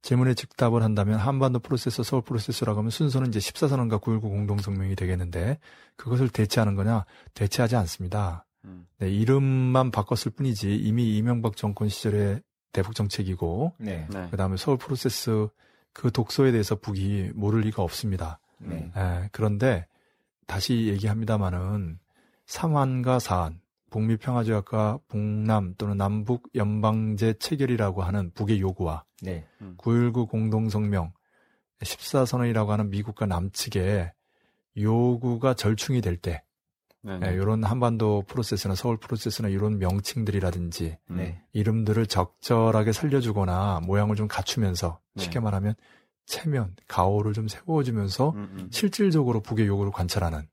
질문에 0.07 0.35
즉답을 0.35 0.85
한다면 0.85 1.19
한반도 1.19 1.59
프로세서, 1.59 2.05
서울 2.05 2.23
프로세서라고 2.23 2.79
하면 2.79 2.91
순서는 2.91 3.27
이제 3.27 3.41
14선언과 3.41 4.01
9.19 4.01 4.21
공동성명이 4.21 4.95
되겠는데 4.95 5.59
그것을 5.97 6.29
대체하는 6.29 6.77
거냐? 6.77 7.05
대체하지 7.35 7.75
않습니다. 7.75 8.47
음. 8.65 8.87
네, 8.99 9.11
이름만 9.11 9.91
바꿨을 9.91 10.33
뿐이지 10.37 10.77
이미 10.77 11.17
이명박 11.17 11.57
정권 11.57 11.89
시절의 11.89 12.41
대북 12.71 12.95
정책이고 12.95 13.73
네. 13.79 14.07
네. 14.09 14.29
그다음에 14.31 14.57
서울 14.57 14.79
프로세스 14.79 15.49
그 15.93 16.13
독소에 16.13 16.53
대해서 16.53 16.77
북이 16.77 17.33
모를 17.35 17.63
리가 17.63 17.83
없습니다. 17.83 18.39
네. 18.59 18.93
예, 18.97 19.29
그런데 19.33 19.89
다시 20.47 20.87
얘기합니다마는 20.87 21.99
삼한과 22.47 23.19
사한, 23.19 23.59
북미 23.91 24.17
평화조약과 24.17 25.01
북남 25.09 25.75
또는 25.79 25.97
남북 25.97 26.49
연방제 26.55 27.35
체결이라고 27.35 28.03
하는 28.03 28.31
북의 28.33 28.61
요구와 28.61 29.05
네. 29.23 29.47
9.19 29.79 30.29
공동성명 30.29 31.13
14선언이라고 31.81 32.69
하는 32.69 32.91
미국과 32.91 33.27
남측의 33.27 34.13
요구가 34.79 35.55
절충이 35.55 36.01
될 36.01 36.17
때, 36.17 36.43
네 37.03 37.19
네. 37.19 37.33
이런 37.35 37.65
한반도 37.65 38.25
프로세스나 38.27 38.75
서울 38.75 38.97
프로세스나 38.99 39.49
이런 39.49 39.79
명칭들이라든지 39.79 40.99
음. 41.11 41.17
네. 41.17 41.43
이름들을 41.53 42.07
적절하게 42.07 42.93
살려주거나 42.93 43.81
모양을 43.85 44.17
좀 44.17 44.27
갖추면서 44.29 45.01
네. 45.15 45.23
쉽게 45.23 45.41
말하면 45.41 45.75
체면, 46.27 46.75
가오를 46.89 47.33
좀 47.33 47.47
세워주면서 47.47 48.31
음, 48.31 48.57
음. 48.59 48.69
실질적으로 48.73 49.41
북의 49.41 49.67
요구를 49.67 49.93
관찰하는 49.93 50.49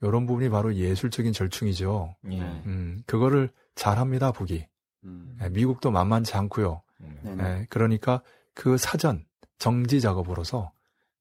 이런 0.00 0.26
부분이 0.26 0.48
바로 0.48 0.74
예술적인 0.74 1.32
절충이죠. 1.32 2.16
네. 2.22 2.40
음, 2.66 3.02
그거를 3.06 3.50
잘합니다, 3.74 4.32
북이. 4.32 4.66
음. 5.04 5.38
예, 5.42 5.48
미국도 5.48 5.90
만만치 5.90 6.36
않고요. 6.36 6.82
음. 7.00 7.38
예, 7.40 7.66
그러니까 7.68 8.22
그 8.54 8.76
사전 8.76 9.24
정지 9.58 10.00
작업으로서 10.00 10.72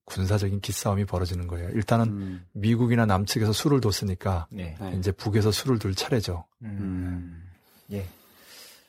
군사적인 0.06 0.62
기싸움이 0.62 1.06
벌어지는 1.06 1.48
거예요. 1.48 1.70
일단은 1.70 2.06
음. 2.08 2.46
미국이나 2.54 3.06
남측에서 3.06 3.52
수를 3.52 3.82
뒀으니까 3.82 4.48
네. 4.52 4.76
네. 4.80 4.94
이제 4.98 5.12
북에서 5.12 5.52
수를 5.52 5.80
둘 5.80 5.94
차례죠. 5.94 6.46
음. 6.64 7.44
예. 7.92 8.06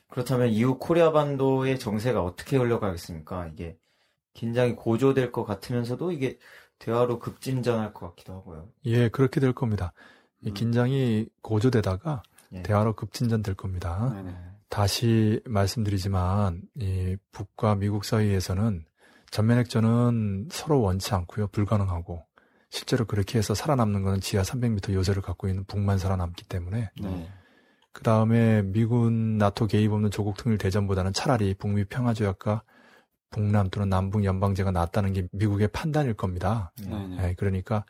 그렇다면 0.09 0.49
이후 0.49 0.77
코리아 0.79 1.11
반도의 1.11 1.77
정세가 1.77 2.23
어떻게 2.23 2.57
흘러가겠습니까? 2.57 3.47
이게 3.47 3.77
긴장이 4.33 4.75
고조될 4.75 5.31
것 5.31 5.43
같으면서도 5.43 6.11
이게 6.11 6.39
대화로 6.79 7.19
급진전할 7.19 7.93
것 7.93 8.07
같기도 8.09 8.33
하고요. 8.33 8.69
예, 8.85 9.09
그렇게 9.09 9.39
될 9.39 9.53
겁니다. 9.53 9.93
이 10.41 10.49
음. 10.49 10.53
긴장이 10.53 11.27
고조되다가 11.41 12.23
예. 12.53 12.63
대화로 12.63 12.95
급진전 12.95 13.43
될 13.43 13.55
겁니다. 13.55 14.11
네네. 14.13 14.35
다시 14.69 15.41
말씀드리지만 15.45 16.61
이 16.75 17.17
북과 17.31 17.75
미국 17.75 18.05
사이에서는 18.05 18.85
전면 19.31 19.57
핵전은 19.59 20.49
서로 20.51 20.81
원치 20.81 21.13
않고요. 21.13 21.47
불가능하고 21.47 22.25
실제로 22.69 23.05
그렇게 23.05 23.37
해서 23.37 23.53
살아남는 23.53 24.03
것은 24.03 24.21
지하 24.21 24.43
300m 24.43 24.93
요새를 24.93 25.21
갖고 25.21 25.47
있는 25.47 25.65
북만 25.65 25.97
살아남기 25.97 26.45
때문에 26.45 26.91
네. 27.01 27.29
그 27.91 28.03
다음에 28.03 28.61
미군 28.61 29.37
나토 29.37 29.67
개입 29.67 29.91
없는 29.91 30.11
조국 30.11 30.37
통일 30.37 30.57
대전보다는 30.57 31.13
차라리 31.13 31.55
북미 31.55 31.83
평화 31.83 32.13
조약과 32.13 32.63
북남 33.29 33.69
또는 33.69 33.89
남북 33.89 34.23
연방제가 34.23 34.71
낫다는 34.71 35.13
게 35.13 35.27
미국의 35.31 35.69
판단일 35.69 36.13
겁니다. 36.13 36.71
네네. 36.81 37.29
예, 37.29 37.33
그러니까 37.35 37.85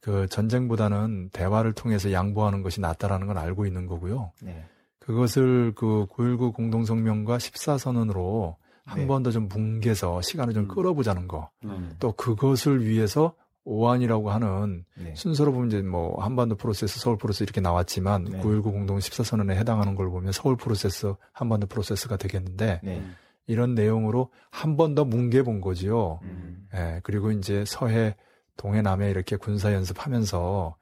그 0.00 0.26
전쟁보다는 0.28 1.30
대화를 1.30 1.72
통해서 1.72 2.12
양보하는 2.12 2.62
것이 2.62 2.80
낫다라는 2.80 3.26
건 3.26 3.38
알고 3.38 3.66
있는 3.66 3.86
거고요. 3.86 4.32
네. 4.42 4.66
그것을 4.98 5.72
그 5.74 6.06
9.19 6.10 6.52
공동성명과 6.54 7.38
14선언으로 7.38 8.56
한 8.84 8.98
네. 9.00 9.06
번더 9.06 9.30
좀 9.30 9.48
뭉개서 9.48 10.20
시간을 10.20 10.52
좀 10.52 10.64
음. 10.64 10.68
끌어보자는 10.68 11.26
거. 11.26 11.50
네네. 11.62 11.96
또 11.98 12.12
그것을 12.12 12.84
위해서 12.84 13.34
오한이라고 13.64 14.30
하는 14.30 14.84
네. 14.94 15.14
순서로 15.14 15.52
보면 15.52 15.68
이제 15.68 15.80
뭐 15.80 16.22
한반도 16.22 16.54
프로세스, 16.54 17.00
서울 17.00 17.16
프로세스 17.16 17.44
이렇게 17.44 17.62
나왔지만 17.62 18.24
네. 18.24 18.40
9.19 18.40 18.62
공동 18.64 18.98
14선언에 18.98 19.54
해당하는 19.54 19.94
걸 19.94 20.10
보면 20.10 20.32
서울 20.32 20.56
프로세스, 20.56 21.14
한반도 21.32 21.66
프로세스가 21.66 22.18
되겠는데 22.18 22.80
네. 22.82 23.02
이런 23.46 23.74
내용으로 23.74 24.30
한 24.50 24.76
번 24.76 24.94
더 24.94 25.04
뭉개본 25.04 25.60
거지요. 25.60 26.20
음. 26.22 26.68
예, 26.74 27.00
그리고 27.02 27.30
이제 27.30 27.64
서해, 27.66 28.16
동해, 28.56 28.82
남해 28.82 29.10
이렇게 29.10 29.36
군사 29.36 29.72
연습하면서 29.72 30.76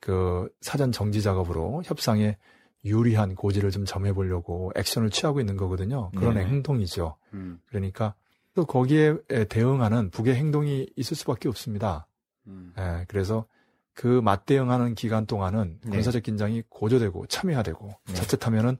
그 0.00 0.48
사전 0.60 0.92
정지 0.92 1.22
작업으로 1.22 1.82
협상에 1.84 2.36
유리한 2.84 3.34
고지를 3.34 3.70
좀 3.70 3.84
점해보려고 3.84 4.70
액션을 4.76 5.10
취하고 5.10 5.40
있는 5.40 5.56
거거든요. 5.56 6.10
그런 6.16 6.34
네. 6.34 6.44
행동이죠. 6.44 7.16
음. 7.34 7.58
그러니까 7.66 8.14
또 8.54 8.64
거기에 8.64 9.16
대응하는 9.48 10.10
북의 10.10 10.34
행동이 10.36 10.88
있을 10.96 11.16
수밖에 11.16 11.48
없습니다. 11.48 12.06
음. 12.46 12.72
예, 12.78 13.04
그래서 13.08 13.46
그 13.92 14.20
맞대응하는 14.22 14.94
기간 14.94 15.26
동안은 15.26 15.80
네. 15.84 15.90
군사적 15.90 16.22
긴장이 16.22 16.62
고조되고 16.68 17.26
첨예화되고 17.26 17.88
네. 18.06 18.14
자칫하면은 18.14 18.76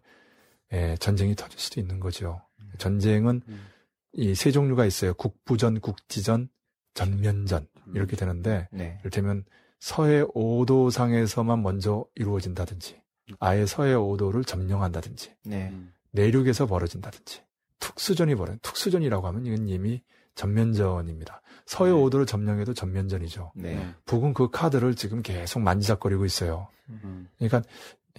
예, 0.73 0.97
전쟁이 0.99 1.35
터질 1.35 1.59
수도 1.59 1.81
있는 1.81 1.99
거죠. 2.01 2.41
전쟁은 2.79 3.43
음. 3.49 3.67
이세 4.13 4.51
종류가 4.51 4.87
있어요. 4.87 5.15
국부전, 5.15 5.81
국지전, 5.81 6.49
전면전 6.95 7.69
이렇게 7.95 8.17
되는데 8.17 8.69
네. 8.73 8.99
이를테면 9.03 9.45
서해 9.79 10.23
5도상에서만 10.23 11.61
먼저 11.61 12.07
이루어진다든지 12.15 13.01
아예 13.39 13.67
서해 13.67 13.93
5도를 13.95 14.47
점령한다든지 14.47 15.35
네. 15.45 15.69
음. 15.69 15.93
내륙에서 16.13 16.67
벌어진다든지 16.67 17.43
특수전이 17.79 18.35
벌어진 18.35 18.59
특수전이라고 18.63 19.27
하면 19.29 19.47
이건 19.47 19.69
이미 19.69 20.03
전면전입니다. 20.35 21.43
서해 21.67 21.93
네. 21.93 21.97
5도를 21.97 22.27
점령해도 22.27 22.75
전면전이죠. 22.75 23.53
네. 23.57 23.95
북은 24.07 24.35
그 24.35 24.51
카드를 24.51 24.95
지금 24.95 25.23
계속 25.23 25.61
만지작거리고 25.61 26.25
있어요. 26.25 26.69
음. 26.89 27.29
그러니까 27.39 27.63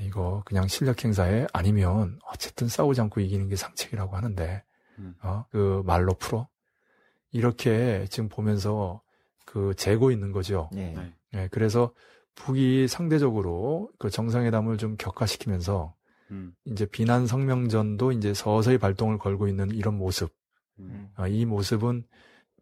이거 0.01 0.43
그냥 0.45 0.67
실력 0.67 1.03
행사에 1.03 1.47
아니면 1.53 2.19
어쨌든 2.25 2.67
싸우지 2.67 3.01
않고 3.01 3.21
이기는 3.21 3.47
게 3.49 3.55
상책이라고 3.55 4.15
하는데 4.15 4.63
음. 4.99 5.15
어? 5.21 5.45
그 5.49 5.81
말로 5.85 6.13
풀어 6.13 6.47
이렇게 7.31 8.05
지금 8.09 8.29
보면서 8.29 9.01
그 9.45 9.73
재고 9.75 10.11
있는 10.11 10.31
거죠. 10.31 10.69
네. 10.73 10.93
네. 10.95 11.13
예, 11.33 11.47
그래서 11.51 11.93
북이 12.35 12.87
상대적으로 12.87 13.91
그 13.97 14.09
정상회담을 14.09 14.77
좀 14.77 14.95
격화시키면서 14.97 15.95
음. 16.31 16.53
이제 16.65 16.85
비난 16.85 17.25
성명전도 17.25 18.11
이제 18.11 18.33
서서히 18.33 18.77
발동을 18.77 19.17
걸고 19.17 19.47
있는 19.47 19.71
이런 19.71 19.97
모습. 19.97 20.33
음. 20.79 21.09
아, 21.15 21.27
이 21.27 21.45
모습은 21.45 22.03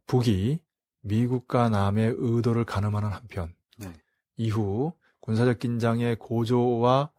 북이 0.07 0.59
미국과 1.01 1.69
남의 1.69 2.15
의도를 2.17 2.65
가늠하는 2.65 3.09
한편 3.09 3.53
네. 3.77 3.91
이후 4.37 4.93
군사적 5.19 5.59
긴장의 5.59 6.17
고조와 6.17 7.11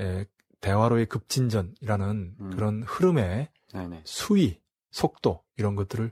에, 0.00 0.24
대화로의 0.60 1.06
급진전이라는 1.06 2.36
음. 2.40 2.50
그런 2.50 2.82
흐름의 2.82 3.48
네네. 3.72 4.02
수위, 4.04 4.60
속도 4.90 5.44
이런 5.56 5.76
것들을 5.76 6.10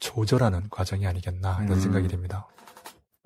조절하는 0.00 0.68
과정이 0.70 1.06
아니겠나 1.06 1.64
이런 1.64 1.72
음. 1.72 1.80
생각이 1.80 2.08
듭니다. 2.08 2.48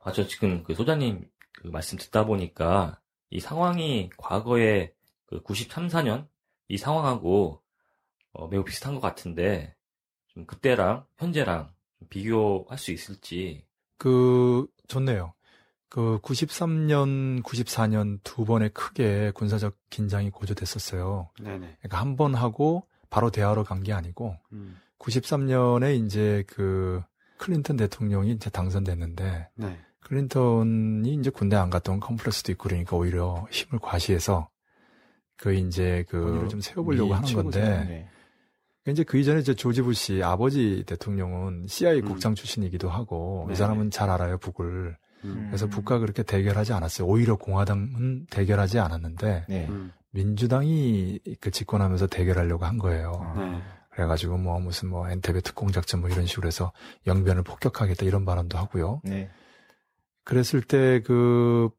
아, 0.02 0.12
저 0.12 0.26
지금 0.26 0.62
그 0.62 0.74
소장님 0.74 1.28
그 1.52 1.68
말씀 1.68 1.98
듣다 1.98 2.24
보니까 2.24 3.00
이 3.30 3.40
상황이 3.40 4.11
과거에 4.16 4.92
그 5.26 5.42
93, 5.42 5.88
4년 5.88 6.28
이 6.68 6.78
상황하고 6.78 7.62
어, 8.32 8.48
매우 8.48 8.64
비슷한 8.64 8.94
것 8.94 9.00
같은데 9.00 9.74
좀 10.28 10.46
그때랑 10.46 11.04
현재랑 11.16 11.72
좀 11.98 12.09
비교할 12.09 12.78
수 12.78 12.92
있을지 12.92 13.66
그 13.96 14.66
좋네요. 14.86 15.34
그 15.89 16.18
93년, 16.22 17.43
94년 17.43 18.18
두 18.22 18.45
번에 18.45 18.68
크게 18.68 19.30
군사적 19.34 19.74
긴장이 19.91 20.30
고조됐었어요. 20.30 21.30
네네. 21.41 21.76
그러니까 21.80 21.99
한 22.01 22.16
번 22.16 22.34
하고 22.34 22.84
바로 23.11 23.30
대화로 23.30 23.64
간 23.64 23.82
게 23.82 23.93
아니고 23.93 24.36
음. 24.53 24.76
93년에 24.99 26.05
이제 26.05 26.45
그 26.47 27.03
클린턴 27.39 27.76
대통령이 27.76 28.32
이제 28.32 28.51
당선됐는데 28.51 29.49
네. 29.55 29.78
클린턴이 30.01 31.14
이제 31.14 31.30
군대 31.30 31.57
안 31.57 31.70
갔던 31.70 32.01
컴플렉스도 32.01 32.53
있고 32.53 32.64
그러니까 32.68 32.97
오히려 32.97 33.47
힘을 33.51 33.78
과시해서 33.80 34.49
그 35.36 35.55
이제 35.55 36.05
그 36.09 36.20
본인을 36.20 36.49
좀 36.49 36.61
세워보려고 36.61 37.09
미 37.09 37.14
하는. 37.14 37.32
건데 37.32 37.61
네. 38.84 38.91
이제 38.93 39.05
그 39.05 39.18
이전에 39.18 39.41
이제 39.41 39.55
조지 39.55 39.82
부시 39.82 40.22
아버지 40.22 40.82
대통령은 40.86 41.66
CIA 41.68 42.01
음. 42.01 42.07
국장 42.09 42.34
출신이기도 42.34 42.89
하고 42.91 43.43
이 43.45 43.47
네네. 43.49 43.57
사람은 43.57 43.91
잘 43.91 44.11
알아요 44.11 44.39
북을 44.39 44.97
음. 45.25 45.47
그래서 45.49 45.66
음. 45.66 45.71
북과 45.71 45.99
그렇게 45.99 46.23
대결하지 46.23 46.73
않았어요 46.73 47.07
오히려 47.07 47.37
공화당은 47.37 48.27
대결하지 48.31 48.79
않았는데 48.79 49.47
네. 49.49 49.66
음. 49.69 49.93
민주당이 50.11 51.21
그 51.41 51.51
집권하면서 51.51 52.07
대결하려고 52.07 52.64
한 52.64 52.79
거예요. 52.79 53.35
네. 53.37 53.62
그래가지고 53.91 54.39
뭐 54.39 54.59
무슨 54.61 54.89
뭐 54.89 55.09
엔테베 55.09 55.41
특공 55.41 55.71
작전 55.71 56.01
뭐 56.01 56.09
이런 56.09 56.27
식으로 56.27 56.47
해서 56.47 56.73
영변을 57.07 57.43
폭격하겠다 57.43 58.07
이런 58.07 58.25
발언도 58.25 58.57
하고요. 58.57 59.01
네. 59.05 59.31
그랬을 60.25 60.62
때 60.62 61.01
그 61.01 61.71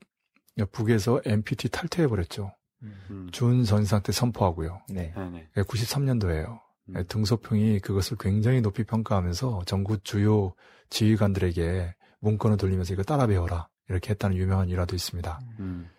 북에서 0.72 1.22
NPT 1.26 1.70
탈퇴해 1.70 2.08
버렸죠. 2.08 2.52
음. 2.84 3.30
준 3.32 3.64
전상 3.64 4.02
때 4.02 4.12
선포하고요. 4.12 4.82
네. 4.90 5.14
네네. 5.16 5.48
93년도에요. 5.56 6.60
음. 6.90 7.04
등소평이 7.08 7.80
그것을 7.80 8.18
굉장히 8.20 8.62
높이 8.62 8.84
평가하면서 8.84 9.64
전국 9.66 10.04
주요 10.04 10.54
지휘관들에게 10.90 11.94
문건을 12.20 12.58
돌리면서 12.58 12.94
이거 12.94 13.04
따라 13.04 13.28
배워라 13.28 13.68
이렇게 13.88 14.12
했다는 14.12 14.38
유명한 14.38 14.70
일화도 14.70 14.96
있습니다. 14.96 15.40
음. 15.60 15.90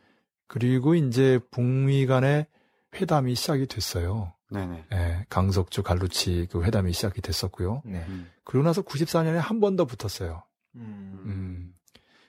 그리고 0.46 0.94
이제 0.94 1.38
북미 1.50 2.06
간의 2.06 2.46
회담이 2.94 3.34
시작이 3.34 3.66
됐어요. 3.66 4.32
네네. 4.50 4.84
예, 4.92 5.26
강석주 5.28 5.82
갈루치 5.84 6.48
그 6.50 6.64
회담이 6.64 6.92
시작이 6.92 7.20
됐었고요. 7.20 7.82
네. 7.84 8.04
음. 8.08 8.28
그러고 8.44 8.66
나서 8.66 8.82
94년에 8.82 9.36
한 9.36 9.60
번 9.60 9.76
더 9.76 9.84
붙었어요. 9.84 10.42
음. 10.74 11.20
음. 11.24 11.74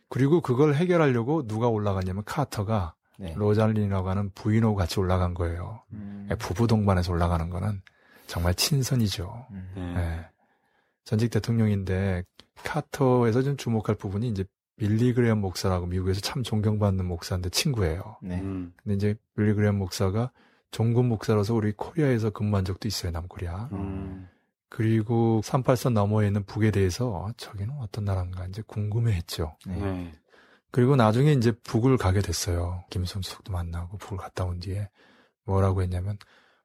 그리고 0.07 0.41
그걸 0.41 0.75
해결하려고 0.75 1.47
누가 1.47 1.67
올라갔냐면 1.67 2.23
카터가 2.25 2.93
네. 3.17 3.33
로잘린이라고 3.35 4.09
하는 4.09 4.29
부인하고 4.35 4.75
같이 4.75 4.99
올라간 4.99 5.33
거예요. 5.33 5.81
음. 5.93 6.27
예, 6.29 6.35
부부 6.35 6.67
동반해서 6.67 7.11
올라가는 7.11 7.49
거는 7.49 7.81
정말 8.27 8.53
친선이죠. 8.53 9.47
음. 9.51 9.71
네. 9.75 9.95
예. 9.97 10.25
전직 11.05 11.31
대통령인데 11.31 12.23
카터에서 12.63 13.41
좀 13.41 13.57
주목할 13.57 13.95
부분이 13.95 14.27
이제 14.27 14.45
빌리 14.77 15.13
그레엄 15.13 15.39
목사라고 15.41 15.85
미국에서 15.85 16.21
참 16.21 16.43
존경받는 16.43 17.05
목사인데 17.05 17.49
친구예요. 17.49 18.17
네. 18.21 18.39
음. 18.41 18.73
근데 18.81 18.95
이제 18.95 19.15
빌리 19.35 19.53
그레엄 19.53 19.77
목사가 19.77 20.31
종군 20.71 21.07
목사로서 21.07 21.53
우리 21.53 21.73
코리아에서 21.73 22.29
근무한 22.31 22.65
적도 22.65 22.87
있어요, 22.87 23.11
남코리아. 23.11 23.69
음. 23.73 24.27
그리고 24.69 25.41
38선 25.43 25.93
너머에 25.93 26.27
있는 26.27 26.45
북에 26.45 26.71
대해서 26.71 27.29
저기는 27.35 27.75
어떤 27.79 28.05
나라인가 28.05 28.47
이제 28.47 28.63
궁금해 28.65 29.11
했죠. 29.11 29.57
네. 29.67 29.75
네. 29.77 30.13
그리고 30.71 30.95
나중에 30.95 31.33
이제 31.33 31.51
북을 31.51 31.97
가게 31.97 32.21
됐어요. 32.21 32.85
김성수도 32.89 33.51
만나고 33.51 33.97
북을 33.97 34.17
갔다 34.17 34.45
온 34.45 34.59
뒤에 34.59 34.89
뭐라고 35.43 35.81
했냐면 35.81 36.17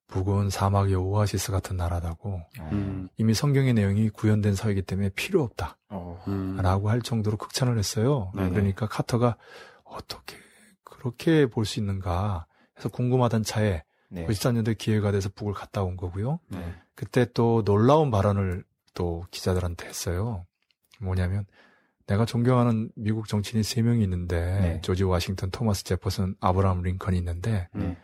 북은 0.08 0.50
사막의 0.50 0.94
오아시스 0.94 1.50
같은 1.50 1.76
나라다고 1.76 2.40
음. 2.72 3.08
이미 3.16 3.34
성경의 3.34 3.74
내용이 3.74 4.08
구현된 4.10 4.54
사회이기 4.54 4.82
때문에 4.82 5.08
필요 5.10 5.42
없다. 5.42 5.76
어. 5.88 6.22
음. 6.28 6.56
라고 6.56 6.90
할 6.90 7.02
정도로 7.02 7.36
극찬을 7.36 7.78
했어요. 7.78 8.30
네네. 8.34 8.50
그러니까 8.50 8.86
카터가 8.86 9.36
어떻게 9.84 10.36
그렇게 10.84 11.46
볼 11.46 11.64
수 11.64 11.80
있는가 11.80 12.46
해서 12.78 12.88
궁금하던 12.88 13.42
차에 13.42 13.82
네. 14.08 14.26
94년도에 14.26 14.78
기회가 14.78 15.10
돼서 15.10 15.28
북을 15.34 15.52
갔다 15.54 15.82
온 15.82 15.96
거고요. 15.96 16.38
네. 16.48 16.74
그때 16.94 17.26
또 17.34 17.64
놀라운 17.64 18.10
발언을 18.10 18.64
또 18.94 19.24
기자들한테 19.30 19.86
했어요. 19.88 20.46
뭐냐면 21.00 21.44
내가 22.06 22.24
존경하는 22.24 22.90
미국 22.94 23.26
정치인이 23.26 23.64
세 23.64 23.82
명이 23.82 24.02
있는데 24.04 24.60
네. 24.60 24.80
조지 24.80 25.02
워싱턴, 25.02 25.50
토마스 25.50 25.82
제퍼슨, 25.84 26.36
아브라함 26.40 26.82
링컨이 26.82 27.18
있는데 27.18 27.68
네. 27.74 27.96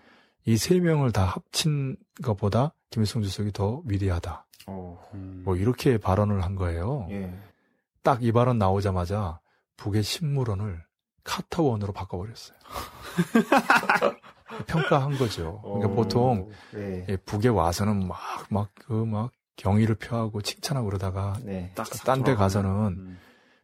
이 0.45 0.57
세 0.57 0.81
명을 0.81 1.13
다 1.13 1.25
합친 1.25 1.97
것보다 2.23 2.75
김일성 2.91 3.23
주석이 3.23 3.53
더 3.53 3.81
위대하다. 3.87 4.45
어. 4.67 5.01
음. 5.15 5.43
뭐 5.45 5.57
이렇게 5.57 5.99
발언을 5.99 6.43
한 6.43 6.57
거예요. 6.57 7.07
예. 7.11 7.33
딱 8.03 8.23
이 8.23 8.33
발언 8.33 8.59
나오자마자 8.59 9.41
북의 9.77 10.03
식물원을 10.03 10.83
카터원으로 11.25 11.93
바꿔버렸어요. 11.93 12.57
평가한 14.67 15.17
거죠. 15.17 15.61
그러니까 15.63 15.89
어. 15.89 15.95
보통 15.95 16.51
네. 16.73 17.07
예, 17.09 17.17
북에 17.17 17.49
와서는 17.49 18.07
막막그 18.09 18.93
막 18.93 19.31
경의를 19.57 19.95
표하고 19.95 20.43
칭찬하고 20.43 20.87
그러다가 20.87 21.39
네. 21.43 21.71
딱딴데 21.75 22.35
가서는 22.35 22.71
음. 22.99 23.19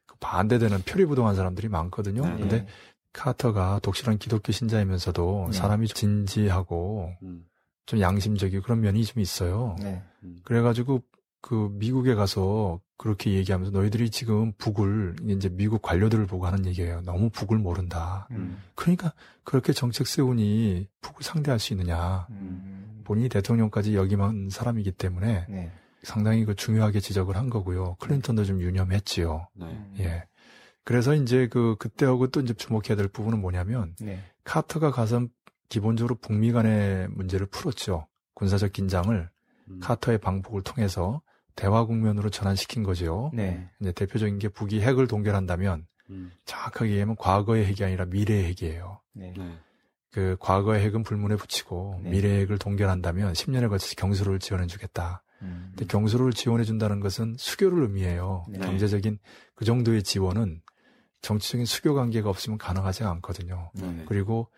그 0.06 0.14
반대되는 0.20 0.82
표리부동한 0.82 1.34
사람들이 1.34 1.68
많거든요. 1.68 2.22
네. 2.24 2.36
근데 2.38 2.66
카터가 3.12 3.80
독실한 3.82 4.18
기독교 4.18 4.52
신자이면서도 4.52 5.48
네. 5.50 5.56
사람이 5.56 5.88
진지하고 5.88 7.12
음. 7.22 7.44
좀 7.86 8.00
양심적이고 8.00 8.62
그런 8.62 8.80
면이 8.80 9.04
좀 9.04 9.20
있어요. 9.20 9.76
네. 9.80 10.02
음. 10.22 10.38
그래가지고 10.44 11.02
그 11.40 11.70
미국에 11.72 12.14
가서 12.14 12.80
그렇게 12.96 13.32
얘기하면서 13.32 13.76
너희들이 13.76 14.10
지금 14.10 14.52
북을 14.58 15.16
이제 15.28 15.48
미국 15.48 15.82
관료들을 15.82 16.26
보고 16.26 16.46
하는 16.46 16.66
얘기예요. 16.66 17.00
너무 17.02 17.30
북을 17.30 17.58
모른다. 17.58 18.26
음. 18.32 18.60
그러니까 18.74 19.12
그렇게 19.44 19.72
정책 19.72 20.06
세우니 20.06 20.88
북을 21.00 21.22
상대할 21.22 21.58
수 21.60 21.72
있느냐. 21.72 22.26
음. 22.30 23.02
본인이 23.04 23.28
대통령까지 23.28 23.94
역임한 23.94 24.50
사람이기 24.50 24.92
때문에 24.92 25.46
네. 25.48 25.72
상당히 26.02 26.44
그 26.44 26.54
중요하게 26.54 27.00
지적을 27.00 27.36
한 27.36 27.48
거고요. 27.48 27.96
클린턴도 28.00 28.44
좀 28.44 28.60
유념했지요. 28.60 29.48
네. 29.54 29.90
예. 30.00 30.24
그래서 30.88 31.14
이제 31.14 31.48
그 31.48 31.76
그때하고 31.78 32.28
또 32.28 32.40
이제 32.40 32.54
주목해야 32.54 32.96
될 32.96 33.08
부분은 33.08 33.42
뭐냐면 33.42 33.94
네. 34.00 34.22
카터가 34.44 34.90
가서 34.90 35.26
기본적으로 35.68 36.14
북미 36.14 36.50
간의 36.50 37.08
문제를 37.10 37.44
풀었죠. 37.44 38.06
군사적 38.32 38.72
긴장을 38.72 39.28
음. 39.68 39.80
카터의 39.82 40.16
방북을 40.16 40.62
통해서 40.62 41.20
대화 41.56 41.84
국면으로 41.84 42.30
전환시킨 42.30 42.84
거죠. 42.84 43.30
네. 43.34 43.68
이제 43.82 43.92
대표적인 43.92 44.38
게 44.38 44.48
북이 44.48 44.80
핵을 44.80 45.08
동결한다면 45.08 45.86
음. 46.08 46.32
정확하게 46.46 46.92
얘기하면 46.92 47.16
과거의 47.16 47.66
핵이 47.66 47.84
아니라 47.84 48.06
미래의 48.06 48.44
핵이에요. 48.46 49.02
네. 49.12 49.34
네. 49.36 49.58
그 50.10 50.38
과거의 50.40 50.82
핵은 50.86 51.02
불문에 51.02 51.36
붙이고 51.36 52.00
네. 52.02 52.12
미래의 52.12 52.40
핵을 52.40 52.56
동결한다면 52.56 53.34
10년에 53.34 53.68
걸쳐서 53.68 53.94
경수를 53.94 54.38
지원해 54.38 54.66
주겠다. 54.66 55.22
음. 55.42 55.66
근데 55.76 55.84
경수로를 55.84 56.32
지원해 56.32 56.64
준다는 56.64 57.00
것은 57.00 57.36
수교를 57.38 57.82
의미해요. 57.82 58.46
네. 58.48 58.58
경제적인 58.58 59.18
그 59.54 59.66
정도의 59.66 60.02
지원은 60.02 60.62
정치적인 61.22 61.66
수교 61.66 61.94
관계가 61.94 62.28
없으면 62.28 62.58
가능하지 62.58 63.04
않거든요. 63.04 63.70
네네. 63.74 64.04
그리고 64.06 64.48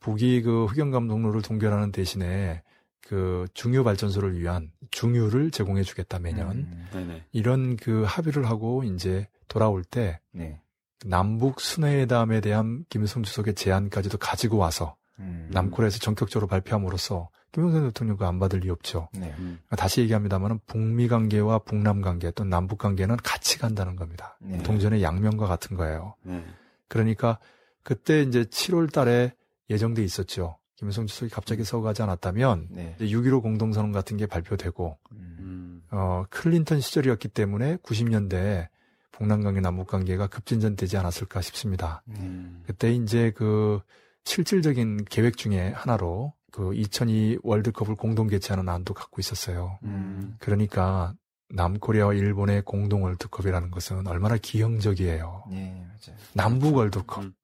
북이 0.00 0.42
그 0.42 0.66
흑연감독로를 0.66 1.42
동결하는 1.42 1.92
대신에 1.92 2.62
그 3.00 3.46
중유 3.54 3.82
발전소를 3.84 4.38
위한 4.38 4.70
중유를 4.90 5.50
제공해 5.50 5.82
주겠다 5.82 6.18
매년 6.18 6.50
음. 6.50 6.88
네네. 6.92 7.24
이런 7.32 7.76
그 7.76 8.04
합의를 8.06 8.48
하고 8.48 8.84
이제 8.84 9.26
돌아올 9.48 9.82
때 9.84 10.20
네. 10.32 10.60
남북 11.04 11.60
순회회담에 11.60 12.40
대한 12.40 12.84
김일성 12.88 13.22
주석의 13.22 13.54
제안까지도 13.54 14.18
가지고 14.18 14.58
와서 14.58 14.96
음. 15.18 15.48
남코리아에서 15.50 15.98
전격적으로 15.98 16.46
발표함으로써 16.46 17.30
김영삼 17.52 17.88
대통령과 17.88 18.28
안 18.28 18.38
받을 18.38 18.60
리 18.60 18.70
없죠. 18.70 19.08
네. 19.12 19.34
음. 19.38 19.58
다시 19.76 20.00
얘기합니다만 20.02 20.60
북미 20.66 21.08
관계와 21.08 21.60
북남 21.60 22.00
관계 22.00 22.30
또는 22.30 22.50
남북 22.50 22.78
관계는 22.78 23.16
같이 23.16 23.58
간다는 23.58 23.96
겁니다. 23.96 24.36
네. 24.40 24.62
동전의 24.62 25.02
양면과 25.02 25.46
같은 25.46 25.76
거예요. 25.76 26.14
네. 26.22 26.44
그러니까 26.88 27.38
그때 27.82 28.22
이제 28.22 28.44
7월 28.44 28.92
달에 28.92 29.32
예정돼 29.68 30.02
있었죠. 30.02 30.58
김일성 30.76 31.06
주석이 31.06 31.30
갑자기 31.30 31.64
서거하지 31.64 32.02
않았다면 32.02 32.68
네. 32.70 32.96
6.15 33.00 33.42
공동선언 33.42 33.92
같은 33.92 34.16
게 34.16 34.26
발표되고 34.26 34.98
음. 35.12 35.36
음. 35.40 35.82
어, 35.90 36.24
클린턴 36.30 36.80
시절이었기 36.80 37.28
때문에 37.28 37.76
90년대 37.76 38.68
북남 39.12 39.42
관계 39.42 39.60
남북 39.60 39.88
관계가 39.88 40.28
급진전되지 40.28 40.96
않았을까 40.96 41.42
싶습니다. 41.42 42.02
음. 42.08 42.62
그때 42.66 42.92
이제 42.92 43.32
그 43.32 43.80
실질적인 44.24 45.04
계획 45.04 45.36
중에 45.36 45.70
하나로 45.74 46.32
그 46.50 46.74
2002 46.74 47.38
월드컵을 47.42 47.94
공동 47.94 48.26
개최하는 48.28 48.68
안도 48.68 48.94
갖고 48.94 49.20
있었어요. 49.20 49.78
음. 49.84 50.36
그러니까 50.38 51.14
남코리아와 51.50 52.14
일본의 52.14 52.62
공동 52.62 53.04
월드컵이라는 53.04 53.70
것은 53.70 54.06
얼마나 54.06 54.36
기형적이에요. 54.36 55.44
네, 55.50 55.86
맞아요. 55.86 56.18
남북 56.32 56.76
월드컵. 56.76 57.24
음. 57.24 57.34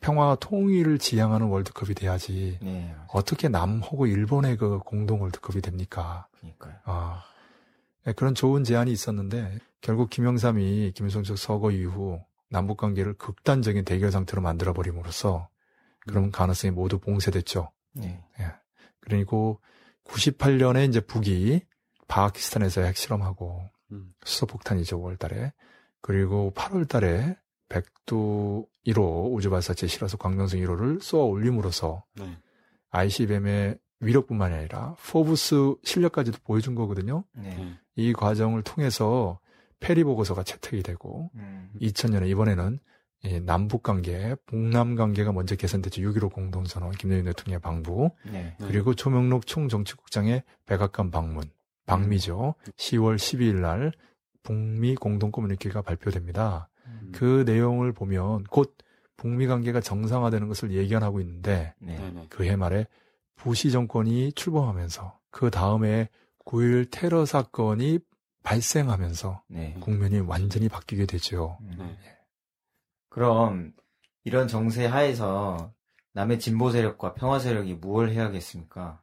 평화와 0.00 0.34
통일을 0.36 0.98
지향하는 0.98 1.46
월드컵이 1.46 1.94
돼야지 1.94 2.58
네. 2.60 2.94
어떻게 3.08 3.48
남하고 3.48 4.06
일본의 4.06 4.56
그 4.56 4.80
공동 4.80 5.22
월드컵이 5.22 5.62
됩니까? 5.62 6.26
그러니까요. 6.32 6.74
아, 6.84 7.22
네, 8.04 8.12
그런 8.12 8.34
좋은 8.34 8.64
제안이 8.64 8.90
있었는데 8.90 9.58
결국 9.80 10.10
김영삼이 10.10 10.92
김일성 10.96 11.22
쪽 11.22 11.38
서거 11.38 11.70
이후 11.70 12.20
남북 12.50 12.78
관계를 12.78 13.14
극단적인 13.14 13.84
대결 13.84 14.10
상태로 14.10 14.42
만들어 14.42 14.72
버림으로써 14.72 15.48
그런 16.00 16.30
가능성이 16.32 16.72
모두 16.72 16.98
봉쇄됐죠. 16.98 17.70
네. 17.94 18.22
그리고 19.00 19.60
98년에 20.04 20.88
이제 20.88 21.00
북이 21.00 21.60
파키스탄에서 22.08 22.82
핵실험하고 22.82 23.68
음. 23.92 24.14
수소폭탄이죠, 24.24 25.00
5월달에. 25.00 25.52
그리고 26.00 26.52
8월달에 26.54 27.36
백두 27.68 28.66
1호 28.86 29.32
우주발사체 29.32 29.86
실어서 29.86 30.16
광명성 30.16 30.60
1호를 30.60 31.00
쏘아 31.00 31.24
올림으로써 31.24 32.04
네. 32.14 32.36
ICBM의 32.90 33.78
위력뿐만이 34.00 34.54
아니라 34.54 34.96
포브스 35.10 35.76
실력까지도 35.84 36.38
보여준 36.44 36.74
거거든요. 36.74 37.24
네. 37.34 37.54
네. 37.54 37.78
이 37.96 38.12
과정을 38.12 38.62
통해서 38.62 39.38
페리 39.80 40.04
보고서가 40.04 40.42
채택이 40.42 40.82
되고 40.82 41.30
음. 41.34 41.70
2000년에 41.80 42.28
이번에는 42.28 42.78
이 43.24 43.40
남북 43.40 43.84
관계, 43.84 44.34
북남 44.46 44.96
관계가 44.96 45.32
먼저 45.32 45.54
개선됐죠. 45.54 46.02
6.15 46.02 46.32
공동선언, 46.32 46.92
김대중 46.92 47.24
대통령의 47.26 47.60
방부, 47.60 48.10
네. 48.24 48.56
네. 48.58 48.66
그리고 48.66 48.94
조명록 48.94 49.46
총정치국장의 49.46 50.42
백악관 50.66 51.12
방문, 51.12 51.44
방미죠. 51.86 52.56
10월 52.76 53.16
12일 53.16 53.60
날 53.60 53.92
북미 54.42 54.96
공동 54.96 55.30
커뮤니케가 55.30 55.82
발표됩니다. 55.82 56.68
음. 56.86 57.12
그 57.14 57.44
내용을 57.46 57.92
보면 57.92 58.44
곧 58.44 58.76
북미 59.16 59.46
관계가 59.46 59.80
정상화되는 59.80 60.48
것을 60.48 60.72
예견하고 60.72 61.20
있는데 61.20 61.74
네. 61.78 61.96
네네. 61.98 62.26
그해 62.28 62.56
말에 62.56 62.86
부시 63.36 63.70
정권이 63.70 64.32
출범하면서 64.32 65.18
그 65.30 65.50
다음에 65.50 66.08
9일 66.44 66.88
테러 66.90 67.24
사건이 67.24 68.00
발생하면서 68.42 69.42
네. 69.48 69.76
국면이 69.78 70.18
완전히 70.18 70.68
바뀌게 70.68 71.06
되죠. 71.06 71.58
음. 73.12 73.14
네. 73.14 73.14
그럼 73.14 73.72
이런 74.24 74.48
정세 74.48 74.86
하에서 74.86 75.72
남의 76.14 76.38
진보 76.38 76.70
세력과 76.70 77.14
평화 77.14 77.38
세력이 77.38 77.74
무엇을 77.74 78.12
해야겠습니까? 78.12 79.00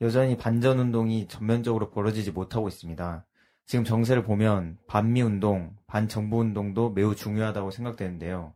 여전히 0.00 0.36
반전 0.36 0.78
운동이 0.78 1.28
전면적으로 1.28 1.90
벌어지지 1.90 2.32
못하고 2.32 2.68
있습니다. 2.68 3.26
지금 3.66 3.84
정세를 3.84 4.24
보면 4.24 4.78
반미 4.88 5.22
운동, 5.22 5.76
반정부 5.86 6.38
운동도 6.38 6.90
매우 6.90 7.14
중요하다고 7.14 7.70
생각되는데요. 7.70 8.54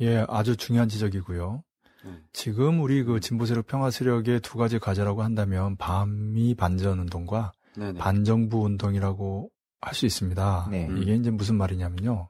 예, 0.00 0.24
아주 0.28 0.56
중요한 0.56 0.88
지적이고요. 0.88 1.62
네. 2.04 2.10
지금 2.32 2.80
우리 2.80 3.02
그 3.02 3.20
진보 3.20 3.46
세력 3.46 3.66
평화 3.66 3.90
세력의 3.90 4.40
두 4.40 4.56
가지 4.58 4.78
과제라고 4.78 5.22
한다면 5.22 5.76
반미 5.76 6.54
반전 6.54 7.00
운동과 7.00 7.52
네네. 7.76 7.98
반정부 7.98 8.62
운동이라고 8.62 9.50
할 9.80 9.94
수 9.94 10.06
있습니다. 10.06 10.68
네. 10.70 10.88
이게 10.98 11.14
이제 11.14 11.30
무슨 11.30 11.56
말이냐면요. 11.56 12.28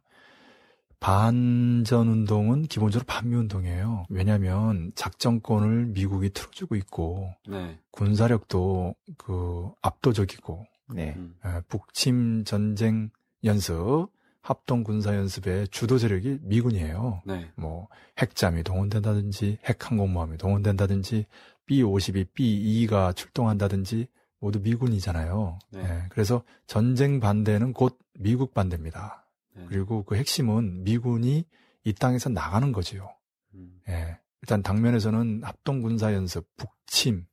반전 1.01 2.09
운동은 2.09 2.63
기본적으로 2.65 3.05
반미 3.07 3.35
운동이에요. 3.35 4.07
왜냐하면 4.09 4.93
작전권을 4.95 5.87
미국이 5.87 6.31
틀어주고 6.31 6.75
있고 6.77 7.33
네. 7.49 7.79
군사력도 7.91 8.95
그 9.19 9.71
압도적이고 9.83 10.67
네. 10.95 11.15
음. 11.17 11.37
에, 11.45 11.61
북침 11.69 12.45
전쟁 12.45 13.11
연습, 13.45 14.09
합동 14.41 14.85
군사 14.85 15.15
연습의 15.15 15.69
주도 15.69 15.99
세력이 15.99 16.39
미군이에요. 16.43 17.23
네. 17.27 17.51
뭐 17.57 17.89
핵잠이 18.19 18.63
동원된다든지 18.63 19.59
핵 19.65 19.91
항공모함이 19.91 20.39
동원된다든지 20.39 21.27
B-52, 21.67 22.29
B-2가 22.33 23.15
출동한다든지 23.15 24.07
모두 24.39 24.61
미군이잖아요. 24.61 25.59
네. 25.73 25.81
예, 25.81 26.03
그래서 26.11 26.43
전쟁 26.67 27.19
반대는 27.21 27.73
곧 27.73 27.99
미국 28.19 28.55
반대입니다. 28.55 29.26
네. 29.57 29.67
그리고 29.69 30.05
그 30.05 30.17
핵심은 30.17 30.85
미군이 30.85 31.45
이 31.85 31.93
땅에서 31.93 32.29
나가는 32.29 32.73
거지요. 32.73 33.09
음. 33.55 33.81
예, 33.89 34.19
일단 34.43 34.63
당면에서는 34.63 35.43
합동 35.43 35.83
군사 35.83 36.13
연습, 36.15 36.47
북침, 36.57 37.27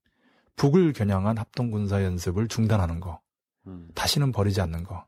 북을 0.55 0.93
겨냥한 0.93 1.37
합동 1.37 1.71
군사 1.71 2.03
연습을 2.03 2.47
중단하는 2.47 2.99
거, 2.99 3.19
음. 3.67 3.89
다시는 3.95 4.31
버리지 4.31 4.61
않는 4.61 4.83
거, 4.83 5.05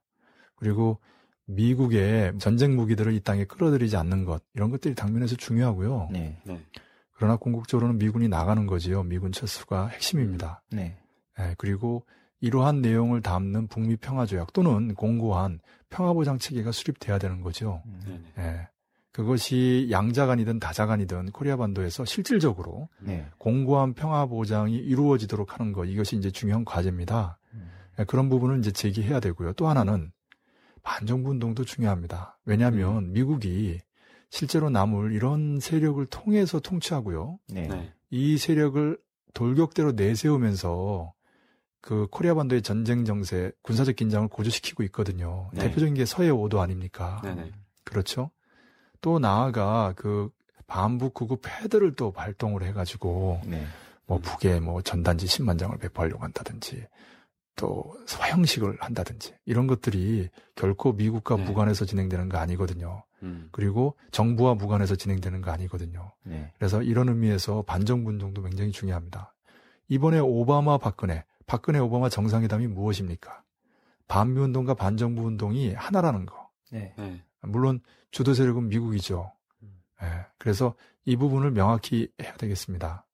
그리고 0.55 0.99
미국의 1.45 2.37
전쟁 2.39 2.75
무기들을 2.75 3.13
이 3.13 3.19
땅에 3.21 3.45
끌어들이지 3.45 3.97
않는 3.97 4.25
것, 4.25 4.43
이런 4.53 4.71
것들이 4.71 4.95
당면에서 4.95 5.35
중요하고요. 5.35 6.09
네. 6.11 6.41
네. 6.43 6.63
그러나 7.11 7.37
궁극적으로는 7.37 7.97
미군이 7.97 8.27
나가는 8.27 8.65
거지요. 8.65 9.03
미군 9.03 9.31
철수가 9.31 9.87
핵심입니다. 9.87 10.63
네. 10.71 10.97
예, 11.39 11.55
그리고 11.57 12.05
이러한 12.41 12.81
내용을 12.81 13.21
담는 13.21 13.67
북미 13.67 13.95
평화조약 13.95 14.53
또는 14.53 14.93
공고한 14.93 15.59
평화보장 15.89 16.37
체계가 16.37 16.71
수립돼야 16.71 17.17
되는 17.17 17.41
거죠. 17.41 17.81
음. 17.85 17.99
네네. 18.05 18.49
예, 18.49 18.67
그것이 19.11 19.87
양자간이든 19.89 20.59
다자간이든 20.59 21.31
코리아 21.31 21.55
반도에서 21.55 22.05
실질적으로 22.05 22.89
네. 22.99 23.25
공고한 23.37 23.93
평화 23.93 24.25
보장이 24.25 24.75
이루어지도록 24.75 25.57
하는 25.57 25.71
것 25.71 25.85
이것이 25.85 26.17
이제 26.17 26.29
중요한 26.29 26.65
과제입니다. 26.65 27.39
음. 27.53 27.69
예, 27.99 28.03
그런 28.03 28.29
부분은 28.29 28.59
이제 28.59 28.71
제기해야 28.71 29.19
되고요. 29.19 29.53
또 29.53 29.67
하나는 29.67 30.11
반정부 30.83 31.31
운동도 31.31 31.65
중요합니다. 31.65 32.37
왜냐하면 32.45 33.11
미국이 33.11 33.79
실제로 34.29 34.69
남을 34.69 35.13
이런 35.13 35.59
세력을 35.59 36.05
통해서 36.07 36.59
통치하고요. 36.59 37.39
네. 37.47 37.67
네. 37.67 37.93
이 38.09 38.37
세력을 38.37 38.97
돌격대로 39.33 39.93
내세우면서 39.93 41.14
그 41.85 42.07
코리아 42.09 42.33
반도의 42.33 42.63
전쟁 42.63 43.05
정세, 43.05 43.51
군사적 43.61 43.95
긴장을 43.95 44.27
고조시키고 44.27 44.81
있거든요. 44.85 45.51
네. 45.53 45.65
대표적인 45.65 45.93
게 45.93 46.03
서해 46.05 46.31
5도 46.31 46.57
아닙니까? 46.57 47.21
네네. 47.23 47.51
그렇죠. 47.83 48.31
또 49.01 49.19
나아가 49.19 49.93
그 49.95 50.31
반북 50.65 51.13
구급 51.13 51.41
패드를 51.43 51.95
또 51.95 52.11
발동을 52.11 52.63
해가지고 52.63 53.41
네. 53.45 53.67
뭐 54.07 54.17
북에 54.17 54.59
뭐 54.59 54.81
전단지 54.81 55.27
10만 55.27 55.59
장을 55.59 55.77
배포하려고 55.77 56.23
한다든지 56.23 56.87
또 57.55 57.95
서형식을 58.07 58.77
한다든지 58.79 59.35
이런 59.45 59.67
것들이 59.67 60.29
결코 60.55 60.91
미국과 60.91 61.35
네. 61.35 61.43
무관해서 61.43 61.85
진행되는 61.85 62.29
거 62.29 62.39
아니거든요. 62.39 63.03
음. 63.21 63.49
그리고 63.51 63.95
정부와 64.09 64.55
무관해서 64.55 64.95
진행되는 64.95 65.41
거 65.41 65.51
아니거든요. 65.51 66.13
네. 66.23 66.51
그래서 66.57 66.81
이런 66.81 67.09
의미에서 67.09 67.61
반정부 67.61 68.09
운동도 68.09 68.41
굉장히 68.41 68.71
중요합니다. 68.71 69.35
이번에 69.87 70.17
오바마 70.17 70.79
박근혜, 70.79 71.23
박근혜 71.45 71.79
오바마 71.79 72.09
정상회담이 72.09 72.67
무엇입니까? 72.67 73.43
반미 74.07 74.39
운동과 74.39 74.75
반정부 74.75 75.23
운동이 75.23 75.73
하나라는 75.73 76.25
거. 76.25 76.49
네. 76.71 76.93
네. 76.97 77.23
물론 77.41 77.79
주도 78.11 78.33
세력은 78.33 78.69
미국이죠. 78.69 79.31
음. 79.63 79.81
예, 80.01 80.25
그래서 80.37 80.75
이 81.05 81.15
부분을 81.15 81.51
명확히 81.51 82.09
해야 82.21 82.33
되겠습니다. 82.33 83.05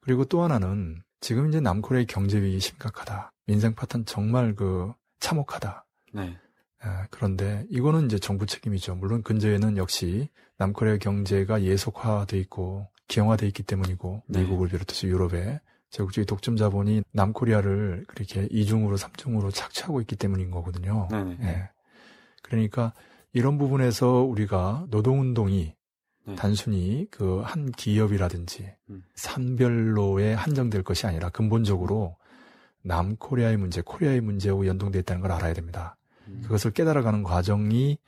그리고 0.00 0.24
또 0.24 0.42
하나는 0.42 1.02
지금 1.20 1.48
이제 1.48 1.60
남코리아의 1.60 2.06
경제 2.06 2.40
위기 2.40 2.60
심각하다. 2.60 3.32
민생 3.46 3.74
파탄 3.74 4.04
정말 4.04 4.54
그 4.54 4.92
참혹하다. 5.20 5.86
네. 6.12 6.38
아, 6.80 7.06
그런데 7.10 7.64
이거는 7.70 8.06
이제 8.06 8.18
정부 8.18 8.44
책임이죠. 8.46 8.96
물론 8.96 9.22
근저에는 9.22 9.78
역시 9.78 10.28
남코리아 10.58 10.98
경제가 10.98 11.62
예속화돼 11.62 12.38
있고 12.40 12.88
기형화돼 13.08 13.46
있기 13.48 13.62
때문이고 13.62 14.22
네. 14.28 14.42
미국을 14.42 14.68
비롯해서 14.68 15.06
유럽에 15.06 15.60
제국주의 15.94 16.26
독점 16.26 16.56
자본이 16.56 17.02
남코리아를 17.12 18.04
그렇게 18.08 18.48
이중으로 18.50 18.96
삼중으로 18.96 19.52
착취하고 19.52 20.00
있기 20.00 20.16
때문인 20.16 20.50
거거든요. 20.50 21.06
네네. 21.08 21.38
예. 21.42 21.70
그러니까 22.42 22.92
이런 23.32 23.58
부분에서 23.58 24.22
우리가 24.22 24.86
노동운동이 24.90 25.76
네. 26.26 26.34
단순히 26.34 27.06
그 27.12 27.42
한 27.44 27.70
기업이라든지 27.70 28.74
음. 28.90 29.04
산별로에 29.14 30.34
한정될 30.34 30.82
것이 30.82 31.06
아니라 31.06 31.28
근본적으로 31.28 32.16
남코리아의 32.82 33.56
문제, 33.56 33.80
코리아의 33.80 34.20
문제하고 34.20 34.66
연동돼 34.66 34.98
있다는 35.00 35.22
걸 35.22 35.30
알아야 35.30 35.54
됩니다. 35.54 35.96
음. 36.26 36.40
그것을 36.42 36.72
깨달아가는 36.72 37.22
과정이 37.22 37.98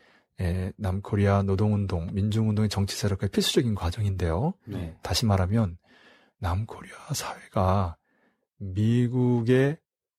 에, 0.41 0.72
남코리아 0.76 1.43
노동운동, 1.43 2.09
민중운동의 2.12 2.68
정치 2.68 2.97
세력의 2.97 3.28
필수적인 3.28 3.76
과정인데요. 3.76 4.55
네. 4.64 4.97
다시 5.03 5.24
말하면 5.24 5.78
남코리아 6.39 7.14
사회가 7.14 7.97
미국의 8.59 9.78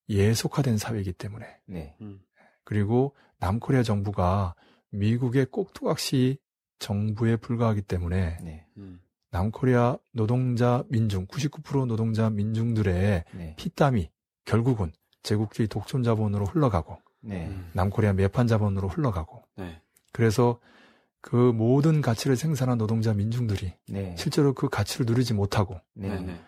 예속화된 0.10 0.78
사회이기 0.78 1.14
때문에 1.14 1.46
네. 1.66 1.96
음. 2.02 2.22
그리고 2.64 3.16
남코리아 3.40 3.84
정부가 3.84 4.56
미국의 4.90 5.48
꼭두각시 5.48 6.38
정부에 6.80 7.36
불과하기 7.36 7.82
때문에 7.84 8.38
네. 8.42 8.66
음. 8.78 9.02
남코리아 9.32 9.98
노동자 10.14 10.84
민중 10.90 11.28
99% 11.28 11.86
노동자 11.88 12.30
민중들의 12.30 13.26
네. 13.34 13.56
피땀이 13.58 14.10
결국은 14.46 14.92
제국주의 15.24 15.68
독점 15.68 16.04
자본으로 16.04 16.46
흘러가고 16.46 16.98
네. 17.22 17.48
음. 17.48 17.70
남코리아 17.74 18.14
매판 18.14 18.48
자본으로 18.48 18.88
흘러가고 18.88 19.44
네. 19.58 19.82
그래서 20.14 20.60
그 21.22 21.36
모든 21.36 22.02
가치를 22.02 22.36
생산한 22.36 22.78
노동자 22.78 23.14
민중들이 23.14 23.74
네. 23.88 24.16
실제로 24.18 24.54
그 24.54 24.70
가치를 24.70 25.06
누리지 25.06 25.34
못하고 25.34 25.80
네. 25.94 26.10
네네. 26.10 26.40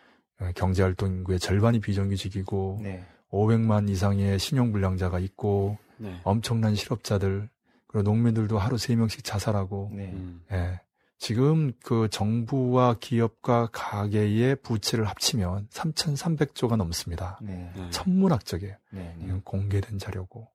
어, 0.42 0.52
경제활동 0.56 1.10
인구의 1.10 1.40
절반이 1.40 1.80
비정규직이고 1.82 2.80
네. 2.82 3.06
500만 3.32 3.90
이상의 3.90 4.40
신용불량자가 4.40 5.20
있고 5.20 5.78
네. 5.98 6.20
엄청난 6.24 6.76
실업자들 6.76 7.50
그리고 7.88 8.04
농민들도 8.04 8.58
하루 8.58 8.76
3명씩 8.78 9.24
자살하고 9.24 9.92
네. 9.94 10.12
음. 10.14 10.42
예. 10.52 10.80
지금 11.18 11.74
그 11.84 12.08
정부와 12.10 12.96
기업과 13.00 13.70
가계의 13.74 14.56
부채를 14.58 15.06
합치면 15.06 15.68
3,300조가 15.70 16.78
넘습니다. 16.78 17.38
네. 17.42 17.72
네. 17.76 17.90
천문학적이에요. 17.90 18.76
네. 18.92 19.16
네. 19.18 19.26
이건 19.26 19.42
공개된 19.44 19.98
자료고 19.98 20.48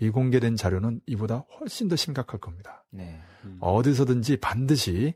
비공개된 0.00 0.56
자료는 0.56 1.02
이보다 1.04 1.44
훨씬 1.60 1.88
더 1.88 1.94
심각할 1.94 2.40
겁니다. 2.40 2.84
네. 2.90 3.20
음. 3.44 3.58
어디서든지 3.60 4.38
반드시 4.38 5.12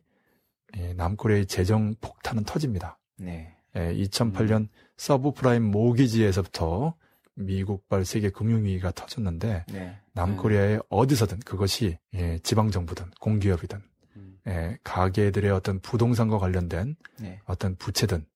예, 0.77 0.93
남코리아의 0.93 1.47
재정 1.47 1.95
폭탄은 2.03 2.45
터집니다. 2.45 2.99
네. 3.17 3.57
예, 3.77 3.95
2008년 3.95 4.69
서브프라임 4.99 5.63
모기지에서부터 5.71 6.95
미국발 7.35 8.05
세계 8.05 8.29
금융위기가 8.29 8.91
터졌는데 8.91 9.65
네. 9.73 10.01
남코리아의 10.13 10.81
어디서든 10.91 11.41
그것이 11.41 11.97
예, 12.13 12.39
지방 12.41 12.71
정부든 12.71 13.07
공기업이든 13.21 13.81
음. 14.17 14.39
예, 14.47 14.79
가게들의 14.85 15.51
어떤 15.51 15.81
부동산과 15.81 16.39
관련된 16.39 16.97
네. 17.21 17.41
어떤 17.47 17.75
부채든 17.77 18.27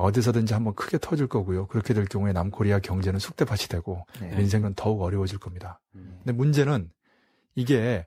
어디서든지 0.00 0.54
한번 0.54 0.74
크게 0.74 0.98
터질 0.98 1.26
거고요. 1.26 1.66
그렇게 1.66 1.94
될 1.94 2.04
경우에 2.06 2.32
남코리아 2.32 2.78
경제는 2.78 3.18
쑥대밭이 3.20 3.68
되고 3.68 4.06
네. 4.20 4.34
민생은 4.36 4.74
더욱 4.74 5.02
어려워질 5.02 5.38
겁니다. 5.38 5.80
음. 5.94 6.18
근데 6.18 6.32
문제는 6.32 6.90
이게 7.54 8.06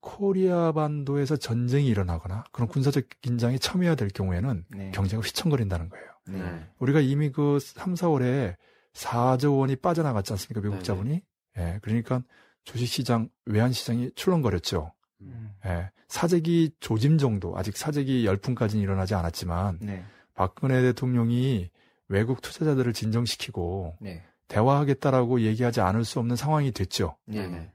코리아 0.00 0.72
반도에서 0.72 1.36
전쟁이 1.36 1.86
일어나거나 1.86 2.44
그런 2.52 2.68
군사적 2.68 3.04
긴장이 3.20 3.58
첨예화될 3.58 4.08
경우에는 4.08 4.64
네. 4.70 4.90
경제가 4.92 5.22
휘청거린다는 5.22 5.88
거예요. 5.88 6.06
네. 6.28 6.66
우리가 6.78 7.00
이미 7.00 7.30
그 7.30 7.58
3, 7.60 7.94
4월에 7.94 8.56
4조 8.94 9.58
원이 9.58 9.76
빠져나갔지 9.76 10.32
않습니까? 10.32 10.60
미국 10.60 10.74
네네. 10.74 10.82
자본이. 10.84 11.22
예, 11.58 11.78
그러니까 11.82 12.22
주식시장, 12.64 13.28
외환시장이 13.46 14.10
출렁거렸죠. 14.14 14.92
음. 15.22 15.52
예, 15.66 15.90
사재기 16.08 16.72
조짐 16.80 17.18
정도, 17.18 17.56
아직 17.56 17.76
사재기 17.76 18.26
열풍까지는 18.26 18.82
일어나지 18.82 19.14
않았지만, 19.14 19.78
네. 19.80 20.04
박근혜 20.34 20.82
대통령이 20.82 21.70
외국 22.08 22.42
투자자들을 22.42 22.92
진정시키고 22.92 23.96
네. 24.00 24.22
대화하겠다라고 24.48 25.40
얘기하지 25.40 25.80
않을 25.80 26.04
수 26.04 26.18
없는 26.18 26.36
상황이 26.36 26.72
됐죠. 26.72 27.16
네네. 27.26 27.72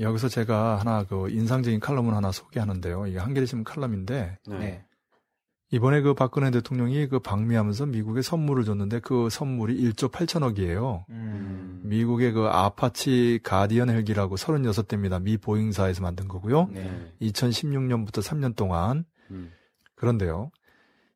여기서 0.00 0.28
제가 0.28 0.76
하나 0.76 1.04
그 1.04 1.30
인상적인 1.30 1.80
칼럼을 1.80 2.14
하나 2.14 2.32
소개하는데요. 2.32 3.06
이게 3.06 3.18
한겨레 3.18 3.46
신문 3.46 3.64
칼럼인데, 3.64 4.38
네. 4.46 4.58
네. 4.58 4.84
이번에 5.70 6.02
그 6.02 6.14
박근혜 6.14 6.50
대통령이 6.50 7.08
그 7.08 7.18
방미하면서 7.18 7.86
미국에 7.86 8.22
선물을 8.22 8.64
줬는데 8.64 9.00
그 9.00 9.28
선물이 9.28 9.76
1조 9.82 10.10
8천억이에요. 10.10 11.04
음. 11.10 11.80
미국의 11.84 12.32
그 12.32 12.46
아파치 12.46 13.40
가디언 13.42 13.90
헬기라고 13.90 14.36
36대입니다. 14.36 15.20
미 15.20 15.36
보잉사에서 15.36 16.02
만든 16.02 16.28
거고요. 16.28 16.68
네. 16.72 17.12
2016년부터 17.22 18.22
3년 18.22 18.54
동안. 18.54 19.04
음. 19.30 19.50
그런데요. 19.96 20.50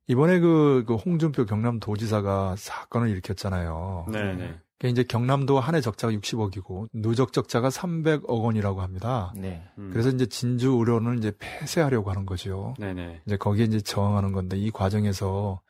이번에 0.09 0.41
그, 0.41 0.85
그 0.87 0.95
홍준표 0.95 1.45
경남도지사가 1.47 2.57
사건을 2.57 3.09
일으켰잖아요. 3.11 4.07
네네. 4.11 4.55
그게 4.79 4.89
이제 4.91 5.03
경남도 5.03 5.59
한 5.61 5.75
해 5.75 5.81
적자가 5.81 6.13
60억이고 6.15 6.89
누적 6.95 7.33
적자가 7.33 7.69
300억 7.69 8.27
원이라고 8.29 8.81
합니다. 8.81 9.33
네. 9.37 9.63
음. 9.77 9.91
그래서 9.93 10.09
이제 10.09 10.27
진주 10.27 10.71
의료원을 10.79 11.19
이제 11.19 11.33
폐쇄하려고 11.39 12.11
하는 12.11 12.27
거죠. 12.27 12.75
네네. 12.79 13.23
이제 13.27 13.37
거기에 13.37 13.65
이제 13.65 13.81
저항하는 13.81 14.33
건데 14.33 14.57
이 14.57 14.71
과정에서 14.71 15.61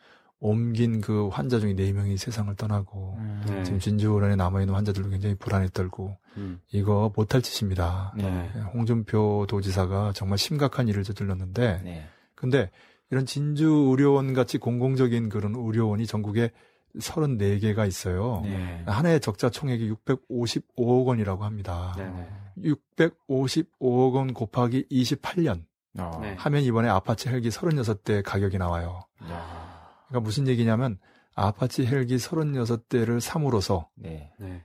옮긴 0.41 1.01
그 1.01 1.28
환자 1.28 1.59
중에 1.59 1.74
4명이 1.74 2.16
세상을 2.16 2.55
떠나고 2.55 3.16
음. 3.18 3.43
네. 3.49 3.64
지금 3.64 3.80
진주 3.80 4.12
의료원에 4.12 4.36
남아 4.36 4.61
있는 4.61 4.74
환자들도 4.74 5.09
굉장히 5.11 5.34
불안에 5.34 5.68
떨고 5.72 6.16
음. 6.36 6.61
이거 6.70 7.11
못할 7.16 7.43
짓입니다. 7.43 8.12
네. 8.16 8.49
홍준표 8.74 9.47
도지사가 9.49 10.12
정말 10.14 10.39
심각한 10.39 10.86
일을 10.86 11.03
저질렀는데 11.03 11.80
네. 11.82 12.07
근데 12.36 12.70
이런 13.11 13.26
진주 13.26 13.66
의료원 13.66 14.34
같이 14.34 14.59
공공적인 14.59 15.28
그런 15.28 15.54
의료원이 15.54 16.06
전국에 16.06 16.50
34개가 16.98 17.86
있어요. 17.86 18.42
네. 18.44 18.82
한해 18.86 19.18
적자 19.18 19.50
총액이 19.50 19.90
655억 19.92 21.06
원이라고 21.06 21.44
합니다. 21.44 21.94
네네. 21.96 22.74
655억 22.98 24.14
원 24.14 24.34
곱하기 24.34 24.86
28년 24.90 25.64
어. 25.98 26.18
네. 26.20 26.34
하면 26.34 26.62
이번에 26.62 26.88
아파치 26.88 27.28
헬기 27.28 27.48
36대 27.48 28.22
가격이 28.24 28.59
나와요. 28.59 29.00
야. 29.24 30.04
그러니까 30.09 30.24
무슨 30.24 30.48
얘기냐면 30.48 30.98
아파치 31.34 31.86
헬기 31.86 32.16
36대를 32.16 33.20
삼으로써 33.20 33.88
네. 33.94 34.32
네. 34.38 34.64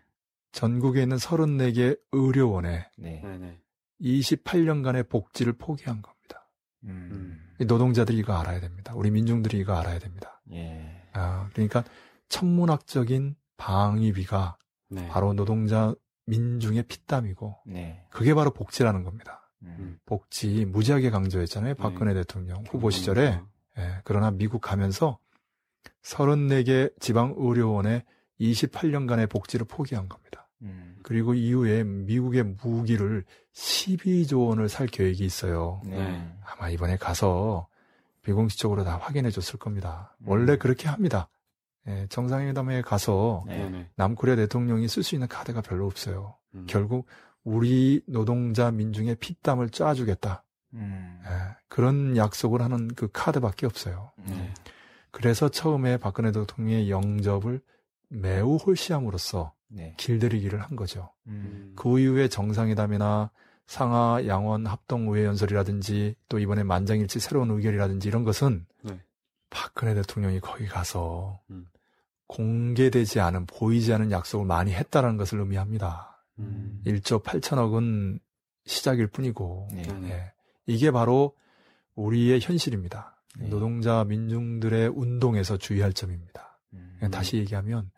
전국에 0.52 1.04
있는 1.04 1.18
34개 1.18 1.98
의료원에 2.12 2.88
네. 2.98 3.22
네네. 3.22 3.60
28년간의 4.02 5.08
복지를 5.08 5.54
포기한 5.54 6.02
겁니다. 6.02 6.14
음. 6.86 7.40
이 7.60 7.66
노동자들이 7.66 8.18
이거 8.18 8.34
알아야 8.34 8.60
됩니다. 8.60 8.94
우리 8.96 9.12
민중들이 9.12 9.60
이거 9.60 9.76
알아야 9.76 10.00
됩니다. 10.00 10.42
예. 10.52 11.02
아, 11.14 11.50
그러니까 11.54 11.84
천문학적인 12.30 13.36
방위비가 13.58 14.58
네. 14.90 15.08
바로 15.08 15.34
노동자 15.34 15.94
민중의 16.26 16.84
피땀이고 16.84 17.60
네. 17.68 18.06
그게 18.10 18.34
바로 18.34 18.52
복지라는 18.52 19.04
겁니다. 19.04 19.52
음. 19.64 20.00
복지 20.06 20.66
무지하게 20.66 21.10
강조했잖아요. 21.10 21.76
박근혜 21.76 22.14
대통령 22.14 22.64
후보 22.70 22.90
시절에. 22.90 23.40
예, 23.78 24.02
그러나 24.04 24.30
미국 24.32 24.62
가면서 24.62 25.18
34개 26.04 26.94
지방 27.00 27.34
의료원에 27.38 28.04
28년간의 28.40 29.30
복지를 29.30 29.66
포기한 29.66 30.10
겁니다. 30.10 30.43
음. 30.64 30.96
그리고 31.04 31.34
이후에 31.34 31.84
미국의 31.84 32.44
무기를 32.64 33.26
12조 33.54 34.48
원을 34.48 34.70
살 34.70 34.88
계획이 34.88 35.24
있어요. 35.24 35.82
네. 35.86 36.32
아마 36.46 36.70
이번에 36.70 36.98
가서 36.98 37.68
비공식적으로 38.24 38.84
다 38.84 38.98
확인해 38.98 39.30
줬을 39.30 39.60
겁니다. 39.60 40.16
음. 40.22 40.30
원래 40.30 40.58
그렇게 40.58 40.88
합니다. 40.88 41.30
예, 41.88 42.08
정상회담에 42.10 42.82
가서 42.82 43.44
네. 43.46 43.58
네네. 43.58 43.90
남코리아 43.96 44.36
대통령이 44.38 44.88
쓸 44.88 45.04
수 45.04 45.16
있는 45.16 45.28
카드가 45.28 45.62
별로 45.62 45.86
없어요. 45.86 46.38
음. 46.56 46.66
결국 46.68 47.08
우리 47.44 48.02
노동자 48.08 48.72
민중의 48.72 49.16
피땀을 49.16 49.70
짜주겠다. 49.70 50.46
음. 50.76 51.20
예, 51.26 51.30
그런 51.68 52.16
약속을 52.16 52.62
하는 52.62 52.88
그 52.96 53.10
카드밖에 53.12 53.66
없어요. 53.66 54.14
네. 54.26 54.54
그래서 55.12 55.50
처음에 55.50 55.98
박근혜 55.98 56.32
대통령의 56.32 56.90
영접을 56.90 57.62
매우 58.10 58.56
홀시함으로써 58.56 59.54
네. 59.74 59.94
길들이기를 59.98 60.62
한 60.62 60.76
거죠. 60.76 61.12
음. 61.28 61.74
그 61.76 62.00
이후에 62.00 62.28
정상회담이나 62.28 63.32
상하 63.66 64.26
양원 64.28 64.68
합동 64.68 65.08
의회 65.08 65.26
연설이라든지 65.26 66.16
또 66.30 66.40
이번에 66.40 66.64
만장일치 66.64 67.20
새로운 67.20 67.50
의결이라든지 67.52 68.08
이런 68.08 68.24
것은 68.24 68.66
네. 68.84 69.00
박근혜 69.50 69.94
대통령이 69.94 70.40
거기 70.40 70.68
가서 70.68 71.42
음. 71.50 71.68
공개되지 72.28 73.20
않은 73.20 73.46
보이지 73.46 73.94
않은 73.94 74.12
약속을 74.12 74.46
많이 74.46 74.74
했다라는 74.74 75.18
것을 75.18 75.40
의미합니다. 75.40 76.26
음. 76.40 76.82
1조 76.86 77.24
8천억은 77.24 78.20
시작일 78.66 79.08
뿐이고 79.08 79.70
네. 79.72 79.84
네네. 79.84 80.10
예. 80.10 80.34
이게 80.66 80.92
바로 80.92 81.36
우리의 81.96 82.40
현실입니다. 82.42 83.22
네. 83.40 83.50
노동자 83.50 84.04
민중들의 84.04 84.90
운동에서 84.90 85.58
주의할 85.58 85.94
점입니다. 85.94 86.60
음. 86.74 87.10
다시 87.12 87.38
얘기하면 87.38 87.92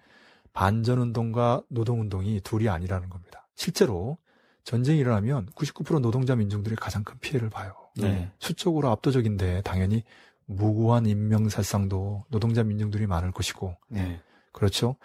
반전운동과 0.56 1.64
노동운동이 1.70 2.42
둘이 2.42 2.70
아니라는 2.70 3.10
겁니다. 3.10 3.48
실제로 3.56 4.18
전쟁이 4.64 5.00
일어나면 5.00 5.48
99% 5.54 6.02
노동자 6.02 6.36
민중들이 6.36 6.76
가장 6.76 7.04
큰 7.04 7.20
피해를 7.20 7.50
봐요. 7.50 7.76
네. 7.98 8.32
수적으로 8.40 8.90
압도적인데 8.90 9.62
당연히 9.62 10.04
무고한 10.46 11.06
인명살상도 11.06 12.26
노동자 12.30 12.64
민중들이 12.64 13.06
많을 13.06 13.32
것이고 13.32 13.76
네. 13.90 14.22
그렇죠. 14.54 14.96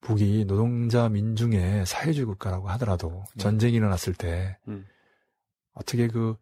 북이 0.00 0.46
노동자 0.46 1.08
민중의 1.08 1.84
사회주의 1.84 2.24
국가라고 2.24 2.68
하더라도 2.70 3.24
네. 3.34 3.42
전쟁이 3.42 3.74
일어났을 3.74 4.14
때 4.14 4.56
음. 4.68 4.86
어떻게 5.74 6.08
그 6.08 6.36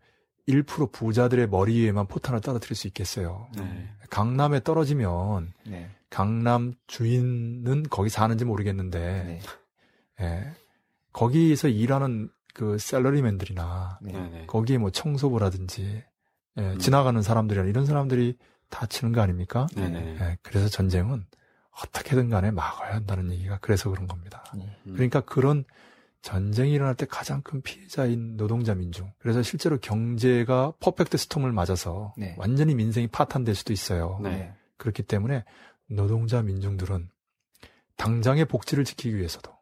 1% 0.49 0.93
부자들의 0.93 1.49
머리 1.49 1.81
위에만 1.81 2.07
포탄을 2.07 2.41
떨어뜨릴 2.41 2.77
수 2.77 2.87
있겠어요. 2.87 3.49
네. 3.57 3.89
강남에 4.11 4.63
떨어지면 4.63 5.53
네. 5.67 5.91
강남 6.11 6.73
주인은 6.87 7.85
거기 7.91 8.09
사는지 8.09 8.45
모르겠는데 8.45 8.99
네. 8.99 9.41
예, 10.21 10.53
거기서 11.13 11.69
일하는 11.69 12.31
그 12.55 12.79
셀러리맨들이나 12.79 13.99
네. 14.03 14.13
네네. 14.13 14.47
거기에 14.47 14.79
뭐 14.79 14.91
청소부라든지 14.91 16.05
예, 16.59 16.63
음. 16.63 16.79
지나가는 16.79 17.21
사람들이나 17.21 17.67
이런 17.67 17.85
사람들이 17.85 18.39
다치는 18.71 19.13
거 19.13 19.21
아닙니까? 19.21 19.67
네네. 19.75 20.19
예, 20.21 20.39
그래서 20.43 20.69
전쟁은 20.69 21.27
어떻게든 21.83 22.31
간에 22.31 22.51
막아야 22.51 22.95
한다는 22.95 23.31
얘기가 23.33 23.59
그래서 23.61 23.91
그런 23.91 24.07
겁니다. 24.07 24.45
네. 24.57 24.65
음. 24.87 24.93
그러니까 24.95 25.21
그런 25.21 25.65
전쟁이 26.27 26.73
일어날 26.73 26.97
때 26.97 27.07
가장 27.07 27.41
큰 27.41 27.63
피해자인 27.63 28.37
노동자 28.37 28.75
민중. 28.75 29.13
그래서 29.19 29.45
실제로 29.45 29.79
경제가 29.79 30.73
perfect 30.81 31.17
storm을 31.17 31.53
맞아서 31.53 32.15
네. 32.17 32.35
완전히 32.37 32.75
민생이 32.75 33.07
파탄될 33.07 33.55
수도 33.55 33.73
있어요. 33.73 34.19
네. 34.21 34.53
그렇기 34.77 35.05
때문에 35.05 35.45
노동자 35.87 36.43
민중들은 36.43 37.09
당장의 37.97 38.47
복지를 38.47 38.83
지키기 38.83 39.17
위해서도 39.17 39.57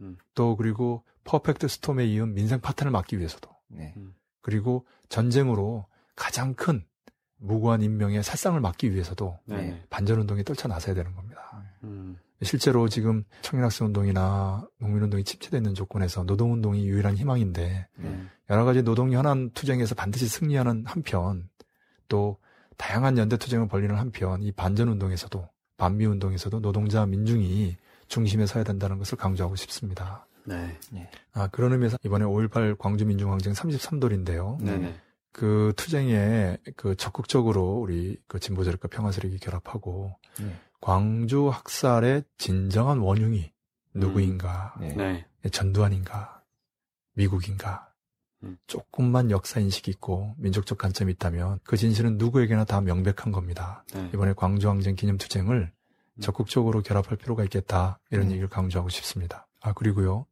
음. 0.00 0.18
또 0.36 0.56
그리고 0.56 1.02
perfect 1.24 1.66
storm에 1.66 2.06
이은 2.06 2.32
민생 2.32 2.60
파탄을 2.60 2.92
막기 2.92 3.18
위해서도 3.18 3.50
네. 3.66 3.92
그리고 4.40 4.86
전쟁으로 5.08 5.86
가장 6.14 6.54
큰 6.54 6.86
무고한 7.38 7.82
인명의 7.82 8.22
살상을 8.22 8.60
막기 8.60 8.94
위해서도 8.94 9.36
네네. 9.46 9.86
반전운동에 9.90 10.44
떨쳐 10.44 10.68
나서야 10.68 10.94
되는 10.94 11.12
겁니다. 11.16 11.60
음. 11.82 12.20
실제로 12.42 12.88
지금 12.88 13.24
청년학생 13.42 13.88
운동이나 13.88 14.66
농민운동이 14.78 15.24
침체되어 15.24 15.58
있는 15.58 15.74
조건에서 15.74 16.22
노동운동이 16.24 16.86
유일한 16.86 17.16
희망인데 17.16 17.88
네. 17.96 18.22
여러 18.50 18.64
가지 18.64 18.82
노동 18.82 19.12
현안 19.12 19.50
투쟁에서 19.50 19.94
반드시 19.94 20.28
승리하는 20.28 20.84
한편 20.86 21.48
또 22.08 22.38
다양한 22.76 23.18
연대 23.18 23.36
투쟁을 23.36 23.66
벌리는 23.66 23.94
한편 23.96 24.42
이 24.42 24.52
반전 24.52 24.88
운동에서도 24.88 25.48
반미 25.76 26.06
운동에서도 26.06 26.60
노동자 26.60 27.06
민중이 27.06 27.76
중심에 28.06 28.46
서야 28.46 28.64
된다는 28.64 28.98
것을 28.98 29.18
강조하고 29.18 29.56
싶습니다. 29.56 30.26
네. 30.44 31.10
아, 31.32 31.48
그런 31.48 31.72
의미에서 31.72 31.98
이번에 32.04 32.24
5.18 32.24 32.78
광주민중항쟁 32.78 33.52
33돌인데요. 33.52 34.62
네네. 34.62 34.94
그 35.32 35.72
투쟁에 35.76 36.56
그 36.76 36.96
적극적으로 36.96 37.74
우리 37.74 38.18
그 38.26 38.40
진보 38.40 38.64
세력과 38.64 38.88
평화 38.88 39.12
세력이 39.12 39.38
결합하고 39.38 40.16
네. 40.40 40.52
광주 40.80 41.48
학살의 41.48 42.24
진정한 42.36 42.98
원흉이 42.98 43.52
누구인가? 43.94 44.74
네. 44.80 44.94
네. 44.94 45.26
전두환인가? 45.50 46.42
미국인가? 47.14 47.88
음. 48.44 48.56
조금만 48.66 49.30
역사 49.30 49.60
인식이 49.60 49.90
있고 49.92 50.34
민족적 50.38 50.78
관점이 50.78 51.12
있다면 51.12 51.58
그 51.64 51.76
진실은 51.76 52.18
누구에게나 52.18 52.64
다 52.64 52.80
명백한 52.80 53.32
겁니다. 53.32 53.84
네. 53.92 54.10
이번에 54.14 54.32
광주항쟁 54.34 54.94
기념투쟁을 54.94 55.72
음. 55.72 56.20
적극적으로 56.20 56.82
결합할 56.82 57.16
필요가 57.16 57.42
있겠다 57.44 57.98
이런 58.10 58.26
음. 58.26 58.30
얘기를 58.30 58.48
강조하고 58.48 58.88
싶습니다. 58.90 59.48
아 59.60 59.72
그리고요 59.72 60.26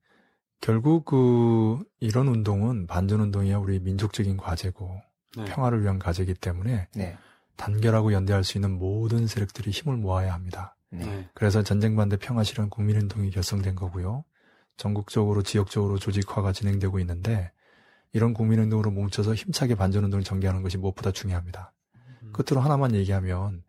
결국 0.61 1.05
그 1.05 1.83
이런 1.99 2.29
운동은 2.29 2.87
반전 2.87 3.21
운동이야 3.21 3.59
우리 3.59 3.81
민족적인 3.81 4.37
과제고 4.37 5.01
네. 5.37 5.45
평화를 5.47 5.83
위한 5.83 5.99
과제이기 5.99 6.35
때문에 6.35 6.89
네. 6.95 7.19
단결하고 7.57 8.13
연대할 8.13 8.45
수 8.45 8.59
있는 8.59 8.79
모든 8.79 9.27
세력들이 9.27 9.71
힘을 9.71 9.97
모아야 9.97 10.33
합니다. 10.33 10.77
네. 10.91 11.05
네. 11.05 11.29
그래서 11.35 11.63
전쟁 11.63 11.97
반대 11.97 12.17
평화 12.17 12.43
실현 12.43 12.71
국민운동이 12.71 13.31
결성된 13.31 13.75
거고요. 13.75 14.25
전국적으로 14.77 15.43
지역적으로 15.43 15.99
조직화가 15.99 16.53
진행되고 16.53 16.99
있는데 17.01 17.51
이런 18.13 18.35
국민운동으로 18.35 18.91
뭉쳐서 18.91 19.35
힘차게 19.35 19.75
반전운동을 19.75 20.25
전개하는 20.25 20.63
것이 20.63 20.79
무엇보다 20.79 21.13
중요합니다. 21.13 21.73
음. 22.23 22.33
끝으로 22.33 22.61
하나만 22.61 22.95
얘기하면 22.95 23.63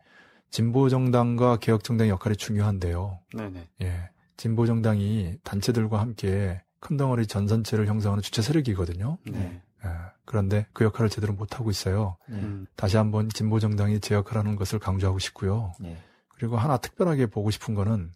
진보정당과 0.49 1.57
개혁정당의 1.57 2.11
역할이 2.11 2.35
중요한데요. 2.35 3.19
네네. 3.35 3.69
예. 3.81 4.09
진보정당이 4.37 5.37
단체들과 5.43 5.99
함께 5.99 6.61
큰 6.79 6.95
덩어리 6.95 7.25
전선체를 7.27 7.87
형성하는 7.87 8.21
주체 8.21 8.41
세력이거든요. 8.41 9.17
네. 9.25 9.61
예. 9.85 9.89
그런데 10.25 10.67
그 10.73 10.83
역할을 10.83 11.09
제대로 11.09 11.33
못하고 11.33 11.69
있어요. 11.69 12.17
네. 12.27 12.37
음. 12.37 12.67
다시 12.75 12.97
한번 12.97 13.29
진보정당이 13.29 13.99
제 13.99 14.15
역할을 14.15 14.39
하는 14.39 14.55
것을 14.55 14.79
강조하고 14.79 15.19
싶고요. 15.19 15.73
네. 15.79 15.97
그리고 16.27 16.57
하나 16.57 16.77
특별하게 16.77 17.27
보고 17.27 17.49
싶은 17.49 17.73
거는 17.75 18.11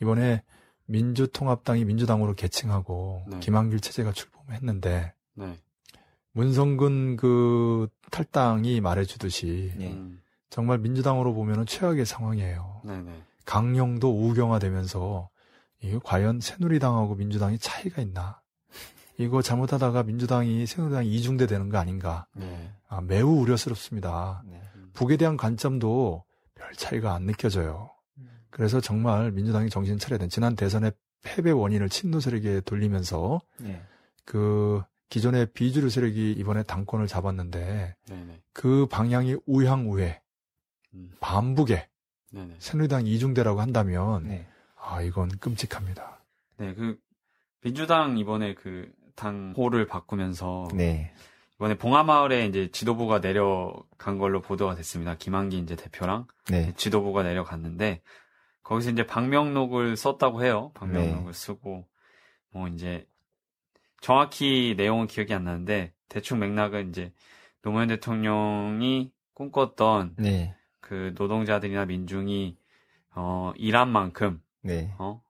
이번에 0.00 0.42
민주통합당이 0.86 1.84
민주당으로 1.84 2.34
개칭하고 2.34 3.24
네. 3.28 3.40
김한길 3.40 3.80
체제가 3.80 4.12
출범했는데 4.12 5.12
네. 5.34 5.58
문성근 6.32 7.16
그 7.16 7.88
탈당이 8.10 8.80
말해주듯이 8.80 9.72
네. 9.76 9.92
음. 9.92 10.20
정말 10.50 10.78
민주당으로 10.78 11.34
보면은 11.34 11.66
최악의 11.66 12.06
상황이에요. 12.06 12.82
네네. 12.84 13.22
강령도 13.44 14.10
우경화되면서 14.10 15.28
이게 15.80 15.98
과연 16.02 16.40
새누리당하고 16.40 17.14
민주당이 17.14 17.58
차이가 17.58 18.02
있나? 18.02 18.40
이거 19.18 19.42
잘못하다가 19.42 20.02
민주당이 20.02 20.66
새누리당이 20.66 21.08
이중대 21.10 21.46
되는 21.46 21.68
거 21.68 21.78
아닌가? 21.78 22.26
네. 22.34 22.72
아, 22.88 23.00
매우 23.00 23.40
우려스럽습니다. 23.40 24.42
네. 24.46 24.60
북에 24.92 25.16
대한 25.16 25.36
관점도 25.36 26.24
별 26.54 26.72
차이가 26.74 27.14
안 27.14 27.24
느껴져요. 27.24 27.90
그래서 28.50 28.80
정말 28.80 29.32
민주당이 29.32 29.68
정신 29.68 29.98
차려야 29.98 30.18
된 30.18 30.30
지난 30.30 30.56
대선의 30.56 30.92
패배 31.22 31.50
원인을 31.50 31.88
친노 31.88 32.20
세력에 32.20 32.60
돌리면서 32.62 33.40
네. 33.58 33.82
그 34.24 34.82
기존의 35.10 35.52
비주류 35.52 35.90
세력이 35.90 36.32
이번에 36.32 36.62
당권을 36.62 37.06
잡았는데 37.06 37.96
네네. 38.06 38.42
그 38.52 38.86
방향이 38.86 39.36
우향우회 39.44 40.20
음. 40.94 41.12
반북에 41.20 41.88
네네. 42.32 42.56
새누리당 42.58 43.06
이중대라고 43.06 43.60
한다면 43.60 44.24
네. 44.24 44.46
아 44.74 45.02
이건 45.02 45.28
끔찍합니다. 45.38 46.22
네. 46.56 46.74
그 46.74 46.98
민주당 47.60 48.16
이번에 48.16 48.54
그 48.54 48.90
당호를 49.16 49.86
바꾸면서 49.86 50.68
네. 50.74 51.12
이번에 51.56 51.76
봉하마을에 51.76 52.46
이제 52.46 52.70
지도부가 52.70 53.20
내려간 53.20 54.18
걸로 54.18 54.42
보도가 54.42 54.74
됐습니다. 54.74 55.16
김한기 55.16 55.58
이제 55.58 55.74
대표랑 55.74 56.26
네. 56.50 56.72
지도부가 56.76 57.22
내려갔는데 57.22 58.02
거기서 58.62 58.90
이제 58.90 59.06
방명록을 59.06 59.96
썼다고 59.96 60.44
해요. 60.44 60.70
방명록을 60.74 61.32
네. 61.32 61.38
쓰고 61.38 61.86
뭐 62.50 62.68
이제 62.68 63.06
정확히 64.00 64.74
내용은 64.76 65.06
기억이 65.06 65.32
안 65.32 65.44
나는데 65.44 65.92
대충 66.08 66.38
맥락은 66.38 66.90
이제 66.90 67.12
노무현 67.62 67.88
대통령이 67.88 69.12
꿈꿨던 69.34 70.16
네. 70.18 70.54
그 70.80 71.14
노동자들이나 71.16 71.86
민중이 71.86 72.56
어 73.14 73.52
일한 73.56 73.90
만큼 73.90 74.42
네. 74.62 74.94
어 74.98 75.22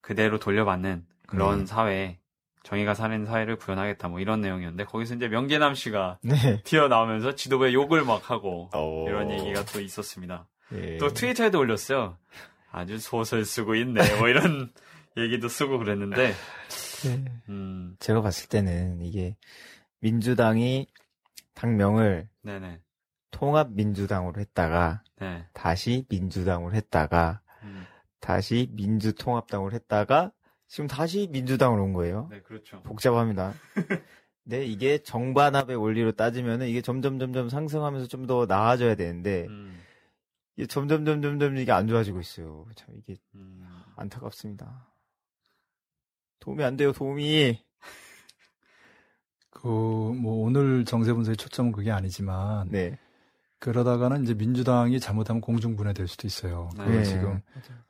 그대로 0.00 0.38
돌려받는 0.38 1.06
그런 1.26 1.60
네. 1.60 1.66
사회 1.66 2.19
정의가 2.62 2.94
사는 2.94 3.24
사회를 3.24 3.56
구현하겠다 3.56 4.08
뭐 4.08 4.20
이런 4.20 4.40
내용이었는데 4.40 4.84
거기서 4.84 5.14
이제 5.14 5.28
명계남 5.28 5.74
씨가 5.74 6.18
네. 6.24 6.62
튀어나오면서 6.64 7.34
지도부에 7.34 7.72
욕을 7.72 8.04
막 8.04 8.30
하고 8.30 8.70
오. 8.74 9.08
이런 9.08 9.30
얘기가 9.30 9.64
또 9.66 9.80
있었습니다. 9.80 10.46
예. 10.72 10.98
또 10.98 11.08
트위터에도 11.08 11.58
올렸어요. 11.58 12.16
아주 12.70 12.98
소설 12.98 13.44
쓰고 13.44 13.74
있네. 13.74 14.18
뭐 14.18 14.28
이런 14.28 14.72
얘기도 15.16 15.48
쓰고 15.48 15.78
그랬는데, 15.78 16.34
네. 17.02 17.24
음, 17.48 17.96
제가 17.98 18.20
봤을 18.20 18.48
때는 18.48 19.00
이게 19.02 19.36
민주당이 19.98 20.86
당명을 21.54 22.28
네네, 22.42 22.80
통합민주당으로 23.32 24.40
했다가 24.40 25.02
네, 25.20 25.46
다시 25.52 26.04
민주당으로 26.08 26.74
했다가 26.74 27.40
음, 27.64 27.84
다시 28.20 28.68
민주통합당으로 28.72 29.72
했다가 29.72 30.30
지금 30.70 30.86
다시 30.86 31.26
민주당으로 31.32 31.82
온 31.82 31.92
거예요. 31.92 32.28
네, 32.30 32.40
그렇죠. 32.42 32.80
복잡합니다. 32.84 33.54
네, 34.44 34.64
이게 34.64 34.98
정반합의 34.98 35.74
원리로 35.74 36.12
따지면은 36.12 36.68
이게 36.68 36.80
점점 36.80 37.18
점점 37.18 37.48
상승하면서 37.48 38.06
좀 38.06 38.26
더 38.28 38.46
나아져야 38.46 38.94
되는데 38.94 39.46
음, 39.48 39.82
이게 40.56 40.68
점점 40.68 41.04
점점 41.04 41.40
점 41.40 41.56
이게 41.56 41.72
안 41.72 41.88
좋아지고 41.88 42.20
있어요. 42.20 42.66
참 42.76 42.94
이게 42.96 43.16
음. 43.34 43.66
안타깝습니다. 43.96 44.86
도움이 46.38 46.62
안 46.62 46.76
돼요, 46.76 46.92
도움이. 46.92 47.58
그, 49.50 49.66
뭐, 49.66 50.44
오늘 50.46 50.84
정세 50.84 51.12
분석의 51.12 51.36
초점은 51.36 51.72
그게 51.72 51.90
아니지만, 51.90 52.68
네. 52.70 52.96
그러다가는 53.60 54.24
이제 54.24 54.34
민주당이 54.34 54.98
잘못하면 55.00 55.40
공중분해될 55.40 56.08
수도 56.08 56.26
있어요. 56.26 56.70
네. 56.76 56.84
그걸 56.84 57.04
지금 57.04 57.40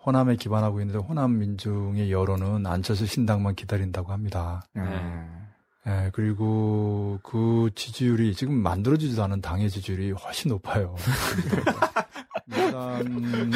호남에 0.04 0.36
기반하고 0.36 0.80
있는데 0.80 0.98
호남 0.98 1.38
민중의 1.38 2.10
여론은 2.10 2.66
안철수 2.66 3.06
신당만 3.06 3.54
기다린다고 3.54 4.12
합니다. 4.12 4.62
음. 4.76 5.46
예, 5.86 6.10
그리고 6.12 7.18
그 7.22 7.70
지지율이 7.74 8.34
지금 8.34 8.54
만들어지지도 8.54 9.22
않은 9.24 9.40
당의 9.40 9.70
지지율이 9.70 10.10
훨씬 10.10 10.50
높아요. 10.50 10.94
민주당은 12.46 13.52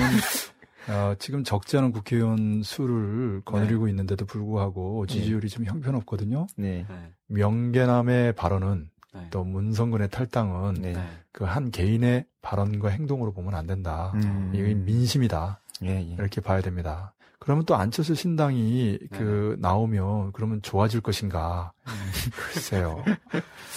어, 0.88 1.14
지금 1.18 1.44
적지 1.44 1.76
않은 1.78 1.92
국회의원 1.92 2.62
수를 2.62 3.42
거느리고 3.44 3.88
있는데도 3.88 4.24
불구하고 4.24 5.06
지지율이 5.06 5.48
좀 5.48 5.64
형편없거든요. 5.64 6.46
네. 6.56 6.86
네. 6.88 7.12
명계남의 7.26 8.34
발언은 8.34 8.90
네. 9.14 9.28
또 9.30 9.44
문성근의 9.44 10.10
탈당은 10.10 10.74
네. 10.74 10.92
네. 10.92 11.02
그한 11.32 11.70
개인의 11.70 12.26
발언과 12.42 12.88
행동으로 12.88 13.32
보면 13.32 13.54
안 13.54 13.66
된다. 13.66 14.12
음. 14.16 14.52
이게 14.54 14.74
민심이다. 14.74 15.60
예, 15.84 15.88
예. 15.88 16.14
이렇게 16.14 16.40
봐야 16.40 16.60
됩니다. 16.60 17.14
그러면 17.38 17.64
또 17.66 17.76
안철수 17.76 18.14
신당이 18.14 18.98
네. 19.00 19.18
그 19.18 19.56
나오면 19.60 20.32
그러면 20.32 20.62
좋아질 20.62 21.00
것인가? 21.00 21.72
음. 21.86 21.92
글쎄요. 22.52 23.04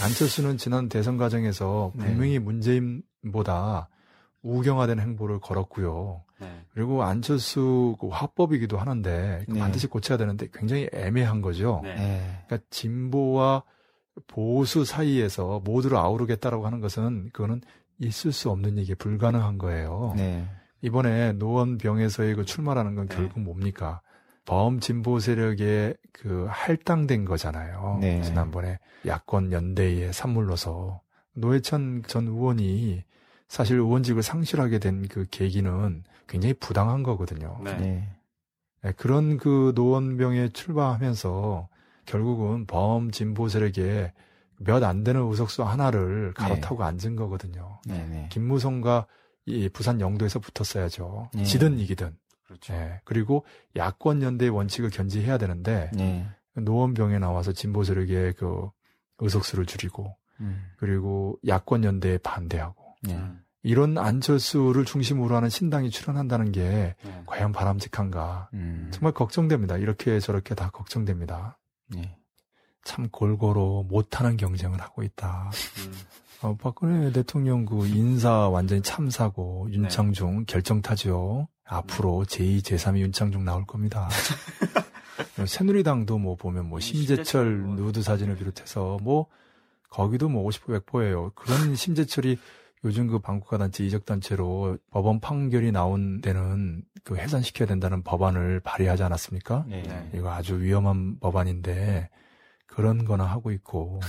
안철수는 0.03 0.57
지난 0.57 0.89
대선 0.89 1.18
과정에서 1.18 1.91
네. 1.95 2.05
분명히 2.05 2.39
문재인보다 2.39 3.89
우경화된 4.41 4.99
행보를 4.99 5.39
걸었고요. 5.39 6.23
네. 6.39 6.64
그리고 6.73 7.03
안철수 7.03 7.97
그 7.99 8.07
화법이기도 8.07 8.77
하는데 8.77 9.43
그 9.45 9.53
네. 9.53 9.59
반드시 9.59 9.88
고쳐야 9.88 10.18
되는데 10.18 10.47
굉장히 10.53 10.88
애매한 10.93 11.41
거죠. 11.41 11.81
네. 11.84 11.89
예. 11.89 12.43
그러니까 12.45 12.65
진보와 12.69 13.64
보수 14.26 14.85
사이에서 14.85 15.61
모두를 15.64 15.98
아우르겠다라고 15.98 16.65
하는 16.65 16.80
것은 16.80 17.30
그거는 17.34 17.61
있을 17.99 18.31
수 18.31 18.49
없는 18.49 18.77
얘기, 18.77 18.95
불가능한 18.95 19.57
거예요. 19.57 20.14
네. 20.15 20.48
이번에 20.81 21.34
노원병에서의 21.34 22.35
그 22.35 22.45
출마라는 22.45 22.95
건 22.95 23.07
네. 23.07 23.15
결국 23.15 23.41
뭡니까? 23.41 24.02
범 24.45 24.80
진보 24.80 25.19
세력에 25.19 25.95
그 26.14 26.48
할당된 26.49 27.26
거잖아요. 27.26 27.98
네. 27.99 28.22
지난번에 28.22 28.80
야권 29.06 29.52
연대의 29.52 30.14
산물로서 30.14 31.02
노회찬 31.34 32.03
전 32.07 32.27
의원이 32.27 33.03
사실 33.48 33.77
의원직을 33.77 34.23
상실하게 34.23 34.80
된 34.80 35.07
그 35.10 35.26
계기는 35.30 36.03
굉장히 36.27 36.53
부당한 36.53 37.03
거거든요. 37.03 37.60
네. 37.64 37.77
네. 37.77 38.10
네, 38.84 38.91
그런 38.94 39.38
그 39.38 39.73
노원병에 39.76 40.49
출마하면서 40.49 41.68
결국은 42.07 42.65
범진보 42.65 43.47
세력에 43.49 44.13
몇안 44.59 45.03
되는 45.03 45.21
의석수 45.21 45.63
하나를 45.63 46.34
갈아타고 46.34 46.84
앉은 46.84 47.15
거거든요. 47.15 47.79
네. 47.85 48.07
네. 48.07 48.29
김무성과 48.31 49.05
이 49.45 49.69
부산 49.69 50.01
영도에서 50.01 50.39
붙었어야죠. 50.39 51.29
네. 51.35 51.43
지든 51.43 51.77
이기든. 51.77 52.17
그렇죠. 52.45 52.73
예. 52.73 53.01
그리고 53.03 53.45
야권 53.75 54.23
연대의 54.23 54.49
원칙을 54.49 54.89
견지해야 54.89 55.38
되는데 55.38 55.91
네. 55.93 56.27
노원병에 56.55 57.19
나와서 57.19 57.51
진보 57.51 57.84
세력의 57.84 58.34
그 58.34 58.69
의석수를 59.19 59.65
줄이고 59.65 60.15
음. 60.39 60.63
그리고 60.77 61.38
야권 61.45 61.84
연대에 61.84 62.17
반대하고 62.19 62.95
네. 63.03 63.15
음. 63.15 63.41
이런 63.63 63.97
안철수를 63.97 64.85
중심으로 64.85 65.35
하는 65.35 65.49
신당이 65.49 65.89
출연한다는 65.89 66.51
게 66.51 66.95
네. 67.03 67.23
과연 67.25 67.51
바람직한가? 67.51 68.49
음. 68.53 68.89
정말 68.91 69.13
걱정됩니다. 69.13 69.77
이렇게 69.77 70.19
저렇게 70.19 70.55
다 70.55 70.69
걱정됩니다. 70.69 71.57
네. 71.88 72.18
참 72.84 73.09
골고루 73.09 73.85
못하는 73.88 74.38
경쟁을 74.38 74.80
하고 74.81 75.03
있다. 75.03 75.51
음. 75.80 75.93
어, 76.41 76.55
박근혜 76.55 77.11
대통령 77.11 77.65
그 77.65 77.88
인사 77.88 78.47
완전히 78.47 78.81
참사고 78.81 79.68
네. 79.69 79.77
윤창중 79.77 80.45
결정타죠. 80.45 81.47
앞으로 81.65 82.26
제2, 82.27 82.61
제3위 82.61 82.99
윤창중 82.99 83.43
나올 83.43 83.65
겁니다. 83.65 84.07
새누리당도 85.45 86.18
뭐 86.18 86.35
보면 86.35 86.69
뭐 86.69 86.80
심재철 86.80 87.26
심재철 87.26 87.57
뭐. 87.57 87.76
누드 87.76 88.01
사진을 88.01 88.38
비롯해서 88.38 88.97
뭐 89.01 89.27
거기도 89.89 90.30
뭐 90.30 90.47
50% 90.47 90.85
100%예요. 90.85 91.31
그런 91.35 91.76
심재철이 91.76 92.38
요즘 92.84 93.08
그 93.08 93.20
반국가 93.20 93.58
단체 93.58 93.84
이적 93.84 94.06
단체로 94.06 94.78
법원 94.91 95.20
판결이 95.20 95.72
나온 95.72 96.22
데는 96.22 96.84
그 97.04 97.18
해산시켜야 97.18 97.68
된다는 97.68 98.04
법안을 98.04 98.60
발의하지 98.62 99.04
않았습니까? 99.04 99.66
네. 99.68 99.82
네. 99.84 100.12
이거 100.14 100.32
아주 100.32 100.62
위험한 100.62 101.20
법안인데 101.20 102.10
그런 102.66 103.06
거나 103.06 103.26
하고 103.26 103.52
있고 103.52 103.99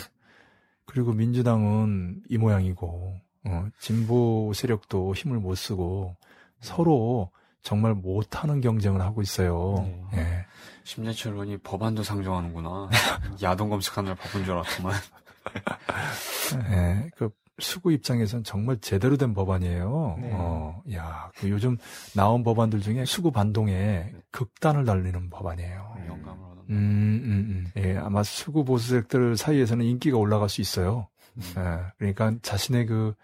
그리고 0.84 1.12
민주당은 1.12 2.22
이 2.28 2.38
모양이고 2.38 3.20
어, 3.44 3.68
진보 3.78 4.52
세력도 4.54 5.14
힘을 5.14 5.38
못 5.38 5.54
쓰고 5.54 6.16
서로 6.60 7.30
정말 7.62 7.94
못하는 7.94 8.60
경쟁을 8.60 9.00
하고 9.00 9.22
있어요. 9.22 9.74
네. 9.78 10.04
예. 10.14 10.46
심재철 10.84 11.32
의원이 11.32 11.58
법안도 11.58 12.02
상정하는구나. 12.02 12.88
야동 13.42 13.68
검색하느라 13.68 14.14
바쁜 14.14 14.44
줄 14.44 14.54
알았구만. 14.54 14.94
예. 16.70 17.10
그 17.16 17.30
수구 17.58 17.92
입장에선 17.92 18.44
정말 18.44 18.78
제대로 18.80 19.16
된 19.16 19.34
법안이에요. 19.34 20.18
네. 20.20 20.30
어, 20.32 20.82
야, 20.92 21.30
그 21.36 21.50
요즘 21.50 21.76
나온 22.14 22.44
법안들 22.44 22.80
중에 22.80 23.04
수구 23.04 23.30
반동에 23.32 24.12
극단을 24.30 24.84
달리는 24.84 25.30
법안이에요. 25.30 25.94
음. 25.98 26.06
영감을 26.08 26.44
얻었네. 26.44 26.64
음, 26.70 27.22
음, 27.24 27.66
음. 27.74 27.82
예, 27.82 27.96
아마 27.96 28.22
수구 28.22 28.64
보수색들 28.64 29.36
사이에서는 29.36 29.84
인기가 29.84 30.18
올라갈 30.18 30.48
수 30.48 30.60
있어요. 30.60 31.08
음. 31.36 31.42
예, 31.56 31.92
그러니까 31.98 32.34
자신의 32.42 32.86
그, 32.86 33.14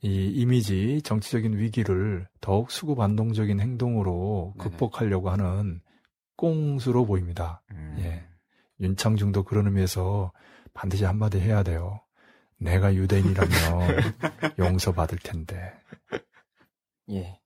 이 0.00 0.26
이미지, 0.26 1.02
정치적인 1.02 1.58
위기를 1.58 2.28
더욱 2.40 2.70
수구 2.70 2.94
반동적인 2.94 3.58
행동으로 3.60 4.54
네네. 4.56 4.70
극복하려고 4.70 5.30
하는 5.30 5.80
꽁수로 6.36 7.04
보입니다. 7.04 7.62
음. 7.72 7.96
예. 8.00 8.24
윤창중도 8.80 9.42
그런 9.42 9.66
의미에서 9.66 10.32
반드시 10.72 11.04
한마디 11.04 11.40
해야 11.40 11.64
돼요. 11.64 12.00
내가 12.58 12.94
유대인이라면 12.94 13.48
용서받을 14.58 15.18
텐데. 15.18 15.72
예. 17.10 17.40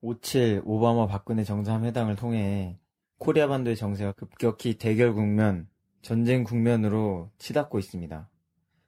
57 0.00 0.62
오바마 0.64 1.06
박근혜 1.06 1.44
정상회담을 1.44 2.16
통해 2.16 2.78
코리아 3.18 3.48
반도의 3.48 3.76
정세가 3.76 4.12
급격히 4.12 4.76
대결 4.76 5.14
국면, 5.14 5.68
전쟁 6.02 6.44
국면으로 6.44 7.30
치닫고 7.38 7.78
있습니다. 7.78 8.28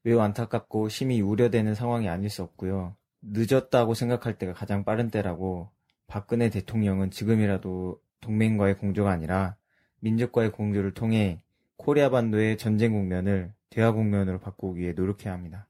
매우 0.02 0.20
안타깝고 0.20 0.88
심히 0.88 1.20
우려되는 1.20 1.74
상황이 1.74 2.08
아닐 2.08 2.28
수 2.28 2.42
없고요. 2.42 2.96
늦었다고 3.22 3.94
생각할 3.94 4.38
때가 4.38 4.52
가장 4.52 4.84
빠른 4.84 5.10
때라고 5.10 5.70
박근혜 6.06 6.50
대통령은 6.50 7.10
지금이라도 7.10 8.00
동맹과의 8.20 8.76
공조가 8.76 9.10
아니라 9.10 9.56
민족과의 10.00 10.52
공조를 10.52 10.94
통해 10.94 11.40
코리아 11.76 12.10
반도의 12.10 12.58
전쟁 12.58 12.92
국면을 12.92 13.52
대화 13.70 13.92
국면으로 13.92 14.38
바꾸기 14.38 14.80
위해 14.80 14.92
노력해야 14.92 15.32
합니다. 15.32 15.65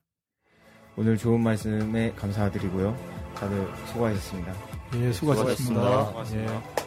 오늘 0.96 1.16
좋은 1.18 1.40
말씀에 1.40 2.12
감사드리고요. 2.16 2.96
다들 3.34 3.68
수고하셨습니다. 3.86 4.54
예, 4.94 5.12
수고하셨습니다. 5.12 6.06
수고하셨습니다. 6.06 6.52
예. 6.54 6.85